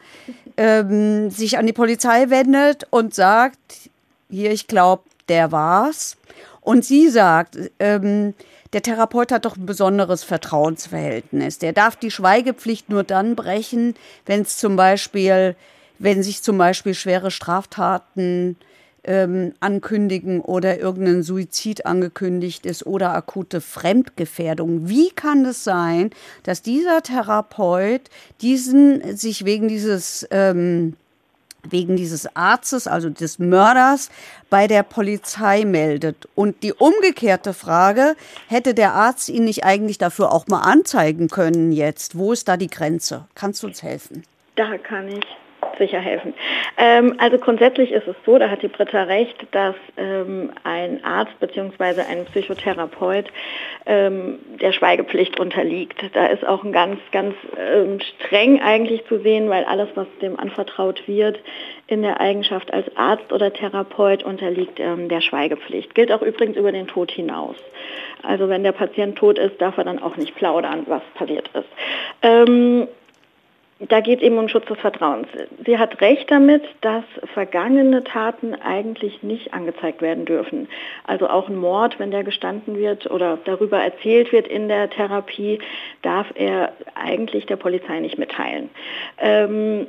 [0.57, 3.59] ähm, sich an die Polizei wendet und sagt,
[4.29, 6.17] hier, ich glaube, der war's.
[6.61, 8.35] Und sie sagt, ähm,
[8.73, 11.59] der Therapeut hat doch ein besonderes Vertrauensverhältnis.
[11.59, 13.95] Der darf die Schweigepflicht nur dann brechen,
[14.27, 15.55] wenn es zum Beispiel,
[16.01, 18.57] wenn sich zum Beispiel schwere Straftaten
[19.05, 24.89] ähm, ankündigen oder irgendein Suizid angekündigt ist oder akute Fremdgefährdung.
[24.89, 26.11] Wie kann es sein,
[26.43, 28.03] dass dieser Therapeut
[28.41, 30.97] diesen sich wegen dieses ähm,
[31.69, 34.11] wegen dieses Arztes, also des Mörders,
[34.49, 36.27] bei der Polizei meldet.
[36.35, 38.17] Und die umgekehrte Frage,
[38.49, 42.17] hätte der Arzt ihn nicht eigentlich dafür auch mal anzeigen können jetzt?
[42.17, 43.27] Wo ist da die Grenze?
[43.35, 44.25] Kannst du uns helfen?
[44.57, 45.27] Da kann ich
[45.81, 46.35] sicher helfen.
[46.77, 51.39] Ähm, also grundsätzlich ist es so, da hat die Britta recht, dass ähm, ein Arzt
[51.41, 52.03] bzw.
[52.09, 53.27] ein Psychotherapeut
[53.87, 55.99] ähm, der Schweigepflicht unterliegt.
[56.13, 60.39] Da ist auch ein ganz, ganz ähm, streng eigentlich zu sehen, weil alles, was dem
[60.39, 61.41] anvertraut wird,
[61.87, 65.95] in der Eigenschaft als Arzt oder Therapeut unterliegt ähm, der Schweigepflicht.
[65.95, 67.57] Gilt auch übrigens über den Tod hinaus.
[68.23, 71.69] Also wenn der Patient tot ist, darf er dann auch nicht plaudern, was passiert ist.
[73.89, 75.27] Da geht es eben um Schutz des Vertrauens.
[75.65, 80.69] Sie hat recht damit, dass vergangene Taten eigentlich nicht angezeigt werden dürfen.
[81.07, 85.61] Also auch ein Mord, wenn der gestanden wird oder darüber erzählt wird in der Therapie,
[86.03, 88.69] darf er eigentlich der Polizei nicht mitteilen.
[89.19, 89.87] Ähm,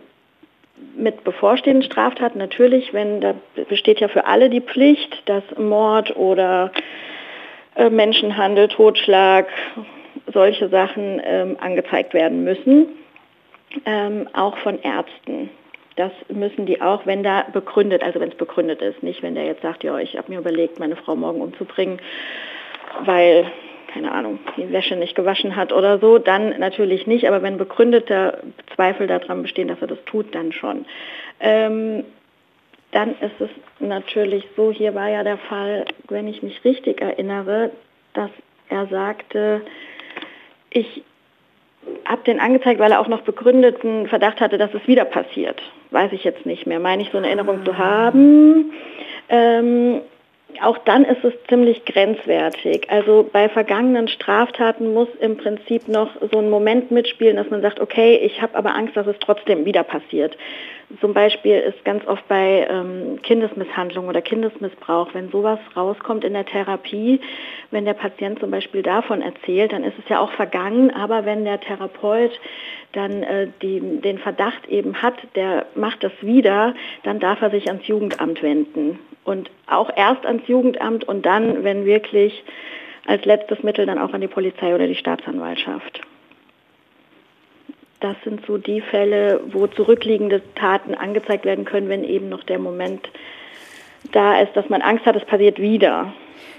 [0.95, 3.35] mit bevorstehenden Straftaten natürlich, wenn da
[3.67, 6.71] besteht ja für alle die Pflicht, dass Mord oder
[7.75, 9.47] äh, Menschenhandel, Totschlag,
[10.33, 12.87] solche Sachen ähm, angezeigt werden müssen
[13.85, 15.49] ähm, auch von Ärzten.
[15.95, 19.45] Das müssen die auch, wenn da begründet, also wenn es begründet ist, nicht wenn der
[19.45, 21.99] jetzt sagt, ja, ich habe mir überlegt, meine Frau morgen umzubringen,
[23.03, 23.51] weil,
[23.93, 28.39] keine Ahnung, die Wäsche nicht gewaschen hat oder so, dann natürlich nicht, aber wenn begründeter
[28.75, 30.85] Zweifel daran bestehen, dass er das tut, dann schon.
[31.39, 32.05] Ähm,
[32.91, 33.49] dann ist es
[33.79, 37.71] natürlich so, hier war ja der Fall, wenn ich mich richtig erinnere,
[38.13, 38.31] dass
[38.69, 39.61] er sagte,
[40.69, 41.03] ich
[42.05, 45.61] habe den angezeigt, weil er auch noch begründeten Verdacht hatte, dass es wieder passiert.
[45.91, 46.79] Weiß ich jetzt nicht mehr.
[46.79, 48.71] Meine ich so eine Erinnerung zu haben.
[49.29, 50.01] Ähm,
[50.61, 52.89] auch dann ist es ziemlich grenzwertig.
[52.89, 57.79] Also bei vergangenen Straftaten muss im Prinzip noch so ein Moment mitspielen, dass man sagt,
[57.79, 60.37] okay, ich habe aber Angst, dass es trotzdem wieder passiert.
[60.99, 66.45] Zum Beispiel ist ganz oft bei ähm, Kindesmisshandlung oder Kindesmissbrauch, wenn sowas rauskommt in der
[66.45, 67.21] Therapie,
[67.69, 71.45] wenn der Patient zum Beispiel davon erzählt, dann ist es ja auch vergangen, aber wenn
[71.45, 72.31] der Therapeut
[72.91, 76.73] dann äh, die, den Verdacht eben hat, der macht das wieder,
[77.03, 78.99] dann darf er sich ans Jugendamt wenden.
[79.23, 82.43] Und auch erst ans Jugendamt und dann, wenn wirklich
[83.05, 86.01] als letztes Mittel dann auch an die Polizei oder die Staatsanwaltschaft.
[88.01, 92.59] Das sind so die Fälle, wo zurückliegende Taten angezeigt werden können, wenn eben noch der
[92.59, 93.07] Moment
[94.11, 96.11] da ist, dass man Angst hat, es passiert wieder.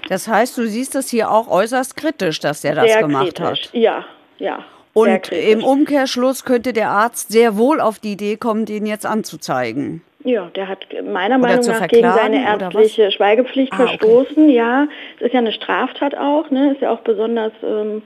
[0.09, 3.65] Das heißt, du siehst das hier auch äußerst kritisch, dass der das Sehr gemacht kritisch.
[3.67, 3.73] hat.
[3.73, 4.05] Ja,
[4.39, 4.59] ja.
[4.93, 10.01] Und im Umkehrschluss könnte der Arzt sehr wohl auf die Idee kommen, den jetzt anzuzeigen.
[10.23, 13.97] Ja, der hat meiner Meinung zu nach gegen seine oder ärztliche Schweigepflicht Ah, okay.
[13.97, 14.49] verstoßen.
[14.49, 14.87] Ja,
[15.17, 16.71] es ist ja eine Straftat auch, ne?
[16.73, 18.03] ist ja auch besonders ähm,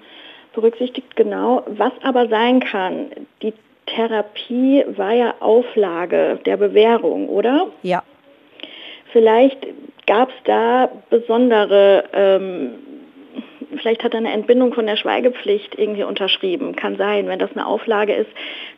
[0.57, 1.63] berücksichtigt, genau.
[1.67, 3.11] Was aber sein kann,
[3.41, 3.53] die
[3.85, 7.67] Therapie war ja Auflage der Bewährung, oder?
[7.83, 8.03] Ja.
[9.13, 9.65] Vielleicht
[10.07, 12.71] gab es da besondere ähm,
[13.77, 16.75] vielleicht hat er eine Entbindung von der Schweigepflicht irgendwie unterschrieben.
[16.75, 18.29] Kann sein, wenn das eine Auflage ist,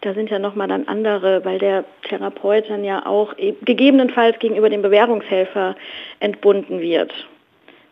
[0.02, 4.70] da sind ja nochmal dann andere, weil der Therapeut dann ja auch e-, gegebenenfalls gegenüber
[4.70, 5.76] dem Bewährungshelfer
[6.20, 7.14] entbunden wird.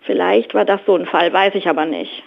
[0.02, 2.24] Vielleicht war das so ein Fall, weiß ich aber nicht.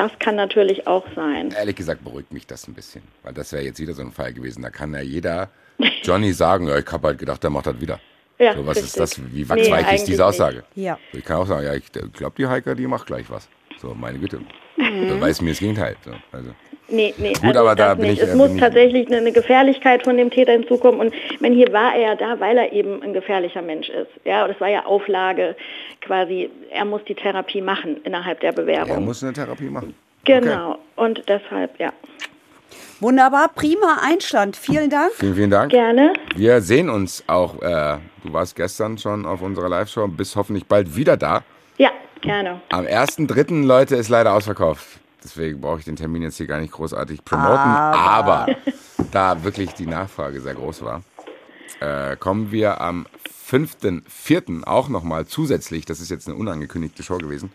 [0.00, 1.50] Das kann natürlich auch sein.
[1.50, 4.32] Ehrlich gesagt beruhigt mich das ein bisschen, weil das wäre jetzt wieder so ein Fall
[4.32, 4.62] gewesen.
[4.62, 5.50] Da kann ja jeder
[6.02, 8.00] Johnny sagen, ja, ich habe halt gedacht, der macht das wieder.
[8.38, 8.84] Ja, so, was richtig.
[8.84, 9.20] ist das?
[9.34, 10.64] Wie wachsweich Nee, ist diese Aussage?
[10.74, 10.98] Ja.
[11.12, 13.46] Ich kann auch sagen, ja, ich glaube, die Heike, die macht gleich was.
[13.76, 14.40] So, meine Güte.
[14.78, 15.08] Mhm.
[15.10, 15.96] Da weiß mir das Gegenteil.
[16.02, 16.54] So, also.
[16.90, 18.22] Nee, nee, Gut, also aber da das bin nicht.
[18.22, 21.00] ich- Es muss bin ich- tatsächlich eine, eine Gefährlichkeit von dem Täter hinzukommen.
[21.00, 24.10] Und ich meine, hier war er ja da, weil er eben ein gefährlicher Mensch ist.
[24.24, 25.54] Ja, und es war ja Auflage
[26.00, 28.90] quasi, er muss die Therapie machen innerhalb der Bewährung.
[28.90, 29.94] Er muss eine Therapie machen.
[30.24, 30.78] genau.
[30.96, 31.92] Und deshalb, ja.
[33.00, 34.56] Wunderbar, prima Einstand.
[34.56, 35.12] Vielen Dank.
[35.14, 35.70] Vielen, vielen Dank.
[35.70, 36.12] Gerne.
[36.36, 40.94] Wir sehen uns auch, äh, du warst gestern schon auf unserer Live-Show, bist hoffentlich bald
[40.96, 41.42] wieder da.
[41.78, 41.90] Ja,
[42.20, 42.60] gerne.
[42.68, 43.64] Am 1.3.
[43.64, 44.99] Leute ist leider ausverkauft.
[45.22, 47.56] Deswegen brauche ich den Termin jetzt hier gar nicht großartig promoten.
[47.56, 48.46] Aber,
[49.12, 51.02] da wirklich die Nachfrage sehr groß war,
[51.80, 53.06] äh, kommen wir am
[53.50, 54.64] 5.4.
[54.64, 57.50] auch nochmal zusätzlich, das ist jetzt eine unangekündigte Show gewesen,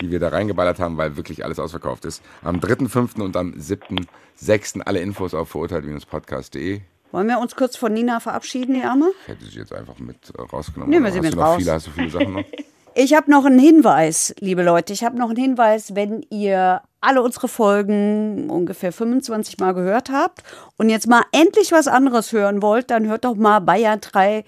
[0.00, 2.22] die wir da reingeballert haben, weil wirklich alles ausverkauft ist.
[2.42, 3.20] Am 3.5.
[3.20, 4.80] und am 7.6.
[4.80, 6.80] alle Infos auf verurteilt-podcast.de.
[7.12, 9.10] Wollen wir uns kurz von Nina verabschieden, die Arme?
[9.22, 10.90] Ich hätte sie jetzt einfach mit äh, rausgenommen.
[10.90, 11.56] Nehmen wir sie hast mit raus.
[11.58, 12.44] Viele, hast du viele Sachen noch?
[12.98, 14.94] Ich habe noch einen Hinweis, liebe Leute.
[14.94, 20.42] Ich habe noch einen Hinweis, wenn ihr alle unsere Folgen ungefähr 25 Mal gehört habt
[20.76, 24.44] und jetzt mal endlich was anderes hören wollt, dann hört doch mal Bayern 3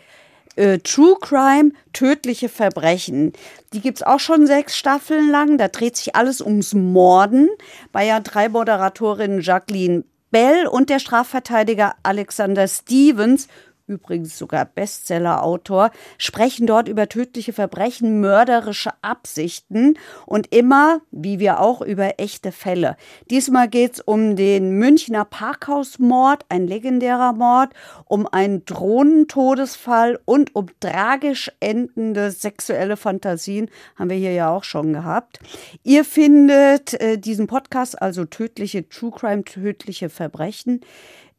[0.57, 3.33] äh, True Crime, tödliche Verbrechen.
[3.73, 5.57] Die gibt's auch schon sechs Staffeln lang.
[5.57, 7.49] Da dreht sich alles ums Morden.
[7.93, 13.49] Bayern 3 Moderatorin Jacqueline Bell und der Strafverteidiger Alexander Stevens
[13.89, 21.81] übrigens sogar Bestsellerautor, sprechen dort über tödliche Verbrechen, mörderische Absichten und immer, wie wir auch,
[21.81, 22.97] über echte Fälle.
[23.31, 27.73] Diesmal geht's um den Münchner Parkhausmord, ein legendärer Mord,
[28.05, 34.93] um einen Drohnentodesfall und um tragisch endende sexuelle Fantasien, haben wir hier ja auch schon
[34.93, 35.41] gehabt.
[35.83, 40.81] Ihr findet äh, diesen Podcast, also tödliche True Crime, tödliche Verbrechen,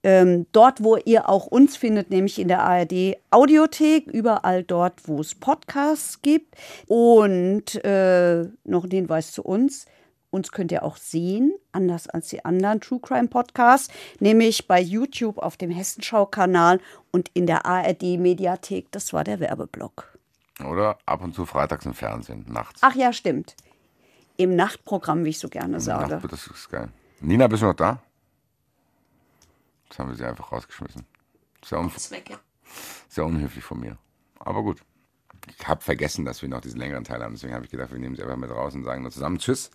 [0.03, 5.19] ähm, dort, wo ihr auch uns findet, nämlich in der ARD Audiothek, überall dort, wo
[5.19, 6.55] es Podcasts gibt.
[6.87, 9.85] Und äh, noch ein Hinweis zu uns.
[10.31, 15.39] Uns könnt ihr auch sehen, anders als die anderen True Crime Podcasts, nämlich bei YouTube
[15.39, 16.79] auf dem Hessenschau-Kanal
[17.11, 18.91] und in der ARD Mediathek.
[18.91, 20.19] Das war der Werbeblock.
[20.63, 22.81] Oder ab und zu freitags im Fernsehen, nachts.
[22.83, 23.55] Ach ja, stimmt.
[24.37, 26.15] Im Nachtprogramm, wie ich so gerne sage.
[26.15, 26.89] Nacht, das ist geil.
[27.21, 28.01] Nina, bist du noch da?
[29.89, 31.05] Jetzt haben wir sie einfach rausgeschmissen.
[31.65, 31.91] Sehr, un
[33.09, 33.97] sehr unhöflich von mir.
[34.39, 34.81] Aber gut.
[35.47, 37.33] Ich habe vergessen, dass wir noch diesen längeren Teil haben.
[37.33, 39.71] Deswegen habe ich gedacht, wir nehmen sie einfach mit raus und sagen nur zusammen Tschüss.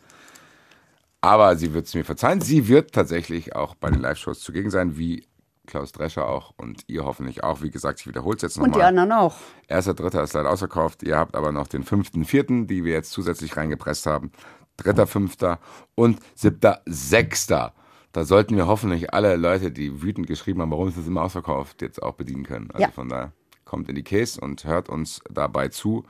[1.20, 2.40] Aber sie wird es mir verzeihen.
[2.40, 5.26] Sie wird tatsächlich auch bei den Live-Shows zugegen sein, wie
[5.66, 7.62] Klaus Drescher auch und ihr hoffentlich auch.
[7.62, 8.68] Wie gesagt, ich wiederhole es jetzt nochmal.
[8.68, 9.36] Und die anderen auch.
[9.66, 11.02] Erster, dritter ist leider ausverkauft.
[11.02, 14.32] Ihr habt aber noch den fünften, vierten, die wir jetzt zusätzlich reingepresst haben.
[14.76, 15.60] Dritter, fünfter
[15.94, 17.72] und siebter, sechster.
[18.14, 21.82] Da sollten wir hoffentlich alle Leute, die wütend geschrieben haben, warum ist das immer ausverkauft,
[21.82, 22.70] jetzt auch bedienen können.
[22.70, 22.90] Also Ja.
[22.92, 23.32] von daher
[23.64, 26.04] kommt in die Case und hört uns dabei zu,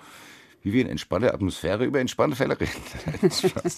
[0.63, 2.71] wie wir in entspannter Atmosphäre über entspannte Fälle reden.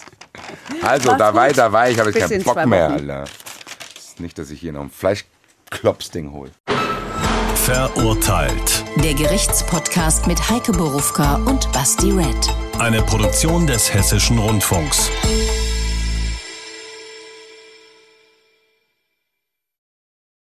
[0.83, 2.89] Also, dabei, dabei, ich habe jetzt Bis keinen in Bock mehr.
[2.89, 3.23] Alter.
[3.97, 6.51] Ist nicht, dass ich hier noch ein Fleischklopsding hole.
[7.55, 8.83] Verurteilt.
[9.03, 12.53] Der Gerichtspodcast mit Heike Borufka und Basti Red.
[12.79, 15.09] Eine Produktion des Hessischen Rundfunks.